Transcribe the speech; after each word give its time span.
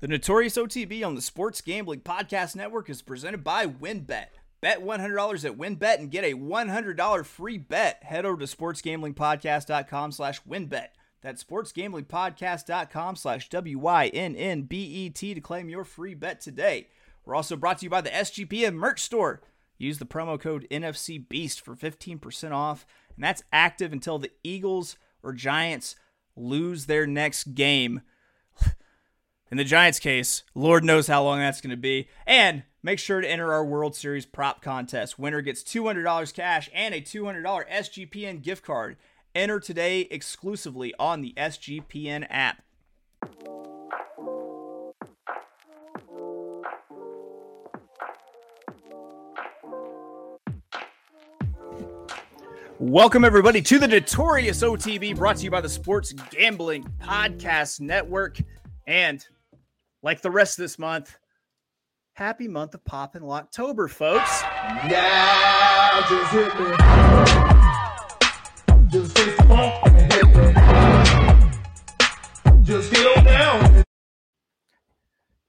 The 0.00 0.08
Notorious 0.08 0.56
OTB 0.56 1.06
on 1.06 1.14
the 1.14 1.20
Sports 1.20 1.60
Gambling 1.60 2.00
Podcast 2.00 2.56
Network 2.56 2.88
is 2.88 3.02
presented 3.02 3.44
by 3.44 3.66
WynnBet. 3.66 4.28
Bet 4.62 4.82
$100 4.82 5.44
at 5.44 5.58
WynnBet 5.58 5.98
and 5.98 6.10
get 6.10 6.24
a 6.24 6.32
$100 6.32 7.26
free 7.26 7.58
bet. 7.58 8.02
Head 8.02 8.24
over 8.24 8.40
to 8.40 8.46
sportsgamblingpodcast.com 8.46 10.12
slash 10.12 10.42
winbet. 10.44 10.86
That's 11.20 11.44
sportsgamblingpodcast.com 11.44 13.16
slash 13.16 13.50
W-Y-N-N-B-E-T 13.50 15.34
to 15.34 15.40
claim 15.42 15.68
your 15.68 15.84
free 15.84 16.14
bet 16.14 16.40
today. 16.40 16.88
We're 17.26 17.34
also 17.34 17.56
brought 17.56 17.80
to 17.80 17.84
you 17.84 17.90
by 17.90 18.00
the 18.00 18.08
SGPN 18.08 18.76
merch 18.76 19.00
store. 19.00 19.42
Use 19.76 19.98
the 19.98 20.06
promo 20.06 20.40
code 20.40 20.66
NFC 20.70 21.28
Beast 21.28 21.60
for 21.62 21.76
15% 21.76 22.52
off, 22.52 22.86
and 23.16 23.22
that's 23.22 23.42
active 23.52 23.92
until 23.92 24.18
the 24.18 24.32
Eagles 24.42 24.96
or 25.22 25.34
Giants 25.34 25.94
lose 26.36 26.86
their 26.86 27.06
next 27.06 27.54
game. 27.54 28.00
In 29.50 29.56
the 29.56 29.64
Giants 29.64 29.98
case, 29.98 30.44
Lord 30.54 30.84
knows 30.84 31.08
how 31.08 31.24
long 31.24 31.40
that's 31.40 31.60
going 31.60 31.72
to 31.72 31.76
be. 31.76 32.06
And 32.24 32.62
make 32.84 33.00
sure 33.00 33.20
to 33.20 33.28
enter 33.28 33.52
our 33.52 33.64
World 33.64 33.96
Series 33.96 34.24
prop 34.24 34.62
contest. 34.62 35.18
Winner 35.18 35.40
gets 35.40 35.64
$200 35.64 36.32
cash 36.32 36.70
and 36.72 36.94
a 36.94 37.00
$200 37.00 37.42
SGPN 37.68 38.42
gift 38.42 38.64
card. 38.64 38.96
Enter 39.34 39.58
today 39.58 40.02
exclusively 40.02 40.94
on 41.00 41.20
the 41.20 41.34
SGPN 41.36 42.28
app. 42.30 42.62
Welcome, 52.78 53.24
everybody, 53.24 53.62
to 53.62 53.80
the 53.80 53.88
Notorious 53.88 54.62
OTB 54.62 55.16
brought 55.16 55.38
to 55.38 55.44
you 55.44 55.50
by 55.50 55.60
the 55.60 55.68
Sports 55.68 56.12
Gambling 56.30 56.84
Podcast 57.02 57.80
Network. 57.80 58.38
And 58.86 59.26
like 60.02 60.22
the 60.22 60.30
rest 60.30 60.58
of 60.58 60.62
this 60.62 60.78
month, 60.78 61.18
happy 62.14 62.48
month 62.48 62.74
of 62.74 62.84
Poppin' 62.84 63.22
October, 63.24 63.88
folks. 63.88 64.42
Now 64.88 66.00
just 66.08 66.32
hit 66.32 66.58
me. 66.58 66.66
Just 68.88 69.18
hit 69.18 69.36
the 69.36 69.44
bump 69.44 69.86
and 69.86 70.12
hit 70.12 70.26
me. 70.26 70.52
Just 72.62 72.92
get 72.92 73.18
on 73.18 73.24
down. 73.24 73.84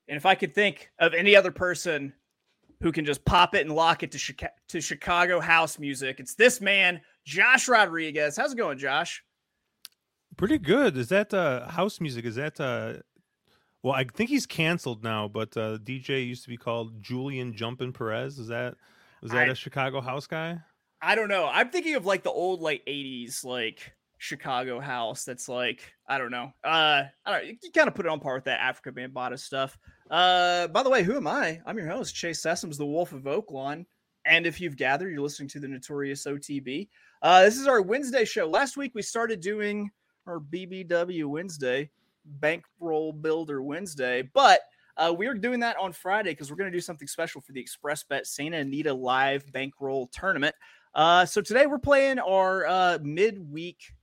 And 0.07 0.17
if 0.17 0.25
I 0.25 0.35
could 0.35 0.53
think 0.53 0.91
of 0.99 1.13
any 1.13 1.35
other 1.35 1.52
person 1.52 2.13
who 2.81 2.91
can 2.91 3.05
just 3.05 3.23
pop 3.23 3.55
it 3.55 3.61
and 3.61 3.73
lock 3.73 4.03
it 4.03 4.11
to, 4.11 4.17
Chica- 4.17 4.52
to 4.69 4.81
Chicago 4.81 5.39
house 5.39 5.79
music, 5.79 6.19
it's 6.19 6.35
this 6.35 6.59
man, 6.59 6.99
Josh 7.25 7.69
Rodriguez. 7.69 8.35
How's 8.35 8.52
it 8.53 8.57
going, 8.57 8.77
Josh? 8.77 9.23
Pretty 10.35 10.57
good. 10.57 10.97
Is 10.97 11.09
that 11.09 11.33
uh, 11.33 11.67
house 11.69 12.02
music? 12.02 12.25
Is 12.25 12.35
that 12.35 12.59
uh, 12.59 12.95
well? 13.83 13.93
I 13.93 14.03
think 14.03 14.29
he's 14.29 14.45
canceled 14.45 15.03
now, 15.03 15.27
but 15.27 15.55
uh, 15.57 15.77
DJ 15.83 16.27
used 16.27 16.43
to 16.43 16.49
be 16.49 16.57
called 16.57 17.01
Julian 17.01 17.53
Jumpin 17.53 17.93
Perez. 17.93 18.39
Is 18.39 18.47
that 18.47 18.75
was 19.21 19.31
that 19.31 19.49
I- 19.49 19.51
a 19.51 19.55
Chicago 19.55 20.01
house 20.01 20.27
guy? 20.27 20.59
I 21.03 21.15
don't 21.15 21.29
know. 21.29 21.49
I'm 21.51 21.69
thinking 21.69 21.95
of 21.95 22.05
like 22.05 22.21
the 22.21 22.29
old 22.29 22.61
like 22.61 22.83
80s 22.85 23.43
like 23.43 23.91
Chicago 24.19 24.79
house 24.79 25.25
that's 25.25 25.49
like 25.49 25.91
I 26.07 26.19
don't 26.19 26.29
know. 26.29 26.53
Uh 26.63 27.03
I 27.25 27.31
don't 27.31 27.47
you 27.47 27.71
kind 27.75 27.88
of 27.88 27.95
put 27.95 28.05
it 28.05 28.09
on 28.11 28.19
par 28.19 28.35
with 28.35 28.43
that 28.43 28.59
Afrika 28.59 28.91
Bambaataa 28.93 29.39
stuff. 29.39 29.79
Uh 30.11 30.67
by 30.67 30.83
the 30.83 30.91
way, 30.91 31.01
who 31.01 31.16
am 31.17 31.25
I? 31.25 31.59
I'm 31.66 31.75
your 31.77 31.88
host, 31.88 32.13
Chase 32.13 32.39
Sessoms, 32.39 32.77
the 32.77 32.85
Wolf 32.85 33.13
of 33.13 33.23
Oaklawn. 33.23 33.85
And 34.25 34.45
if 34.45 34.61
you've 34.61 34.75
gathered, 34.77 35.09
you're 35.11 35.21
listening 35.23 35.49
to 35.49 35.59
the 35.59 35.67
Notorious 35.67 36.25
OTB. 36.27 36.88
Uh 37.23 37.41
this 37.45 37.57
is 37.57 37.66
our 37.67 37.81
Wednesday 37.81 38.23
show. 38.23 38.45
Last 38.47 38.77
week 38.77 38.91
we 38.93 39.01
started 39.01 39.41
doing 39.41 39.89
our 40.27 40.39
BBW 40.39 41.25
Wednesday, 41.25 41.89
Bankroll 42.25 43.14
Builder 43.14 43.61
Wednesday, 43.61 44.22
but 44.33 44.61
uh, 44.97 45.14
we 45.17 45.27
are 45.27 45.33
doing 45.33 45.59
that 45.61 45.77
on 45.77 45.94
Friday 45.94 46.31
because 46.31 46.50
we're 46.50 46.58
going 46.58 46.72
to 46.72 46.78
do 46.78 46.81
something 46.81 47.08
special 47.08 47.41
for 47.41 47.53
the 47.53 47.59
Express 47.59 48.03
Bet 48.03 48.28
Santa 48.28 48.58
Anita 48.58 48.94
Live 48.94 49.52
Bankroll 49.52 50.08
Tournament. 50.08 50.55
Uh, 50.94 51.25
so 51.25 51.41
today 51.41 51.66
we're 51.66 51.80
playing 51.80 52.19
our 52.19 52.68
uh, 52.68 52.97
midweek 53.01 53.94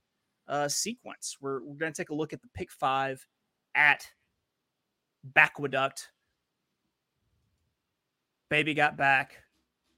uh, 0.47 0.67
sequence. 0.67 1.37
We're, 1.39 1.63
we're 1.63 1.75
going 1.75 1.93
to 1.93 1.97
take 1.97 2.09
a 2.09 2.15
look 2.15 2.33
at 2.33 2.41
the 2.41 2.47
pick 2.53 2.71
five 2.71 3.25
at 3.75 4.07
Backwaduct. 5.35 6.07
Baby 8.49 8.73
got 8.73 8.97
back. 8.97 9.43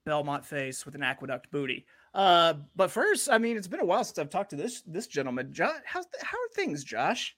Belmont 0.05 0.45
face 0.45 0.85
with 0.85 0.95
an 0.95 1.03
aqueduct 1.03 1.49
booty. 1.51 1.85
Uh, 2.13 2.55
but 2.75 2.91
first, 2.91 3.29
I 3.31 3.37
mean, 3.37 3.55
it's 3.55 3.67
been 3.67 3.79
a 3.79 3.85
while 3.85 4.03
since 4.03 4.19
I've 4.19 4.29
talked 4.29 4.49
to 4.49 4.55
this 4.55 4.81
this 4.85 5.07
gentleman. 5.07 5.53
Josh, 5.53 5.79
how's 5.85 6.05
how 6.21 6.37
are 6.37 6.53
things, 6.55 6.83
Josh? 6.83 7.37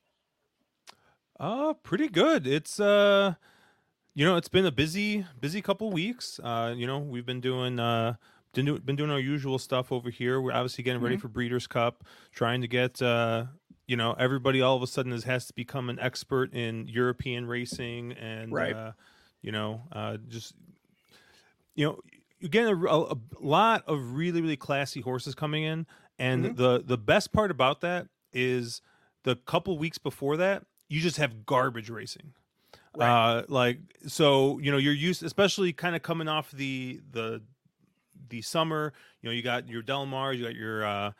Uh, 1.39 1.73
pretty 1.73 2.07
good. 2.07 2.45
It's 2.47 2.79
uh, 2.79 3.35
you 4.13 4.25
know, 4.25 4.38
it's 4.38 4.47
been 4.49 4.66
a 4.66 4.71
busy, 4.71 5.25
busy 5.39 5.61
couple 5.61 5.91
weeks. 5.91 6.39
Uh, 6.44 6.73
you 6.75 6.85
know, 6.85 6.99
we've 6.99 7.25
been 7.25 7.41
doing 7.41 7.79
uh, 7.79 8.16
been, 8.53 8.66
do- 8.66 8.79
been 8.79 8.95
doing 8.95 9.09
our 9.09 9.19
usual 9.19 9.57
stuff 9.57 9.91
over 9.91 10.09
here. 10.09 10.39
We're 10.39 10.53
obviously 10.53 10.83
getting 10.83 11.01
ready 11.01 11.17
for 11.17 11.27
Breeders' 11.27 11.67
Cup, 11.67 12.03
trying 12.31 12.61
to 12.61 12.67
get 12.67 13.01
uh, 13.01 13.45
you 13.88 13.97
know, 13.97 14.13
everybody 14.13 14.61
all 14.61 14.75
of 14.77 14.83
a 14.83 14.88
sudden 14.88 15.11
is, 15.11 15.23
has 15.25 15.47
to 15.47 15.53
become 15.53 15.89
an 15.89 15.99
expert 15.99 16.53
in 16.53 16.88
European 16.88 17.47
racing 17.47 18.13
and 18.13 18.53
Right. 18.53 18.75
uh, 18.75 18.91
you 19.41 19.51
know, 19.51 19.81
uh, 19.91 20.17
just 20.27 20.53
you 21.75 21.85
know, 21.88 22.00
you 22.39 22.47
get 22.50 22.65
a, 22.67 22.75
a, 22.75 23.13
a 23.13 23.17
lot 23.41 23.83
of 23.88 24.11
really, 24.13 24.39
really 24.41 24.55
classy 24.55 25.01
horses 25.01 25.33
coming 25.33 25.63
in, 25.63 25.88
and 26.19 26.45
Mhm. 26.45 26.55
the 26.55 26.83
the 26.85 26.97
best 26.97 27.33
part 27.33 27.50
about 27.50 27.81
that 27.81 28.07
is 28.31 28.81
the 29.23 29.35
couple 29.35 29.77
weeks 29.79 29.97
before 29.97 30.38
that, 30.38 30.65
you 30.89 31.01
just 31.01 31.17
have 31.17 31.45
garbage 31.45 31.89
racing. 31.89 32.33
Right. 32.95 33.09
Uh, 33.09 33.44
like 33.47 33.79
so, 34.07 34.59
you 34.59 34.71
know, 34.71 34.77
you're 34.77 34.94
used, 34.94 35.23
especially 35.23 35.73
kind 35.73 35.95
of 35.95 36.03
coming 36.03 36.27
off 36.27 36.51
the 36.51 37.01
the 37.11 37.41
the 38.29 38.41
summer. 38.41 38.94
You 39.21 39.29
know, 39.29 39.33
you 39.33 39.41
got 39.41 39.67
your 39.67 39.81
Del 39.81 40.05
Mars, 40.05 40.38
you 40.38 40.45
got 40.45 40.55
your 40.55 40.85
uh, 40.85 41.11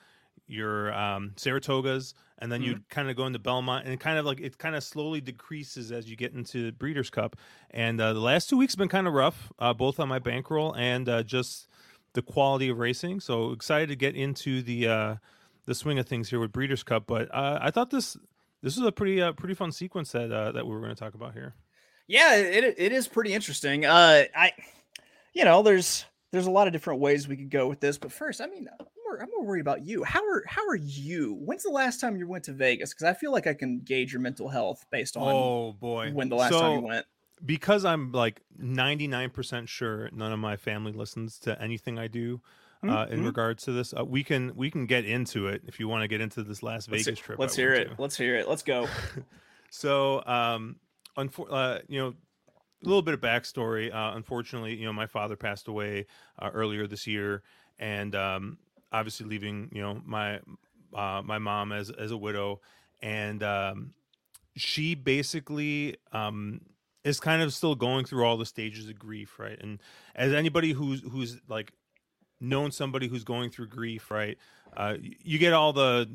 your 0.48 0.94
um, 0.94 1.32
Saratogas, 1.36 2.14
and 2.40 2.52
then 2.52 2.62
you 2.62 2.80
kind 2.90 3.10
of 3.10 3.16
go 3.16 3.26
into 3.26 3.40
Belmont, 3.40 3.88
and 3.88 4.00
kind 4.00 4.20
of 4.20 4.26
like 4.26 4.40
it 4.40 4.58
kind 4.58 4.76
of 4.76 4.84
slowly 4.84 5.22
decreases 5.22 5.92
as 5.92 6.10
you 6.10 6.16
get 6.16 6.34
into 6.34 6.72
Breeders' 6.74 7.10
Cup. 7.10 7.38
And 7.72 8.00
uh, 8.00 8.14
the 8.14 8.20
last 8.20 8.50
two 8.50 8.58
weeks 8.58 8.74
have 8.74 8.80
been 8.80 8.90
kind 8.90 9.08
of 9.08 9.14
rough, 9.14 9.52
uh, 9.60 9.74
both 9.74 10.00
on 10.00 10.08
my 10.10 10.20
bankroll 10.20 10.74
and 10.76 11.08
uh, 11.08 11.24
just 11.24 11.68
the 12.14 12.22
quality 12.22 12.70
of 12.70 12.78
racing. 12.78 13.20
So 13.20 13.52
excited 13.52 13.90
to 13.90 13.96
get 13.96 14.16
into 14.16 14.62
the 14.62 14.88
uh, 14.88 15.16
the 15.66 15.74
swing 15.74 15.98
of 16.00 16.06
things 16.06 16.30
here 16.30 16.40
with 16.40 16.52
Breeders' 16.52 16.84
Cup. 16.84 17.06
But 17.08 17.34
uh, 17.34 17.60
I 17.62 17.72
thought 17.72 17.90
this 17.90 18.18
this 18.64 18.78
is 18.78 18.84
a 18.84 18.92
pretty 18.92 19.22
uh, 19.22 19.34
pretty 19.34 19.54
fun 19.54 19.72
sequence 19.72 20.12
that 20.14 20.32
uh, 20.32 20.52
that 20.54 20.66
we 20.66 20.74
were 20.74 20.80
going 20.80 20.96
to 20.96 21.00
talk 21.00 21.14
about 21.14 21.34
here. 21.34 21.54
Yeah, 22.08 22.36
it 22.38 22.76
it 22.78 22.92
is 22.92 23.08
pretty 23.08 23.34
interesting. 23.34 23.86
Uh, 23.86 24.24
I, 24.36 24.54
you 25.34 25.46
know, 25.46 25.62
there's 25.62 26.06
there's 26.32 26.48
a 26.48 26.52
lot 26.52 26.66
of 26.66 26.74
different 26.74 27.00
ways 27.00 27.28
we 27.28 27.38
could 27.38 27.52
go 27.52 27.68
with 27.68 27.80
this, 27.80 27.98
but 28.00 28.12
first, 28.12 28.42
I 28.42 28.48
mean, 28.48 28.68
I'm 28.80 28.88
more, 29.06 29.22
I'm 29.22 29.30
more 29.30 29.46
worried 29.46 29.62
about 29.62 29.86
you. 29.86 30.04
How 30.04 30.22
are 30.28 30.44
how 30.48 30.68
are 30.68 30.76
you? 30.76 31.36
When's 31.40 31.64
the 31.64 31.70
last 31.70 32.02
time 32.02 32.18
you 32.18 32.28
went 32.28 32.46
to 32.46 32.54
Vegas? 32.54 32.94
Because 32.94 33.04
I 33.06 33.14
feel 33.14 33.32
like 33.32 33.46
I 33.48 33.54
can 33.54 33.80
gauge 33.82 34.12
your 34.12 34.22
mental 34.22 34.50
health 34.50 34.86
based 34.92 35.16
on 35.16 35.34
Oh 35.34 35.74
boy, 35.74 36.12
when 36.12 36.30
the 36.30 36.36
last 36.36 36.52
time 36.54 36.80
you 36.80 36.88
went. 36.88 37.06
because 37.46 37.86
I'm 37.86 38.12
like 38.12 38.42
99% 38.62 39.68
sure 39.68 40.10
none 40.14 40.32
of 40.32 40.40
my 40.40 40.56
family 40.58 40.92
listens 40.92 41.38
to 41.40 41.62
anything 41.62 42.00
I 42.00 42.08
do 42.08 42.42
uh, 42.84 43.08
in 43.10 43.22
Mhm. 43.22 43.26
regards 43.26 43.64
to 43.64 43.72
this. 43.72 43.94
Uh, 43.98 44.04
we 44.06 44.24
can 44.24 44.56
we 44.56 44.70
can 44.72 44.86
get 44.86 45.06
into 45.06 45.48
it 45.48 45.62
if 45.68 45.80
you 45.80 45.88
want 45.88 46.04
to 46.04 46.08
get 46.08 46.22
into 46.22 46.44
this 46.44 46.62
Las 46.64 46.88
Let's, 46.88 47.06
Vegas 47.06 47.20
trip. 47.20 47.40
Let's 47.40 47.56
hear 47.56 47.74
it. 47.74 47.96
to. 47.96 48.02
Let's 48.02 48.18
hear 48.18 48.36
it. 48.36 48.48
Let's 48.48 48.64
go. 48.64 48.88
So, 49.76 50.24
um, 50.28 50.76
unfor- 51.18 51.48
uh, 51.52 51.80
you 51.88 52.00
know, 52.00 52.10
a 52.10 52.88
little 52.88 53.02
bit 53.02 53.16
of 53.16 53.22
backstory. 53.22 53.92
Uh, 53.92 54.16
unfortunately, 54.16 54.76
you 54.76 54.86
know, 54.86 54.94
my 54.94 55.08
father 55.08 55.36
passed 55.36 55.68
away 55.68 56.06
uh, 56.38 56.52
earlier 56.54 56.86
this 56.86 57.08
year, 57.08 57.42
and 57.80 58.14
um, 58.16 58.60
obviously 58.92 59.26
leaving, 59.26 59.70
you 59.74 59.82
know, 59.82 60.00
my 60.06 60.42
uh, 60.94 61.24
my 61.26 61.40
mom 61.40 61.72
as 61.72 61.90
as 61.90 62.12
a 62.12 62.18
widow, 62.18 62.62
and 63.02 63.42
um, 63.42 63.94
she 64.56 64.94
basically 64.94 65.98
um, 66.12 66.62
is 67.04 67.20
kind 67.20 67.42
of 67.42 67.52
still 67.52 67.74
going 67.74 68.06
through 68.06 68.26
all 68.26 68.38
the 68.38 68.46
stages 68.46 68.88
of 68.90 69.00
grief, 69.00 69.40
right? 69.40 69.58
And 69.60 69.82
as 70.16 70.34
anybody 70.34 70.72
who's 70.74 71.02
who's 71.02 71.40
like 71.48 71.74
known 72.44 72.72
somebody 72.72 73.08
who's 73.08 73.24
going 73.24 73.50
through 73.50 73.68
grief, 73.68 74.12
right? 74.12 74.38
Uh, 74.76 74.96
you 75.02 75.38
get 75.40 75.54
all 75.54 75.74
the 75.74 76.10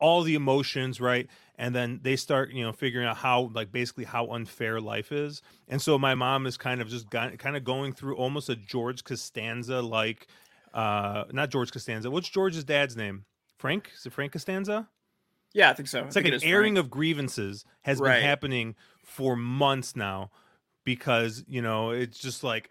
all 0.00 0.22
the 0.22 0.36
emotions, 0.36 1.00
right? 1.00 1.28
And 1.56 1.74
then 1.74 1.98
they 2.02 2.14
start, 2.14 2.52
you 2.52 2.62
know, 2.62 2.72
figuring 2.72 3.04
out 3.04 3.16
how, 3.16 3.50
like, 3.52 3.72
basically 3.72 4.04
how 4.04 4.28
unfair 4.28 4.80
life 4.80 5.10
is. 5.10 5.42
And 5.66 5.82
so 5.82 5.98
my 5.98 6.14
mom 6.14 6.46
is 6.46 6.56
kind 6.56 6.80
of 6.80 6.88
just 6.88 7.10
got, 7.10 7.36
kind 7.38 7.56
of 7.56 7.64
going 7.64 7.92
through 7.92 8.14
almost 8.14 8.48
a 8.48 8.54
George 8.54 9.02
Costanza 9.02 9.82
like, 9.82 10.28
uh, 10.72 11.24
not 11.32 11.50
George 11.50 11.72
Costanza. 11.72 12.12
What's 12.12 12.28
George's 12.28 12.62
dad's 12.62 12.96
name? 12.96 13.24
Frank? 13.58 13.90
Is 13.92 14.06
it 14.06 14.12
Frank 14.12 14.30
Costanza? 14.30 14.88
Yeah, 15.52 15.70
I 15.70 15.74
think 15.74 15.88
so. 15.88 16.04
It's 16.04 16.14
like 16.14 16.26
an 16.26 16.38
airing 16.44 16.78
of 16.78 16.90
grievances 16.90 17.64
has 17.82 17.98
Right. 17.98 18.14
been 18.14 18.22
happening 18.22 18.76
for 19.04 19.34
months 19.34 19.96
now 19.96 20.30
because, 20.84 21.42
you 21.48 21.60
know, 21.60 21.90
it's 21.90 22.18
just 22.18 22.44
like 22.44 22.70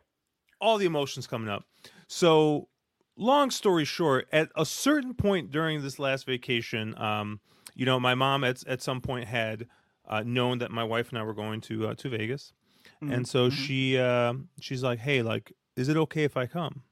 all 0.62 0.78
the 0.78 0.86
emotions 0.86 1.28
coming 1.28 1.50
up. 1.50 1.66
So, 2.08 2.70
long 3.18 3.52
story 3.52 3.86
short, 3.86 4.28
at 4.32 4.50
a 4.56 4.66
certain 4.66 5.14
point 5.14 5.52
during 5.52 5.82
this 5.82 6.00
last 6.00 6.26
vacation, 6.26 6.98
um, 6.98 7.40
you 7.76 7.86
know, 7.86 8.00
my 8.00 8.16
mom 8.16 8.44
at 8.44 8.66
at 8.68 8.82
some 8.82 9.02
point 9.02 9.26
had 9.28 9.68
uh, 10.08 10.24
known 10.26 10.60
that 10.60 10.72
my 10.72 10.84
wife 10.84 11.10
and 11.10 11.18
I 11.18 11.24
were 11.24 11.34
going 11.34 11.62
to 11.62 11.90
uh, 11.90 11.96
to 11.96 12.10
Vegas, 12.10 12.54
Mhm, 13.02 13.14
and 13.14 13.28
so 13.28 13.50
mhm. 13.50 13.52
she 13.52 13.98
uh, 13.98 14.34
she's 14.60 14.84
like, 14.84 15.00
"Hey, 15.00 15.22
like, 15.22 15.54
is 15.76 15.90
it 15.90 15.98
okay 15.98 16.24
if 16.24 16.38
I 16.38 16.48
come?" 16.48 16.84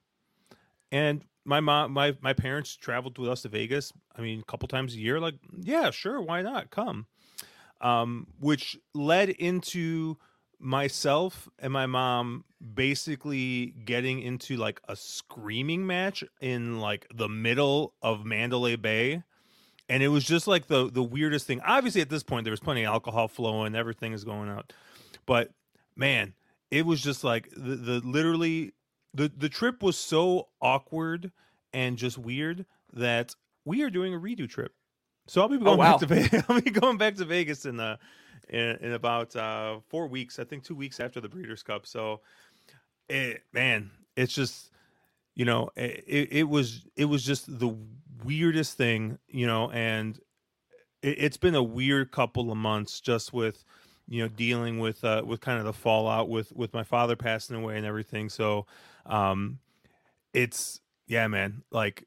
And 0.92 1.26
my 1.44 1.60
mom, 1.60 1.92
my 1.92 2.18
my 2.22 2.34
parents 2.34 2.76
traveled 2.76 3.18
with 3.18 3.30
us 3.30 3.42
to 3.44 3.50
Vegas. 3.50 3.92
I 4.16 4.22
mean, 4.22 4.40
a 4.40 4.44
couple 4.44 4.68
times 4.68 4.96
a 4.96 5.00
year. 5.00 5.20
Like, 5.20 5.36
yeah, 5.60 5.92
sure, 5.92 6.22
why 6.22 6.42
not 6.42 6.70
come? 6.70 7.08
Um, 7.82 8.28
which 8.40 8.78
led 8.94 9.30
into 9.30 10.18
myself 10.66 11.48
and 11.60 11.72
my 11.72 11.86
mom 11.86 12.44
basically 12.74 13.68
getting 13.86 14.20
into 14.20 14.58
like 14.58 14.82
a 14.90 14.96
screaming 14.96 15.86
match 15.86 16.24
in 16.42 16.80
like 16.80 17.08
the 17.14 17.30
middle 17.30 17.94
of 18.02 18.26
Mandalay 18.26 18.76
Bay. 18.76 19.24
And 19.88 20.02
it 20.02 20.08
was 20.08 20.24
just 20.24 20.48
like 20.48 20.66
the 20.66 20.90
the 20.90 21.04
weirdest 21.04 21.46
thing. 21.46 21.62
Obviously, 21.62 22.02
at 22.02 22.10
this 22.10 22.24
point, 22.24 22.44
there 22.44 22.52
was 22.52 22.60
plenty 22.60 22.84
of 22.84 22.92
alcohol 22.92 23.28
flowing, 23.28 23.76
everything 23.76 24.14
is 24.14 24.24
going 24.24 24.50
out. 24.50 24.74
But 25.28 25.52
man, 25.96 26.34
it 26.72 26.88
was 26.88 27.02
just 27.02 27.24
like 27.24 27.50
the, 27.56 27.76
the 27.76 28.00
literally 28.04 28.74
the 29.14 29.32
the 29.38 29.50
trip 29.50 29.84
was 29.84 29.96
so 29.96 30.48
awkward 30.60 31.32
and 31.72 31.98
just 31.98 32.18
weird 32.18 32.66
that 32.94 33.36
we 33.64 33.84
are 33.84 33.92
doing 33.92 34.16
a 34.16 34.18
redo 34.18 34.50
trip. 34.50 34.74
So 35.28 35.42
I'll 35.42 35.50
be 35.50 35.58
oh, 35.58 35.60
going 35.60 35.78
wow. 35.78 35.98
back 35.98 36.00
to 36.00 36.06
Vegas. 36.08 36.44
I'll 36.50 36.62
be 36.62 36.72
going 36.72 36.98
back 36.98 37.16
to 37.16 37.26
Vegas 37.26 37.66
in 37.68 37.78
the 37.78 38.00
in, 38.50 38.78
in 38.82 38.94
about 38.94 39.36
uh, 39.36 39.80
four 39.88 40.08
weeks. 40.08 40.40
I 40.40 40.44
think 40.44 40.64
two 40.64 40.76
weeks 40.76 41.00
after 41.00 41.20
the 41.22 41.30
Breeders' 41.30 41.64
Cup. 41.64 41.86
So, 41.86 42.22
it, 43.10 43.44
man, 43.54 43.92
it's 44.16 44.34
just 44.34 44.72
you 45.36 45.46
know 45.46 45.70
it, 45.76 46.30
it 46.32 46.50
was 46.50 46.86
it 46.96 47.06
was 47.06 47.24
just 47.24 47.60
the 47.60 47.76
weirdest 48.24 48.78
thing, 48.78 49.20
you 49.28 49.48
know, 49.48 49.70
and 49.72 50.20
it, 51.02 51.18
it's 51.20 51.38
been 51.38 51.56
a 51.56 51.64
weird 51.64 52.12
couple 52.12 52.52
of 52.52 52.58
months 52.58 53.00
just 53.00 53.34
with 53.34 53.64
you 54.08 54.22
know 54.22 54.28
dealing 54.28 54.80
with 54.80 55.04
uh 55.04 55.24
with 55.26 55.42
kind 55.42 55.60
of 55.60 55.66
the 55.66 55.74
fallout 55.74 56.30
with 56.30 56.52
with 56.54 56.74
my 56.74 56.84
father 56.84 57.16
passing 57.16 57.56
away 57.56 57.78
and 57.78 57.86
everything 57.86 58.30
so 58.30 58.66
um 59.06 59.58
it's 60.34 60.80
yeah 61.08 61.28
man 61.28 61.64
like 61.72 62.06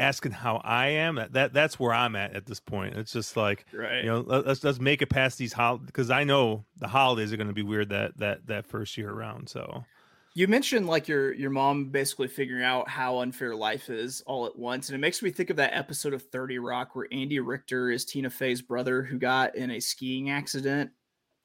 asking 0.00 0.32
how 0.32 0.56
i 0.64 0.88
am 0.88 1.16
that, 1.16 1.32
that 1.32 1.52
that's 1.52 1.78
where 1.78 1.92
i'm 1.92 2.16
at 2.16 2.34
at 2.34 2.46
this 2.46 2.60
point. 2.60 2.96
It's 2.96 3.12
just 3.12 3.36
like 3.36 3.66
right. 3.72 4.02
you 4.04 4.10
know 4.10 4.20
let, 4.20 4.46
let's 4.46 4.64
let's 4.64 4.80
make 4.80 5.02
it 5.02 5.06
past 5.06 5.38
these 5.38 5.52
holidays 5.52 5.86
because 5.86 6.10
i 6.10 6.24
know 6.24 6.64
the 6.78 6.88
holidays 6.88 7.32
are 7.32 7.36
going 7.36 7.48
to 7.48 7.54
be 7.54 7.62
weird 7.62 7.90
that 7.90 8.16
that 8.18 8.46
that 8.46 8.66
first 8.66 8.96
year 8.96 9.10
around 9.10 9.48
so. 9.48 9.84
You 10.32 10.46
mentioned 10.46 10.86
like 10.86 11.08
your 11.08 11.34
your 11.34 11.50
mom 11.50 11.90
basically 11.90 12.28
figuring 12.28 12.62
out 12.62 12.88
how 12.88 13.18
unfair 13.18 13.54
life 13.56 13.90
is 13.90 14.22
all 14.26 14.46
at 14.46 14.56
once, 14.56 14.88
and 14.88 14.94
it 14.94 15.00
makes 15.00 15.22
me 15.22 15.30
think 15.30 15.50
of 15.50 15.56
that 15.56 15.74
episode 15.74 16.14
of 16.14 16.22
Thirty 16.22 16.58
Rock 16.60 16.94
where 16.94 17.08
Andy 17.10 17.40
Richter 17.40 17.90
is 17.90 18.04
Tina 18.04 18.30
Fey's 18.30 18.62
brother 18.62 19.02
who 19.02 19.18
got 19.18 19.56
in 19.56 19.72
a 19.72 19.80
skiing 19.80 20.30
accident 20.30 20.92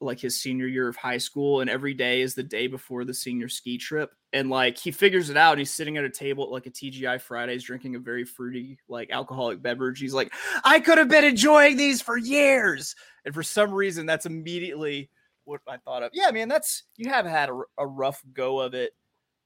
like 0.00 0.20
his 0.20 0.40
senior 0.40 0.66
year 0.66 0.88
of 0.88 0.96
high 0.96 1.18
school, 1.18 1.60
and 1.60 1.70
every 1.70 1.94
day 1.94 2.20
is 2.20 2.34
the 2.34 2.42
day 2.42 2.66
before 2.66 3.04
the 3.04 3.14
senior 3.14 3.48
ski 3.48 3.78
trip, 3.78 4.10
and 4.32 4.50
like 4.50 4.78
he 4.78 4.90
figures 4.90 5.30
it 5.30 5.36
out, 5.36 5.58
he's 5.58 5.70
sitting 5.70 5.96
at 5.96 6.04
a 6.04 6.10
table 6.10 6.44
at 6.44 6.50
like 6.50 6.66
a 6.66 6.70
TGI 6.70 7.20
Fridays 7.20 7.64
drinking 7.64 7.94
a 7.94 7.98
very 7.98 8.24
fruity 8.24 8.78
like 8.88 9.10
alcoholic 9.10 9.62
beverage. 9.62 9.98
He's 9.98 10.14
like, 10.14 10.32
I 10.64 10.80
could 10.80 10.98
have 10.98 11.08
been 11.08 11.24
enjoying 11.24 11.76
these 11.76 12.02
for 12.02 12.16
years, 12.16 12.94
and 13.24 13.34
for 13.34 13.42
some 13.42 13.72
reason 13.72 14.06
that's 14.06 14.26
immediately 14.26 15.10
what 15.44 15.60
I 15.66 15.78
thought 15.78 16.02
of. 16.02 16.10
Yeah, 16.12 16.30
man, 16.30 16.48
that's 16.48 16.84
you 16.96 17.10
have 17.10 17.26
had 17.26 17.48
a, 17.48 17.60
a 17.78 17.86
rough 17.86 18.22
go 18.32 18.60
of 18.60 18.74
it. 18.74 18.92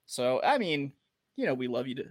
So 0.06 0.40
I 0.42 0.58
mean, 0.58 0.92
you 1.36 1.46
know, 1.46 1.54
we 1.54 1.68
love 1.68 1.86
you 1.86 1.94
to 1.96 2.04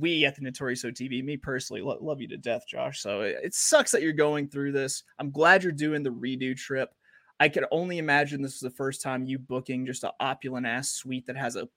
we 0.00 0.24
at 0.24 0.36
the 0.36 0.42
Notorious 0.42 0.84
OTB, 0.84 1.24
me 1.24 1.36
personally, 1.36 1.82
lo- 1.82 1.98
love 2.00 2.20
you 2.20 2.28
to 2.28 2.36
death, 2.36 2.64
Josh. 2.68 3.00
So 3.00 3.22
it, 3.22 3.36
it 3.42 3.54
sucks 3.54 3.90
that 3.90 4.02
you're 4.02 4.12
going 4.12 4.48
through 4.48 4.72
this. 4.72 5.02
I'm 5.18 5.30
glad 5.30 5.62
you're 5.62 5.72
doing 5.72 6.02
the 6.02 6.10
redo 6.10 6.56
trip. 6.56 6.90
I 7.40 7.48
could 7.48 7.64
only 7.70 7.98
imagine 7.98 8.42
this 8.42 8.54
is 8.54 8.60
the 8.60 8.70
first 8.70 9.00
time 9.02 9.24
you 9.24 9.38
booking 9.38 9.86
just 9.86 10.04
an 10.04 10.10
opulent 10.20 10.66
ass 10.66 10.90
suite 10.90 11.26
that 11.26 11.36
has 11.36 11.56
a 11.56 11.68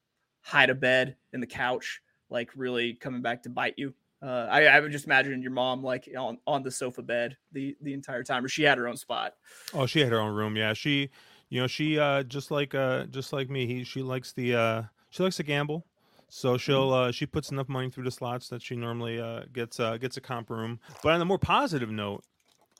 hide 0.42 0.70
a 0.70 0.76
bed 0.76 1.16
and 1.34 1.42
the 1.42 1.48
couch, 1.48 2.02
like 2.30 2.50
really 2.56 2.94
coming 2.94 3.22
back 3.22 3.44
to 3.44 3.50
bite 3.50 3.76
you. 3.78 3.94
Uh, 4.24 4.48
I, 4.52 4.66
I 4.66 4.80
would 4.80 4.92
just 4.92 5.06
imagine 5.06 5.42
your 5.42 5.52
mom 5.52 5.84
like 5.84 6.08
on, 6.18 6.38
on 6.46 6.62
the 6.64 6.72
sofa 6.72 7.02
bed 7.02 7.38
the 7.52 7.76
the 7.82 7.94
entire 7.94 8.24
time, 8.24 8.46
or 8.46 8.48
she 8.50 8.64
had 8.64 8.78
her 8.78 8.88
own 8.88 8.98
spot. 8.98 9.34
oh 9.74 9.86
she 9.86 10.00
had 10.00 10.12
her 10.12 10.20
own 10.20 10.34
room 10.34 10.56
yeah 10.56 10.74
she 10.74 11.10
you 11.50 11.60
know 11.60 11.66
she 11.68 11.98
uh 11.98 12.22
just 12.24 12.52
like 12.52 12.76
uh 12.76 13.06
just 13.06 13.34
like 13.34 13.50
me 13.50 13.66
he 13.66 13.84
she 13.84 14.02
likes 14.04 14.32
the 14.34 14.54
uh 14.56 14.84
she 15.10 15.24
likes 15.24 15.38
to 15.38 15.44
gamble 15.44 15.86
so 16.30 16.56
she'll 16.58 16.94
uh 16.94 17.12
she 17.12 17.26
puts 17.26 17.50
enough 17.52 17.68
money 17.68 17.90
through 17.90 18.04
the 18.04 18.12
slots 18.12 18.48
that 18.48 18.62
she 18.62 18.76
normally 18.76 19.20
uh 19.20 19.42
gets 19.54 19.80
uh 19.80 19.98
gets 19.98 20.18
a 20.18 20.22
comp 20.22 20.50
room 20.52 20.80
but 21.04 21.12
on 21.14 21.20
a 21.22 21.26
more 21.26 21.40
positive 21.40 21.90
note 21.90 22.24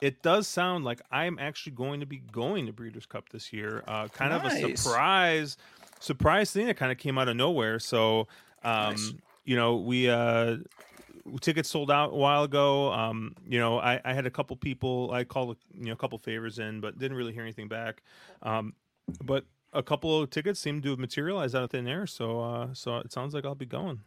it 0.02 0.22
does 0.22 0.46
sound 0.46 0.84
like 0.84 1.00
i'm 1.10 1.38
actually 1.38 1.72
going 1.72 2.00
to 2.00 2.06
be 2.06 2.18
going 2.32 2.66
to 2.66 2.72
breeders 2.72 3.06
cup 3.06 3.28
this 3.30 3.52
year 3.52 3.82
uh 3.88 4.06
kind 4.08 4.32
of 4.34 4.44
a 4.44 4.76
surprise 4.76 5.56
surprise 6.00 6.50
thing 6.50 6.66
that 6.66 6.76
kind 6.76 6.92
of 6.92 6.98
came 6.98 7.16
out 7.16 7.28
of 7.28 7.36
nowhere 7.36 7.78
so 7.78 8.26
um 8.64 8.90
Nice. 8.90 9.14
you 9.44 9.56
know 9.56 9.76
we 9.76 10.10
uh 10.10 10.56
tickets 11.40 11.68
sold 11.68 11.90
out 11.90 12.12
a 12.12 12.16
while 12.16 12.42
ago. 12.42 12.92
Um, 12.92 13.36
you 13.48 13.60
know, 13.60 13.78
I, 13.78 14.00
I 14.04 14.12
had 14.12 14.26
a 14.26 14.30
couple 14.30 14.56
people 14.56 15.10
I 15.12 15.22
called 15.22 15.56
you 15.78 15.86
know 15.86 15.92
a 15.92 15.96
couple 15.96 16.18
favors 16.18 16.58
in, 16.58 16.80
but 16.80 16.98
didn't 16.98 17.16
really 17.16 17.32
hear 17.32 17.44
anything 17.44 17.68
back. 17.68 18.02
Um, 18.42 18.74
but 19.22 19.44
a 19.72 19.84
couple 19.84 20.20
of 20.20 20.30
tickets 20.30 20.58
seem 20.58 20.82
to 20.82 20.90
have 20.90 20.98
materialized 20.98 21.54
out 21.54 21.62
of 21.62 21.70
thin 21.70 21.86
air, 21.86 22.08
so 22.08 22.40
uh, 22.40 22.68
so 22.74 22.96
it 22.98 23.12
sounds 23.12 23.34
like 23.34 23.44
I'll 23.44 23.54
be 23.54 23.66
going. 23.66 24.00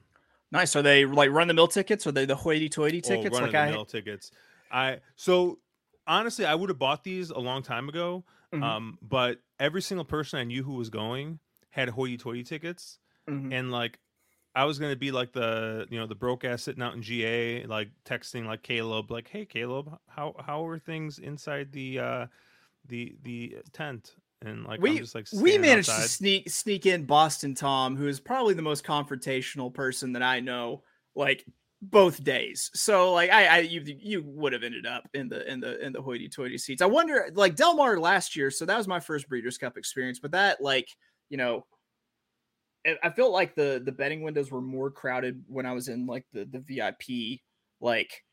Nice. 0.52 0.76
Are 0.76 0.82
they 0.82 1.06
like 1.06 1.32
run 1.32 1.48
the 1.48 1.54
mill 1.54 1.68
tickets? 1.68 2.06
Are 2.06 2.12
they 2.12 2.26
the 2.26 2.36
hoity-toity 2.36 3.02
Oh, 3.06 3.08
tickets? 3.08 3.34
run 3.34 3.44
like 3.44 3.52
the 3.54 3.60
I, 3.60 3.72
mill 3.72 3.86
tickets. 3.86 4.32
I 4.72 5.00
so 5.16 5.60
honestly, 6.08 6.46
I 6.46 6.56
would 6.56 6.70
have 6.70 6.80
bought 6.80 7.04
these 7.04 7.30
a 7.30 7.40
long 7.40 7.64
time 7.64 7.90
ago. 7.90 8.26
Mhm. 8.52 8.62
Um, 8.62 8.98
but 9.02 9.42
every 9.60 9.82
single 9.82 10.06
person 10.06 10.40
I 10.40 10.44
knew 10.44 10.64
who 10.64 10.76
was 10.76 10.90
going 10.90 11.40
had 11.70 11.90
hoity-toity 11.90 12.44
tickets. 12.44 13.00
Mhm. 13.28 13.52
and 13.52 13.72
like 13.72 14.00
I 14.56 14.66
was 14.66 14.80
gonna 14.80 14.96
be 14.96 15.12
like 15.12 15.34
the 15.34 15.88
you 15.92 16.00
know 16.00 16.08
the 16.08 16.16
broke 16.16 16.46
ass 16.46 16.64
sitting 16.64 16.82
out 16.84 16.96
in 16.96 17.02
GA, 17.02 17.66
like 17.66 17.92
texting 18.06 18.46
like 18.46 18.64
Caleb, 18.64 19.12
like, 19.12 19.28
"Hey 19.28 19.46
Caleb, 19.46 19.98
how 20.08 20.36
how 20.40 20.66
are 20.68 20.80
things 20.80 21.20
inside 21.20 21.72
the 21.74 22.00
uh 22.00 22.28
the 22.86 23.18
the 23.24 23.58
tent?" 23.74 24.16
And 24.42 24.66
like 24.66 24.82
we 24.82 25.00
just 25.00 25.16
like 25.16 25.28
we 25.32 25.58
managed 25.58 25.96
to 25.96 26.02
sneak 26.02 26.50
sneak 26.50 26.86
in 26.86 27.06
Boston 27.06 27.56
Tom, 27.56 27.96
who 27.96 28.08
is 28.08 28.20
probably 28.20 28.54
the 28.54 28.62
most 28.62 28.84
confrontational 28.84 29.74
person 29.74 30.14
that 30.14 30.22
I 30.24 30.40
know. 30.40 30.84
Like 31.16 31.46
both 31.90 32.24
days, 32.24 32.72
so 32.74 33.14
like 33.14 33.32
I, 33.32 33.46
I 33.46 33.60
you 33.60 33.84
you 33.86 34.24
would 34.26 34.54
have 34.54 34.64
ended 34.64 34.86
up 34.86 35.08
in 35.14 35.30
the 35.30 35.50
in 35.52 35.60
the 35.60 35.84
in 35.86 35.94
the 35.94 36.02
hoity-toity 36.02 36.58
seats. 36.58 36.82
I 36.82 36.86
wonder, 36.88 37.30
like 37.34 37.56
Delmar 37.56 38.00
last 38.00 38.36
year, 38.36 38.52
so 38.52 38.66
that 38.66 38.78
was 38.78 38.88
my 38.88 39.00
first 39.00 39.30
Breeders' 39.30 39.58
Cup 39.58 39.78
experience. 39.78 40.20
But 40.20 40.32
that 40.32 40.62
like 40.62 40.88
you 41.30 41.38
know, 41.38 41.66
I 43.04 43.10
felt 43.10 43.32
like 43.32 43.56
the 43.56 43.82
the 43.84 43.92
betting 43.92 44.22
windows 44.22 44.52
were 44.52 44.62
more 44.62 44.92
crowded 44.92 45.44
when 45.48 45.66
I 45.66 45.74
was 45.74 45.88
in 45.88 46.06
like 46.06 46.26
the 46.34 46.46
the 46.46 46.60
VIP 46.60 47.42
like 47.82 48.24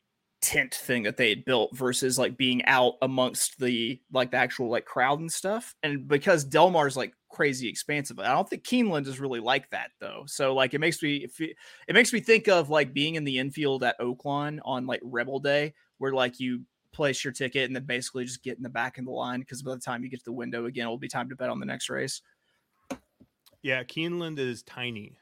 tent 0.43 0.75
thing 0.75 1.03
that 1.03 1.15
they 1.15 1.29
had 1.29 1.45
built 1.45 1.75
versus 1.75 2.19
like 2.19 2.37
being 2.37 2.63
out 2.65 2.95
amongst 3.01 3.57
the 3.59 3.99
like 4.11 4.31
the 4.31 4.37
actual 4.37 4.69
like 4.69 4.83
crowd 4.83 5.21
and 5.21 5.31
stuff. 5.31 5.73
And 5.81 6.05
because 6.07 6.45
Delmar's 6.45 6.97
like 6.97 7.13
crazy 7.29 7.69
expansive, 7.69 8.19
I 8.19 8.33
don't 8.33 8.47
think 8.47 8.63
Keeneland 8.63 9.07
is 9.07 9.21
really 9.21 9.39
like 9.39 9.69
that 9.69 9.91
though. 10.01 10.23
So 10.27 10.53
like 10.53 10.73
it 10.73 10.79
makes 10.79 11.01
me 11.01 11.27
it 11.39 11.93
makes 11.93 12.11
me 12.11 12.19
think 12.19 12.49
of 12.49 12.69
like 12.69 12.93
being 12.93 13.15
in 13.15 13.23
the 13.23 13.39
infield 13.39 13.83
at 13.83 13.99
Oaklawn 13.99 14.59
on 14.65 14.85
like 14.85 14.99
Rebel 15.01 15.39
Day, 15.39 15.73
where 15.97 16.11
like 16.11 16.41
you 16.41 16.63
place 16.91 17.23
your 17.23 17.33
ticket 17.33 17.65
and 17.65 17.75
then 17.75 17.85
basically 17.85 18.25
just 18.25 18.43
get 18.43 18.57
in 18.57 18.63
the 18.63 18.69
back 18.69 18.97
of 18.97 19.05
the 19.05 19.11
line 19.11 19.39
because 19.39 19.63
by 19.63 19.73
the 19.73 19.79
time 19.79 20.03
you 20.03 20.09
get 20.09 20.19
to 20.19 20.25
the 20.25 20.33
window 20.33 20.65
again, 20.65 20.83
it'll 20.83 20.97
be 20.97 21.07
time 21.07 21.29
to 21.29 21.35
bet 21.35 21.49
on 21.49 21.59
the 21.59 21.65
next 21.65 21.89
race. 21.89 22.21
Yeah, 23.61 23.81
Keeneland 23.83 24.39
is 24.39 24.61
tiny. 24.63 25.17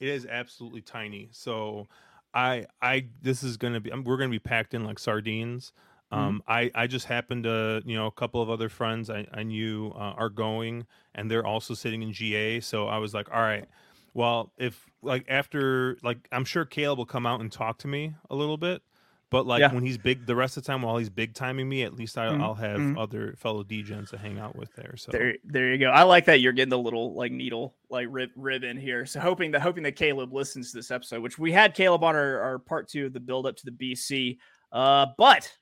It 0.00 0.08
is 0.08 0.26
absolutely 0.26 0.80
tiny. 0.80 1.28
So 1.30 1.88
I 2.36 2.66
I 2.82 3.06
this 3.22 3.42
is 3.42 3.56
gonna 3.56 3.80
be 3.80 3.90
I'm, 3.90 4.04
we're 4.04 4.18
gonna 4.18 4.28
be 4.28 4.38
packed 4.38 4.74
in 4.74 4.84
like 4.84 4.98
sardines. 4.98 5.72
Mm-hmm. 6.12 6.22
Um, 6.22 6.42
I 6.46 6.70
I 6.74 6.86
just 6.86 7.06
happened 7.06 7.44
to 7.44 7.82
you 7.86 7.96
know 7.96 8.06
a 8.06 8.12
couple 8.12 8.42
of 8.42 8.50
other 8.50 8.68
friends 8.68 9.08
I 9.08 9.26
I 9.32 9.42
knew 9.42 9.92
uh, 9.96 10.12
are 10.16 10.28
going 10.28 10.86
and 11.14 11.30
they're 11.30 11.46
also 11.46 11.72
sitting 11.72 12.02
in 12.02 12.12
GA. 12.12 12.60
So 12.60 12.86
I 12.88 12.98
was 12.98 13.14
like, 13.14 13.28
all 13.32 13.40
right, 13.40 13.64
well 14.12 14.52
if 14.58 14.86
like 15.02 15.24
after 15.28 15.96
like 16.02 16.28
I'm 16.30 16.44
sure 16.44 16.66
Caleb 16.66 16.98
will 16.98 17.06
come 17.06 17.24
out 17.24 17.40
and 17.40 17.50
talk 17.50 17.78
to 17.78 17.88
me 17.88 18.14
a 18.28 18.36
little 18.36 18.58
bit. 18.58 18.82
But 19.30 19.44
like 19.44 19.60
Yeah. 19.60 19.72
when 19.72 19.84
he's 19.84 19.98
big, 19.98 20.24
the 20.24 20.36
rest 20.36 20.56
of 20.56 20.62
the 20.62 20.68
time 20.68 20.82
while 20.82 20.98
he's 20.98 21.10
big 21.10 21.34
timing 21.34 21.68
me, 21.68 21.82
at 21.82 21.94
least 21.94 22.16
I, 22.16 22.26
Mhm, 22.26 22.40
I'll 22.40 22.54
have 22.54 22.78
mhm. 22.78 22.96
other 22.98 23.34
fellow 23.36 23.64
DJs 23.64 24.10
to 24.10 24.18
hang 24.18 24.38
out 24.38 24.54
with 24.54 24.72
there. 24.76 24.96
So 24.96 25.10
There, 25.10 25.34
there 25.42 25.72
you 25.72 25.78
go. 25.78 25.90
I 25.90 26.04
like 26.04 26.26
that 26.26 26.40
you're 26.40 26.52
getting 26.52 26.70
the 26.70 26.78
little 26.78 27.12
like 27.14 27.32
needle 27.32 27.76
like 27.90 28.06
rib 28.08 28.30
rib 28.36 28.62
in 28.62 28.76
here. 28.76 29.04
So 29.04 29.18
hoping 29.18 29.50
that 29.50 29.62
hoping 29.62 29.82
that 29.82 29.96
Caleb 29.96 30.32
listens 30.32 30.70
to 30.70 30.78
this 30.78 30.92
episode, 30.92 31.22
which 31.22 31.38
we 31.38 31.50
had 31.50 31.74
Caleb 31.74 32.04
on 32.04 32.14
our, 32.14 32.40
our 32.40 32.58
part 32.60 32.88
two 32.88 33.06
of 33.06 33.12
the 33.12 33.20
build 33.20 33.46
up 33.46 33.56
to 33.56 33.64
the 33.64 33.72
BC. 33.72 34.38
Uh, 34.70 35.06
but 35.18 35.52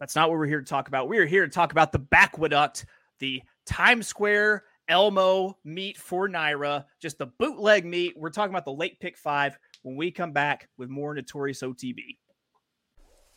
that's 0.00 0.16
not 0.16 0.28
what 0.28 0.38
we're 0.38 0.46
here 0.46 0.60
to 0.60 0.66
talk 0.66 0.88
about. 0.88 1.08
We 1.08 1.18
are 1.18 1.26
here 1.26 1.44
to 1.46 1.50
talk 1.52 1.72
about 1.72 1.92
the 1.92 2.00
Backwadact, 2.00 2.84
the 3.18 3.42
Times 3.66 4.06
Square 4.08 4.64
Elmo 4.88 5.56
meet 5.64 5.96
for 5.96 6.28
NYRA, 6.28 6.84
just 7.00 7.18
the 7.18 7.26
bootleg 7.26 7.84
meet. 7.84 8.16
We're 8.16 8.30
talking 8.30 8.52
about 8.52 8.64
the 8.64 8.72
late 8.72 9.00
pick 9.00 9.16
five 9.16 9.58
when 9.86 9.94
we 9.94 10.10
come 10.10 10.32
back 10.32 10.68
with 10.76 10.88
more 10.88 11.14
Notorious 11.14 11.62
OTB. 11.62 12.16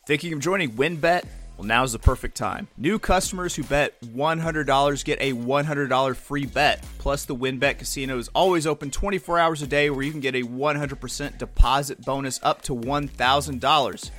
You 0.08 0.16
for 0.18 0.40
joining 0.40 0.72
WynnBet 0.72 1.24
Well, 1.56 1.64
now's 1.64 1.92
the 1.92 2.00
perfect 2.00 2.36
time. 2.36 2.66
New 2.76 2.98
customers 2.98 3.54
who 3.54 3.62
bet 3.62 4.00
$100 4.00 5.04
get 5.04 5.20
a 5.20 5.32
$100 5.32 6.16
free 6.16 6.46
bet. 6.46 6.84
Plus, 6.98 7.24
the 7.24 7.36
WynnBet 7.36 7.78
Casino 7.78 8.18
is 8.18 8.26
always 8.34 8.66
open 8.66 8.90
24 8.90 9.38
hours 9.38 9.62
a 9.62 9.66
day 9.68 9.90
where 9.90 10.02
you 10.02 10.10
can 10.10 10.18
get 10.18 10.34
a 10.34 10.42
100% 10.42 11.38
deposit 11.38 12.04
bonus 12.04 12.40
up 12.42 12.62
to 12.62 12.74
$1,000. 12.74 14.10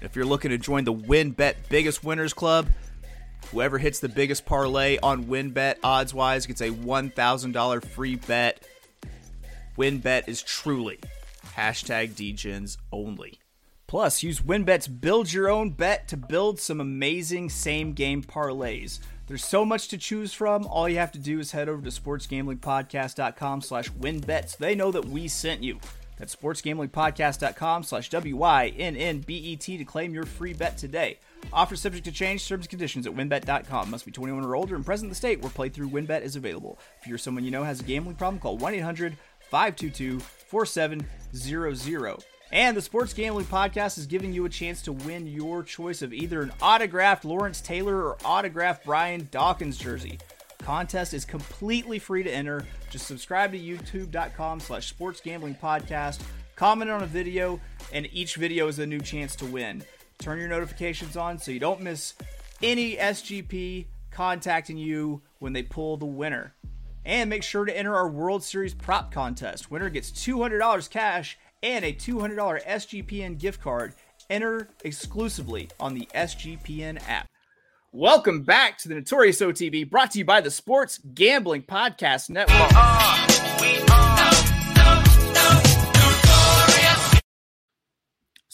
If 0.00 0.14
you're 0.14 0.24
looking 0.24 0.52
to 0.52 0.58
join 0.58 0.84
the 0.84 0.94
WynnBet 0.94 1.54
Biggest 1.68 2.04
Winners 2.04 2.32
Club, 2.32 2.68
whoever 3.50 3.78
hits 3.78 3.98
the 3.98 4.08
biggest 4.08 4.46
parlay 4.46 4.96
on 5.02 5.24
WynnBet 5.24 5.78
odds 5.82 6.14
wise 6.14 6.46
gets 6.46 6.60
a 6.60 6.70
$1,000 6.70 7.84
free 7.84 8.14
bet. 8.14 8.64
WynnBet 9.76 10.28
is 10.28 10.40
truly 10.40 11.00
hashtag 11.56 12.10
DGens 12.10 12.76
only. 12.92 13.38
Plus, 13.86 14.22
use 14.22 14.40
WynnBet's 14.40 14.86
Build 14.86 15.32
Your 15.32 15.50
Own 15.50 15.70
Bet 15.70 16.06
to 16.08 16.16
build 16.16 16.60
some 16.60 16.80
amazing 16.80 17.50
same 17.50 17.92
game 17.92 18.22
parlays. 18.22 19.00
There's 19.26 19.44
so 19.44 19.64
much 19.64 19.88
to 19.88 19.98
choose 19.98 20.32
from. 20.32 20.66
All 20.66 20.88
you 20.88 20.98
have 20.98 21.12
to 21.12 21.18
do 21.18 21.40
is 21.40 21.52
head 21.52 21.68
over 21.68 21.82
to 21.82 21.90
sportsgamblingpodcast.com 21.90 23.62
slash 23.62 23.90
winbet 23.90 24.48
so 24.48 24.56
they 24.60 24.74
know 24.74 24.92
that 24.92 25.06
we 25.06 25.28
sent 25.28 25.62
you. 25.62 25.80
That's 26.18 26.36
sportsgamblingpodcast.com 26.36 27.82
slash 27.82 28.10
W-Y-N-N-B-E-T 28.10 29.78
to 29.78 29.84
claim 29.84 30.14
your 30.14 30.26
free 30.26 30.52
bet 30.52 30.76
today. 30.76 31.18
Offer 31.52 31.76
subject 31.76 32.04
to 32.04 32.12
change, 32.12 32.46
terms 32.46 32.64
and 32.66 32.70
conditions 32.70 33.06
at 33.06 33.14
winbet.com. 33.14 33.90
Must 33.90 34.04
be 34.04 34.12
21 34.12 34.44
or 34.44 34.54
older 34.54 34.76
and 34.76 34.84
present 34.84 35.06
in 35.06 35.10
the 35.10 35.16
state 35.16 35.40
where 35.40 35.50
playthrough 35.50 35.90
winbet 35.90 36.22
is 36.22 36.36
available. 36.36 36.78
If 37.00 37.08
you're 37.08 37.18
someone 37.18 37.44
you 37.44 37.50
know 37.50 37.64
has 37.64 37.80
a 37.80 37.84
gambling 37.84 38.16
problem, 38.16 38.40
call 38.40 38.58
1-800-522-4700. 40.50 42.24
And 42.52 42.76
the 42.76 42.82
Sports 42.82 43.14
Gambling 43.14 43.46
Podcast 43.46 43.96
is 43.96 44.06
giving 44.06 44.32
you 44.32 44.44
a 44.44 44.48
chance 44.48 44.82
to 44.82 44.92
win 44.92 45.26
your 45.28 45.62
choice 45.62 46.02
of 46.02 46.12
either 46.12 46.42
an 46.42 46.52
autographed 46.60 47.24
Lawrence 47.24 47.60
Taylor 47.60 48.02
or 48.04 48.16
autographed 48.24 48.84
Brian 48.84 49.28
Dawkins 49.30 49.78
jersey. 49.78 50.18
Contest 50.58 51.14
is 51.14 51.24
completely 51.24 52.00
free 52.00 52.24
to 52.24 52.30
enter. 52.30 52.66
Just 52.90 53.06
subscribe 53.06 53.52
to 53.52 53.58
youtube.com 53.58 54.58
slash 54.60 54.88
sports 54.88 55.20
gambling 55.20 55.54
podcast, 55.54 56.20
comment 56.56 56.90
on 56.90 57.04
a 57.04 57.06
video, 57.06 57.60
and 57.92 58.08
each 58.12 58.34
video 58.34 58.66
is 58.66 58.80
a 58.80 58.86
new 58.86 59.00
chance 59.00 59.36
to 59.36 59.46
win. 59.46 59.84
Turn 60.18 60.38
your 60.38 60.48
notifications 60.48 61.16
on 61.16 61.38
so 61.38 61.52
you 61.52 61.60
don't 61.60 61.80
miss 61.80 62.14
any 62.62 62.96
SGP 62.96 63.86
contacting 64.10 64.76
you 64.76 65.22
when 65.38 65.52
they 65.52 65.62
pull 65.62 65.96
the 65.96 66.04
winner. 66.04 66.52
And 67.04 67.30
make 67.30 67.42
sure 67.42 67.64
to 67.64 67.76
enter 67.76 67.94
our 67.94 68.08
World 68.08 68.42
Series 68.42 68.74
prop 68.74 69.12
contest. 69.12 69.70
Winner 69.70 69.88
gets 69.88 70.10
$200 70.10 70.90
cash 70.90 71.38
and 71.62 71.84
a 71.84 71.92
$200 71.92 72.64
SGPN 72.64 73.38
gift 73.38 73.60
card. 73.60 73.94
Enter 74.28 74.68
exclusively 74.84 75.68
on 75.80 75.94
the 75.94 76.08
SGPN 76.14 77.02
app. 77.08 77.26
Welcome 77.92 78.42
back 78.42 78.78
to 78.78 78.88
the 78.88 78.94
Notorious 78.94 79.40
OTB, 79.40 79.90
brought 79.90 80.12
to 80.12 80.18
you 80.20 80.24
by 80.24 80.40
the 80.40 80.50
Sports 80.50 80.98
Gambling 81.14 81.62
Podcast 81.62 82.30
Network. 82.30 83.29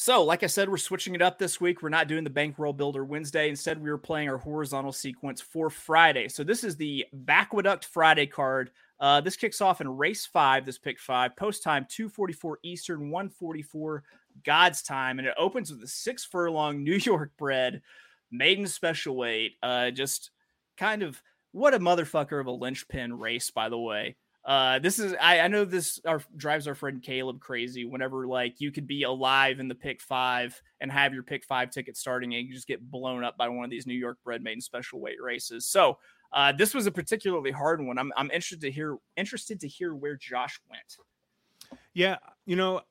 So, 0.06 0.22
like 0.22 0.44
I 0.44 0.46
said, 0.46 0.68
we're 0.68 0.76
switching 0.76 1.16
it 1.16 1.20
up 1.20 1.36
this 1.36 1.60
week. 1.60 1.82
We're 1.82 1.88
not 1.88 2.06
doing 2.06 2.22
the 2.22 2.30
Bankroll 2.30 2.72
Builder 2.72 3.04
Wednesday. 3.04 3.48
Instead, 3.48 3.82
we 3.82 3.90
are 3.90 3.98
playing 3.98 4.28
our 4.28 4.38
horizontal 4.38 4.92
sequence 4.92 5.40
for 5.40 5.68
Friday. 5.68 6.28
So, 6.28 6.44
this 6.44 6.62
is 6.62 6.76
the 6.76 7.04
Backwaduct 7.24 7.84
Friday 7.86 8.26
card. 8.26 8.70
Uh, 9.00 9.20
this 9.20 9.34
kicks 9.34 9.60
off 9.60 9.80
in 9.80 9.88
race 9.88 10.24
five, 10.24 10.64
this 10.64 10.78
pick 10.78 11.00
five, 11.00 11.34
post 11.34 11.64
time 11.64 11.88
244 11.88 12.60
Eastern, 12.62 13.10
144 13.10 14.04
God's 14.44 14.80
time. 14.80 15.18
And 15.18 15.26
it 15.26 15.34
opens 15.36 15.72
with 15.72 15.82
a 15.82 15.88
six 15.88 16.24
furlong 16.24 16.84
New 16.84 16.98
York 16.98 17.32
bred 17.36 17.82
maiden 18.30 18.68
special 18.68 19.16
weight. 19.16 19.54
Uh, 19.60 19.90
just 19.90 20.30
kind 20.76 21.02
of 21.02 21.20
what 21.50 21.74
a 21.74 21.80
motherfucker 21.80 22.40
of 22.40 22.46
a 22.46 22.52
linchpin 22.52 23.18
race, 23.18 23.50
by 23.50 23.68
the 23.68 23.76
way. 23.76 24.14
Uh, 24.46 24.78
this 24.78 25.00
is 25.00 25.12
I, 25.20 25.40
I 25.40 25.48
know 25.48 25.64
this 25.64 26.00
our, 26.06 26.22
drives 26.36 26.68
our 26.68 26.76
friend 26.76 27.02
Caleb 27.02 27.40
crazy. 27.40 27.84
Whenever 27.84 28.28
like 28.28 28.60
you 28.60 28.70
could 28.70 28.86
be 28.86 29.02
alive 29.02 29.58
in 29.58 29.66
the 29.66 29.74
pick 29.74 30.00
five 30.00 30.60
and 30.80 30.90
have 30.92 31.12
your 31.12 31.24
pick 31.24 31.44
five 31.44 31.70
ticket 31.70 31.96
starting, 31.96 32.32
and 32.32 32.46
you 32.46 32.54
just 32.54 32.68
get 32.68 32.88
blown 32.88 33.24
up 33.24 33.36
by 33.36 33.48
one 33.48 33.64
of 33.64 33.70
these 33.70 33.88
New 33.88 33.94
York 33.94 34.18
bred 34.24 34.44
maiden 34.44 34.60
special 34.60 35.00
weight 35.00 35.20
races. 35.20 35.66
So 35.66 35.98
uh, 36.32 36.52
this 36.52 36.74
was 36.74 36.86
a 36.86 36.92
particularly 36.92 37.50
hard 37.50 37.84
one. 37.84 37.98
I'm 37.98 38.12
I'm 38.16 38.30
interested 38.30 38.60
to 38.60 38.70
hear 38.70 38.98
interested 39.16 39.58
to 39.60 39.68
hear 39.68 39.96
where 39.96 40.14
Josh 40.16 40.60
went. 40.70 40.96
Yeah, 41.92 42.18
you 42.44 42.54
know, 42.54 42.82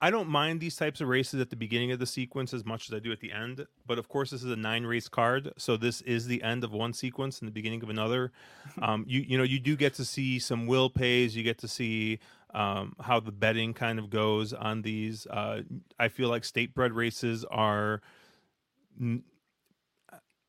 I 0.00 0.10
don't 0.10 0.28
mind 0.28 0.60
these 0.60 0.76
types 0.76 1.00
of 1.00 1.08
races 1.08 1.40
at 1.40 1.48
the 1.48 1.56
beginning 1.56 1.90
of 1.90 1.98
the 1.98 2.06
sequence 2.06 2.52
as 2.52 2.66
much 2.66 2.88
as 2.88 2.94
I 2.94 2.98
do 2.98 3.12
at 3.12 3.20
the 3.20 3.32
end. 3.32 3.66
But 3.86 3.98
of 3.98 4.08
course, 4.08 4.30
this 4.30 4.42
is 4.42 4.50
a 4.50 4.56
nine 4.56 4.84
race 4.84 5.08
card, 5.08 5.52
so 5.56 5.76
this 5.76 6.02
is 6.02 6.26
the 6.26 6.42
end 6.42 6.64
of 6.64 6.72
one 6.72 6.92
sequence 6.92 7.38
and 7.38 7.48
the 7.48 7.52
beginning 7.52 7.82
of 7.82 7.90
another. 7.90 8.32
Um, 8.82 9.04
you 9.08 9.20
you 9.20 9.38
know 9.38 9.44
you 9.44 9.58
do 9.58 9.74
get 9.74 9.94
to 9.94 10.04
see 10.04 10.38
some 10.38 10.66
will 10.66 10.90
pays. 10.90 11.34
You 11.34 11.42
get 11.42 11.56
to 11.58 11.68
see 11.68 12.18
um, 12.52 12.94
how 13.00 13.20
the 13.20 13.32
betting 13.32 13.72
kind 13.72 13.98
of 13.98 14.10
goes 14.10 14.52
on 14.52 14.82
these. 14.82 15.26
Uh, 15.28 15.62
I 15.98 16.08
feel 16.08 16.28
like 16.28 16.44
state 16.44 16.74
bred 16.74 16.92
races 16.92 17.44
are. 17.46 18.02
N- 19.00 19.22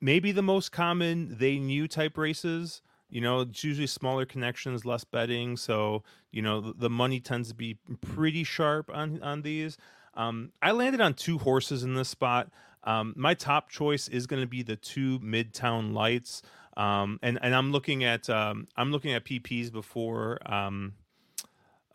maybe 0.02 0.32
the 0.32 0.42
most 0.42 0.72
common 0.72 1.38
they 1.38 1.58
knew 1.58 1.88
type 1.88 2.18
races 2.18 2.82
you 3.10 3.22
know 3.22 3.42
it's 3.42 3.64
usually 3.64 3.88
smaller 3.88 4.26
connections 4.26 4.86
less 4.86 5.04
betting 5.04 5.58
so 5.58 6.04
you 6.32 6.42
know 6.42 6.62
the, 6.62 6.74
the 6.74 6.90
money 6.90 7.20
tends 7.20 7.50
to 7.50 7.56
be 7.56 7.78
pretty 8.02 8.44
sharp 8.44 8.90
on 8.94 9.22
on 9.22 9.42
these. 9.42 9.78
Um, 10.14 10.52
i 10.62 10.72
landed 10.72 11.02
on 11.02 11.14
two 11.14 11.38
horses 11.38 11.84
in 11.84 11.94
this 11.94 12.10
spot. 12.10 12.50
Um, 12.84 13.14
my 13.18 13.34
top 13.34 13.70
choice 13.70 14.08
is 14.08 14.28
going 14.28 14.42
to 14.42 14.48
be 14.48 14.64
the 14.64 14.76
two 14.76 15.20
midtown 15.20 15.94
lights 15.94 16.42
um, 16.78 17.20
and 17.22 17.38
and 17.42 17.54
i'm 17.54 17.72
looking 17.72 18.04
at 18.04 18.30
um, 18.30 18.68
i'm 18.78 18.92
looking 18.92 19.14
at 19.14 19.26
pps 19.26 19.72
before 19.72 20.40
um, 20.46 20.94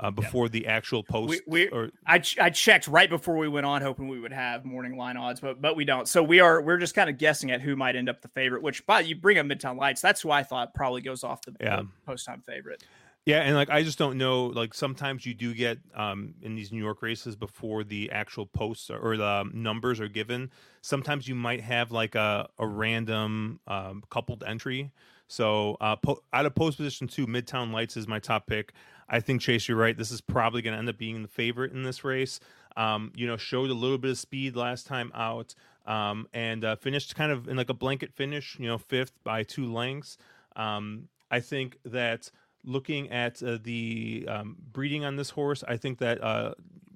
uh, 0.03 0.11
before 0.11 0.51
the 0.51 0.67
actual 0.67 1.03
post. 1.03 1.31
We, 1.31 1.41
we 1.47 1.69
or 1.69 1.91
I, 2.05 2.19
ch- 2.19 2.39
I 2.39 2.51
checked 2.51 2.89
right 2.89 3.09
before 3.09 3.39
we 3.39 3.49
went 3.49 3.65
on, 3.65 3.81
hoping 3.81 4.09
we 4.09 4.21
would 4.21 4.33
have 4.33 4.65
morning 4.67 4.97
line 4.99 5.17
odds, 5.17 5.41
but 5.41 5.63
but 5.63 5.77
we 5.77 5.85
don't. 5.87 6.07
So 6.07 6.23
we 6.23 6.41
are 6.41 6.61
we're 6.61 6.77
just 6.79 6.95
kind 6.95 7.09
of 7.09 7.17
guessing 7.17 7.51
at 7.53 7.61
who 7.63 7.77
might 7.77 7.97
end 7.97 8.09
up 8.11 8.21
the 8.21 8.29
favorite. 8.29 8.63
Which, 8.63 8.85
but 8.87 9.07
you 9.07 9.17
bring 9.17 9.39
up 9.39 9.47
Midtown 9.47 9.79
Lights, 9.79 10.03
that's 10.03 10.21
who 10.21 10.31
I 10.31 10.43
thought 10.43 10.75
probably 10.75 11.01
goes 11.01 11.25
off 11.25 11.41
the, 11.43 11.55
Yeah. 11.61 11.77
the 11.77 11.89
post 12.05 12.27
time 12.27 12.43
favorite. 12.47 12.83
Yeah, 13.25 13.43
and 13.43 13.55
like 13.55 13.71
I 13.71 13.85
just 13.85 13.99
don't 13.99 14.19
know. 14.19 14.47
Like 14.47 14.75
sometimes 14.75 15.25
you 15.25 15.33
do 15.33 15.55
get 15.55 15.79
um, 15.95 16.35
in 16.43 16.57
these 16.57 16.73
New 16.73 16.83
York 16.83 17.03
races 17.03 17.37
before 17.37 17.85
the 17.85 18.11
actual 18.11 18.47
posts 18.47 18.91
are, 18.91 18.99
or 18.99 19.17
the 19.17 19.49
numbers 19.55 20.01
are 20.01 20.09
given. 20.09 20.51
Sometimes 20.81 21.29
you 21.29 21.37
might 21.37 21.61
have 21.61 21.93
like 21.93 22.17
a 22.17 22.49
a 22.59 22.67
random 22.67 23.61
um, 23.69 24.03
coupled 24.11 24.43
entry. 24.45 24.91
So 25.29 25.77
uh, 25.81 25.95
po- 25.97 26.21
out 26.33 26.47
of 26.47 26.55
post 26.57 26.77
position 26.79 27.07
two, 27.07 27.29
Midtown 27.29 27.73
Lights 27.73 27.97
is 27.97 28.09
my 28.09 28.19
top 28.19 28.49
pick. 28.49 28.73
I 29.13 29.21
think 29.21 29.43
Chase, 29.43 29.69
you're 29.69 29.77
right. 29.77 29.97
This 29.97 30.11
is 30.11 30.23
probably 30.23 30.63
going 30.63 30.73
to 30.73 30.79
end 30.79 30.89
up 30.89 30.97
being 30.97 31.21
the 31.21 31.29
favorite 31.29 31.73
in 31.73 31.83
this 31.83 32.03
race. 32.03 32.41
Um, 32.79 33.13
you 33.15 33.27
know, 33.27 33.37
showed 33.37 33.69
a 33.69 33.75
little 33.75 33.99
bit 33.99 34.13
of 34.13 34.19
speed 34.19 34.57
last 34.57 34.87
time 34.87 35.13
out, 35.15 35.55
um, 35.87 36.27
and 36.33 36.65
uh, 36.65 36.77
finished 36.77 37.15
kind 37.15 37.31
of 37.31 37.47
in 37.47 37.59
like 37.59 37.69
a 37.69 37.75
blanket 37.75 38.15
finish. 38.15 38.57
You 38.59 38.69
know, 38.69 38.79
fifth 38.79 39.13
by 39.23 39.43
two 39.43 39.71
lengths. 39.71 40.17
Um, 40.57 41.09
I 41.31 41.41
think 41.41 41.77
that 41.85 42.31
looking 42.65 43.11
at 43.11 43.43
uh, 43.43 43.59
the 43.63 44.27
um, 44.29 44.57
breeding 44.73 45.05
on 45.05 45.17
this 45.17 45.29
horse, 45.29 45.63
I 45.69 45.77
think 45.77 45.99
that 45.99 46.25
uh, 46.25 46.55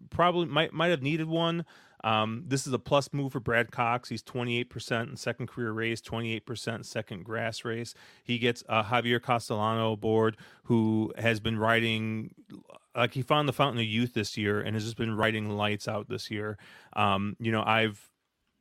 probably 0.09 0.47
might 0.47 0.73
might 0.73 0.89
have 0.89 1.03
needed 1.03 1.29
one. 1.29 1.67
Um, 2.07 2.45
this 2.47 2.69
is 2.69 2.73
a 2.73 2.79
plus 2.79 3.13
move 3.13 3.33
for 3.33 3.41
Brad 3.41 3.73
Cox. 3.73 4.09
He's 4.09 4.23
28% 4.23 5.11
in 5.11 5.17
second 5.17 5.49
career 5.49 5.73
race, 5.73 6.01
28% 6.01 6.85
second 6.85 7.25
grass 7.25 7.65
race. 7.65 7.95
He 8.23 8.39
gets 8.39 8.63
uh, 8.69 8.85
Javier 8.85 9.21
Castellano 9.21 9.93
aboard, 9.93 10.37
who 10.65 11.13
has 11.19 11.41
been 11.41 11.59
riding 11.59 12.33
like 12.95 13.15
he 13.15 13.23
found 13.23 13.49
the 13.49 13.53
fountain 13.53 13.81
of 13.81 13.87
youth 13.87 14.15
this 14.15 14.37
year 14.37 14.61
and 14.61 14.77
has 14.77 14.85
just 14.85 14.97
been 14.97 15.17
riding 15.17 15.51
lights 15.51 15.89
out 15.89 16.09
this 16.09 16.31
year. 16.31 16.59
Um, 16.95 17.37
you 17.41 17.51
know, 17.51 17.65
I've 17.65 18.09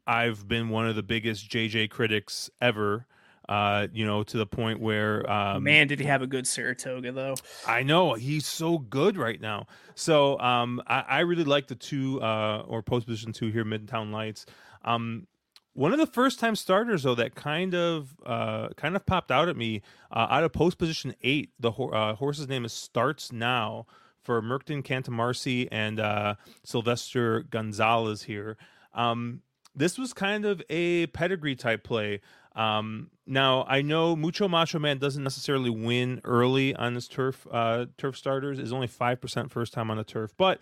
I've 0.08 0.48
been 0.48 0.70
one 0.70 0.88
of 0.88 0.96
the 0.96 1.04
biggest 1.04 1.48
JJ 1.48 1.92
critics 1.92 2.50
ever. 2.60 3.06
Uh, 3.48 3.88
you 3.94 4.06
know, 4.06 4.24
to 4.24 4.38
the 4.38 4.46
point 4.46 4.80
where 4.80 5.30
um, 5.30 5.64
Man, 5.64 5.88
did 5.88 6.00
he 6.00 6.06
have 6.06 6.22
a 6.24 6.28
good 6.28 6.48
Saratoga 6.48 7.12
though? 7.12 7.36
I 7.68 7.84
know 7.84 8.14
he's 8.14 8.48
so 8.48 8.80
good 8.80 9.18
right 9.18 9.40
now. 9.40 9.68
So 9.94 10.40
um, 10.40 10.82
I, 10.88 11.02
I 11.08 11.20
really 11.20 11.44
like 11.44 11.68
the 11.68 11.76
two 11.76 12.22
uh, 12.22 12.64
or 12.68 12.82
post 12.82 13.06
position 13.06 13.34
two 13.34 13.52
here, 13.52 13.64
Midtown 13.64 14.12
Lights. 14.12 14.46
Um, 14.84 15.28
one 15.74 15.92
of 15.92 16.00
the 16.00 16.08
first 16.08 16.40
time 16.40 16.56
starters 16.56 17.04
though 17.04 17.16
that 17.16 17.36
kind 17.36 17.76
of 17.76 18.16
uh, 18.26 18.70
kind 18.78 18.96
of 18.96 19.06
popped 19.06 19.30
out 19.30 19.50
at 19.50 19.58
me 19.58 19.82
uh, 20.12 20.28
out 20.30 20.44
of 20.44 20.52
post 20.54 20.78
position 20.78 21.14
eight. 21.22 21.52
The 21.60 21.72
ho- 21.72 21.90
uh, 21.90 22.16
horse's 22.16 22.48
name 22.48 22.66
is 22.66 22.74
Starts 22.74 23.32
Now 23.32 23.86
for 24.24 24.42
Mertkan 24.42 24.84
Kantarmaci 24.84 25.68
and 25.72 26.00
uh, 26.00 26.36
Silvestre 26.64 27.44
Gonzalez 27.44 28.24
here. 28.24 28.58
Um, 28.94 29.42
this 29.76 29.98
was 29.98 30.14
kind 30.14 30.46
of 30.46 30.64
a 30.70 31.08
pedigree 31.08 31.56
type 31.56 31.84
play. 31.84 32.22
Um, 32.56 33.10
now 33.28 33.66
I 33.68 33.82
know 33.82 34.16
Mucho 34.16 34.48
Macho 34.48 34.80
Man 34.80 34.98
doesn't 34.98 35.24
necessarily 35.24 35.70
win 35.70 36.22
early 36.24 36.76
on 36.76 36.96
his 36.96 37.08
turf 37.08 37.46
uh, 37.52 37.86
turf 37.98 38.18
starters. 38.18 38.60
Is 38.60 38.72
only 38.72 38.88
five 38.88 39.20
percent 39.20 39.52
first 39.52 39.74
time 39.74 39.92
on 39.92 39.98
the 39.98 40.04
turf, 40.04 40.34
but 40.38 40.60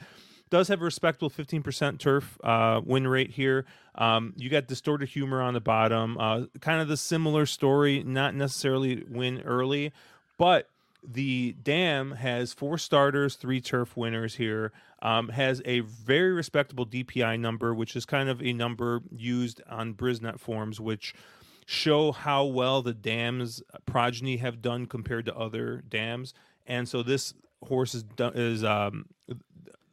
does 0.50 0.68
have 0.68 0.82
a 0.82 0.86
respectable 0.86 1.32
15% 1.32 1.98
turf 1.98 2.38
uh, 2.44 2.80
win 2.86 3.08
rate 3.08 3.32
here. 3.32 3.66
Um, 3.96 4.34
you 4.38 4.52
got 4.52 4.68
distorted 4.68 5.10
humor 5.10 5.42
on 5.42 5.56
the 5.56 5.60
bottom, 5.60 6.16
uh, 6.20 6.42
kind 6.60 6.80
of 6.80 6.88
the 6.88 6.96
similar 6.96 7.48
story, 7.48 8.04
not 8.04 8.36
necessarily 8.36 9.04
win 9.10 9.42
early, 9.42 9.92
but 10.38 10.70
the 11.04 11.56
dam 11.64 12.12
has 12.12 12.54
four 12.54 12.78
starters, 12.78 13.34
three 13.36 13.62
turf 13.62 13.98
winners 13.98 14.36
here. 14.36 14.72
Um, 15.02 15.30
has 15.30 15.62
a 15.66 15.80
very 15.80 16.32
respectable 16.32 16.86
DPI 16.86 17.40
number, 17.40 17.74
which 17.74 17.96
is 17.96 18.06
kind 18.06 18.30
of 18.30 18.42
a 18.42 18.54
number 18.54 19.02
used 19.12 19.60
on 19.68 19.96
Brisnet 19.96 20.40
forms, 20.40 20.80
which 20.80 21.16
show 21.66 22.12
how 22.12 22.46
well 22.46 22.82
the 22.82 22.94
dam's 22.94 23.62
progeny 23.86 24.38
have 24.38 24.62
done 24.62 24.86
compared 24.86 25.26
to 25.26 25.36
other 25.36 25.84
dams. 25.88 26.34
And 26.66 26.88
so 26.88 27.04
this 27.04 27.34
horse 27.64 27.94
is 27.96 28.04
is 28.20 28.64
um, 28.64 29.06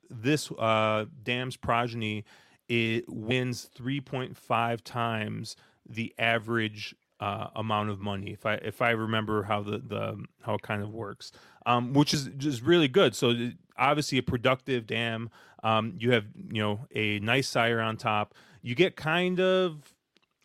this 0.09 0.51
uh, 0.53 1.07
dam's 1.23 1.57
progeny 1.57 2.25
it 2.69 3.05
wins 3.09 3.69
3.5 3.77 4.81
times 4.83 5.57
the 5.89 6.15
average 6.19 6.95
uh, 7.19 7.49
amount 7.57 7.91
of 7.91 8.01
money 8.01 8.31
if 8.31 8.47
I 8.47 8.55
if 8.55 8.81
I 8.81 8.91
remember 8.91 9.43
how 9.43 9.63
the 9.63 9.79
the 9.79 10.25
how 10.43 10.55
it 10.55 10.63
kind 10.63 10.83
of 10.83 10.91
works, 10.91 11.33
um, 11.67 11.93
which 11.93 12.15
is 12.15 12.31
just 12.39 12.63
really 12.63 12.89
good. 12.89 13.15
So 13.15 13.51
obviously 13.77 14.19
a 14.19 14.23
productive 14.23 14.87
dam. 14.87 15.31
Um, 15.63 15.95
you 15.99 16.13
have 16.13 16.25
you 16.35 16.63
know 16.63 16.87
a 16.95 17.19
nice 17.19 17.49
sire 17.49 17.81
on 17.81 17.97
top. 17.97 18.35
You 18.63 18.75
get 18.75 18.97
kind 18.97 19.41
of 19.41 19.93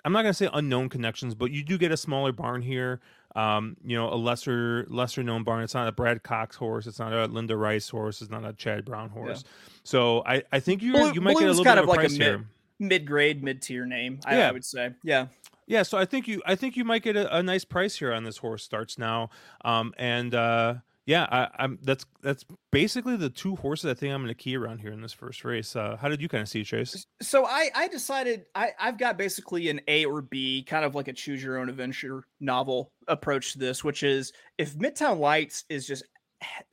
I'm 0.05 0.13
not 0.13 0.21
gonna 0.21 0.33
say 0.33 0.49
unknown 0.53 0.87
connections, 0.89 1.35
but 1.35 1.51
you 1.51 1.63
do 1.63 1.77
get 1.77 1.91
a 1.91 1.97
smaller 1.97 2.31
barn 2.31 2.61
here. 2.61 3.01
Um, 3.35 3.75
you 3.83 3.97
know, 3.97 4.07
a 4.13 4.15
lesser 4.15 4.85
lesser 4.89 5.21
known 5.23 5.43
barn. 5.43 5.63
It's 5.63 5.73
not 5.73 5.87
a 5.87 5.91
Brad 5.91 6.23
Cox 6.23 6.55
horse. 6.55 6.87
It's 6.87 6.99
not 6.99 7.11
a 7.11 7.25
Linda 7.25 7.57
Rice 7.57 7.89
horse. 7.89 8.21
It's 8.21 8.31
not 8.31 8.45
a 8.45 8.53
Chad 8.53 8.85
Brown 8.85 9.09
horse. 9.09 9.43
Yeah. 9.43 9.51
So 9.83 10.23
I, 10.25 10.43
I 10.53 10.61
think 10.61 10.81
you 10.81 10.93
Blue, 10.93 11.11
you 11.11 11.19
might 11.19 11.33
Blue's 11.33 11.41
get 11.41 11.49
a 11.49 11.51
little 11.51 11.65
kind 11.65 11.75
bit 11.77 11.83
of 11.83 11.89
of 11.89 11.89
like 11.89 11.99
price 11.99 12.15
a 12.15 12.19
mid, 12.19 12.45
mid 12.79 13.05
grade, 13.05 13.43
mid 13.43 13.61
tier 13.61 13.85
name. 13.85 14.19
I, 14.25 14.37
Yeah. 14.37 14.49
I 14.49 14.51
would 14.53 14.63
say. 14.63 14.93
Yeah. 15.03 15.27
Yeah, 15.67 15.81
so 15.81 15.97
I 15.97 16.05
think 16.05 16.27
you 16.27 16.41
I 16.45 16.55
think 16.55 16.77
you 16.77 16.83
might 16.85 17.01
get 17.01 17.17
a, 17.17 17.37
a 17.37 17.41
nice 17.43 17.65
price 17.65 17.97
here 17.97 18.13
on 18.13 18.23
this 18.23 18.37
horse 18.37 18.63
starts 18.63 18.97
now. 18.97 19.31
Um 19.65 19.93
and 19.97 20.33
uh 20.35 20.75
yeah, 21.05 21.27
I, 21.29 21.47
I'm 21.63 21.77
that's 21.83 22.05
that's 22.21 22.45
basically 22.71 23.15
the 23.15 23.29
two 23.29 23.55
horses 23.55 23.91
I 23.91 23.93
think 23.93 24.13
I'm 24.13 24.21
gonna 24.21 24.33
key 24.33 24.57
around 24.57 24.79
here 24.79 24.91
in 24.91 25.01
this 25.01 25.13
first 25.13 25.45
race. 25.45 25.75
Uh 25.75 25.97
how 25.99 26.09
did 26.09 26.21
you 26.21 26.27
kind 26.27 26.41
of 26.41 26.49
see 26.49 26.63
Chase? 26.63 27.05
So 27.21 27.45
I 27.45 27.69
I 27.75 27.87
decided 27.87 28.45
I 28.55 28.71
I've 28.79 28.97
got 28.97 29.17
basically 29.17 29.69
an 29.69 29.81
A 29.87 30.05
or 30.05 30.21
B, 30.21 30.63
kind 30.63 30.83
of 30.83 30.95
like 30.95 31.07
a 31.07 31.13
choose 31.13 31.43
your 31.43 31.57
own 31.59 31.69
adventure 31.69 32.23
novel 32.39 32.91
approach 33.07 33.53
to 33.53 33.59
this, 33.59 33.83
which 33.83 34.03
is 34.03 34.33
if 34.57 34.75
Midtown 34.75 35.19
Lights 35.19 35.63
is 35.69 35.85
just 35.85 36.03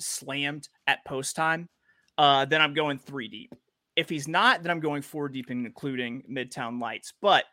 slammed 0.01 0.69
at 0.87 1.05
post 1.05 1.37
time, 1.37 1.69
uh, 2.19 2.45
then 2.45 2.61
I'm 2.61 2.75
going 2.75 2.99
three 2.99 3.29
deep. 3.29 3.55
If 3.97 4.09
he's 4.09 4.29
not, 4.29 4.63
then 4.63 4.71
I'm 4.71 4.81
going 4.81 5.03
four 5.03 5.29
deep, 5.29 5.51
including 5.51 6.23
Midtown 6.31 6.81
Lights. 6.81 7.13
But 7.21 7.45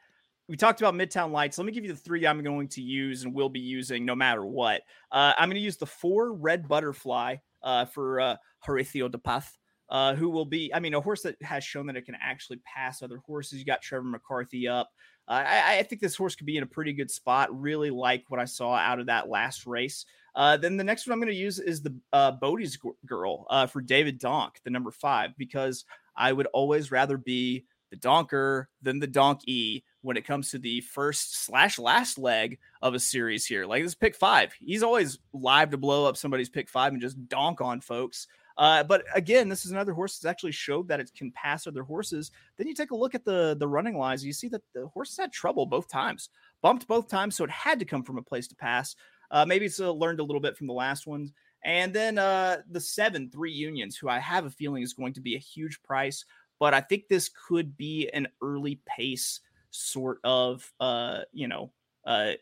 we 0.49 0.57
talked 0.57 0.81
about 0.81 0.95
Midtown 0.95 1.31
Lights. 1.31 1.59
Let 1.59 1.65
me 1.65 1.71
give 1.71 1.85
you 1.85 1.93
the 1.93 1.99
three 1.99 2.25
I'm 2.25 2.41
going 2.41 2.67
to 2.69 2.81
use 2.81 3.23
and 3.23 3.33
will 3.33 3.49
be 3.49 3.59
using 3.59 4.03
no 4.03 4.15
matter 4.15 4.43
what. 4.43 4.81
Uh, 5.11 5.33
I'm 5.37 5.47
going 5.47 5.55
to 5.55 5.61
use 5.61 5.77
the 5.77 5.85
four 5.85 6.33
Red 6.33 6.67
Butterfly 6.67 7.35
uh, 7.61 7.85
for 7.85 8.19
uh, 8.19 8.35
de 8.65 9.17
Path, 9.19 9.57
uh, 9.91 10.15
who 10.15 10.27
will 10.27 10.45
be, 10.45 10.73
I 10.73 10.79
mean, 10.79 10.95
a 10.95 11.01
horse 11.01 11.21
that 11.21 11.39
has 11.43 11.63
shown 11.63 11.85
that 11.85 11.95
it 11.95 12.05
can 12.05 12.17
actually 12.19 12.59
pass 12.65 13.03
other 13.03 13.17
horses. 13.17 13.59
You 13.59 13.65
got 13.65 13.83
Trevor 13.83 14.07
McCarthy 14.07 14.67
up. 14.67 14.89
Uh, 15.27 15.43
I, 15.45 15.77
I 15.77 15.83
think 15.83 16.01
this 16.01 16.15
horse 16.15 16.35
could 16.35 16.47
be 16.47 16.57
in 16.57 16.63
a 16.63 16.67
pretty 16.67 16.93
good 16.93 17.11
spot. 17.11 17.55
Really 17.57 17.91
like 17.91 18.25
what 18.29 18.39
I 18.39 18.45
saw 18.45 18.73
out 18.73 18.99
of 18.99 19.05
that 19.05 19.29
last 19.29 19.67
race. 19.67 20.05
Uh, 20.33 20.57
then 20.57 20.77
the 20.77 20.83
next 20.83 21.05
one 21.05 21.13
I'm 21.13 21.19
going 21.19 21.31
to 21.31 21.39
use 21.39 21.59
is 21.59 21.83
the 21.83 21.95
uh, 22.11 22.31
Bodie's 22.31 22.79
Girl 23.05 23.45
uh, 23.51 23.67
for 23.67 23.81
David 23.81 24.17
Donk, 24.17 24.59
the 24.63 24.71
number 24.71 24.89
five, 24.89 25.31
because 25.37 25.85
I 26.15 26.33
would 26.33 26.47
always 26.47 26.91
rather 26.91 27.17
be 27.17 27.65
the 27.89 27.97
donker 27.97 28.65
than 28.81 28.99
the 28.99 29.07
donkey 29.07 29.83
when 30.01 30.17
it 30.17 30.25
comes 30.25 30.51
to 30.51 30.59
the 30.59 30.81
first 30.81 31.43
slash 31.43 31.77
last 31.77 32.17
leg 32.17 32.59
of 32.81 32.93
a 32.93 32.99
series 32.99 33.45
here. 33.45 33.65
Like 33.65 33.83
this 33.83 33.95
pick 33.95 34.15
five, 34.15 34.53
he's 34.59 34.83
always 34.83 35.19
live 35.33 35.71
to 35.71 35.77
blow 35.77 36.05
up 36.05 36.17
somebody's 36.17 36.49
pick 36.49 36.69
five 36.69 36.93
and 36.93 37.01
just 37.01 37.27
donk 37.27 37.61
on 37.61 37.81
folks. 37.81 38.27
Uh, 38.57 38.83
but 38.83 39.05
again, 39.15 39.47
this 39.47 39.65
is 39.65 39.71
another 39.71 39.93
horse 39.93 40.19
that's 40.19 40.29
actually 40.29 40.51
showed 40.51 40.87
that 40.89 40.99
it 40.99 41.11
can 41.15 41.31
pass 41.31 41.65
other 41.65 41.83
horses. 41.83 42.31
Then 42.57 42.67
you 42.67 42.75
take 42.75 42.91
a 42.91 42.95
look 42.95 43.15
at 43.15 43.23
the 43.23 43.55
the 43.57 43.67
running 43.67 43.97
lines, 43.97 44.25
you 44.25 44.33
see 44.33 44.49
that 44.49 44.63
the 44.73 44.87
horse 44.87 45.15
had 45.17 45.31
trouble 45.31 45.65
both 45.65 45.87
times, 45.87 46.29
bumped 46.61 46.87
both 46.87 47.07
times, 47.07 47.35
so 47.35 47.45
it 47.45 47.49
had 47.49 47.79
to 47.79 47.85
come 47.85 48.03
from 48.03 48.17
a 48.17 48.21
place 48.21 48.47
to 48.47 48.55
pass. 48.55 48.95
Uh, 49.31 49.45
maybe 49.45 49.65
it's 49.65 49.79
uh, 49.79 49.91
learned 49.91 50.19
a 50.19 50.23
little 50.23 50.41
bit 50.41 50.57
from 50.57 50.67
the 50.67 50.73
last 50.73 51.07
ones. 51.07 51.31
And 51.63 51.93
then 51.93 52.17
uh, 52.17 52.57
the 52.69 52.79
seven, 52.79 53.29
three 53.29 53.51
unions, 53.51 53.97
who 53.97 54.09
I 54.09 54.19
have 54.19 54.45
a 54.45 54.49
feeling 54.49 54.81
is 54.81 54.93
going 54.93 55.13
to 55.13 55.21
be 55.21 55.35
a 55.35 55.39
huge 55.39 55.81
price, 55.83 56.25
but 56.59 56.73
I 56.73 56.81
think 56.81 57.07
this 57.07 57.29
could 57.29 57.77
be 57.77 58.09
an 58.09 58.27
early 58.41 58.81
pace 58.85 59.39
sort 59.71 60.19
of, 60.23 60.71
uh, 60.79 61.21
you 61.31 61.47
know, 61.47 61.71
uh, 62.05 62.33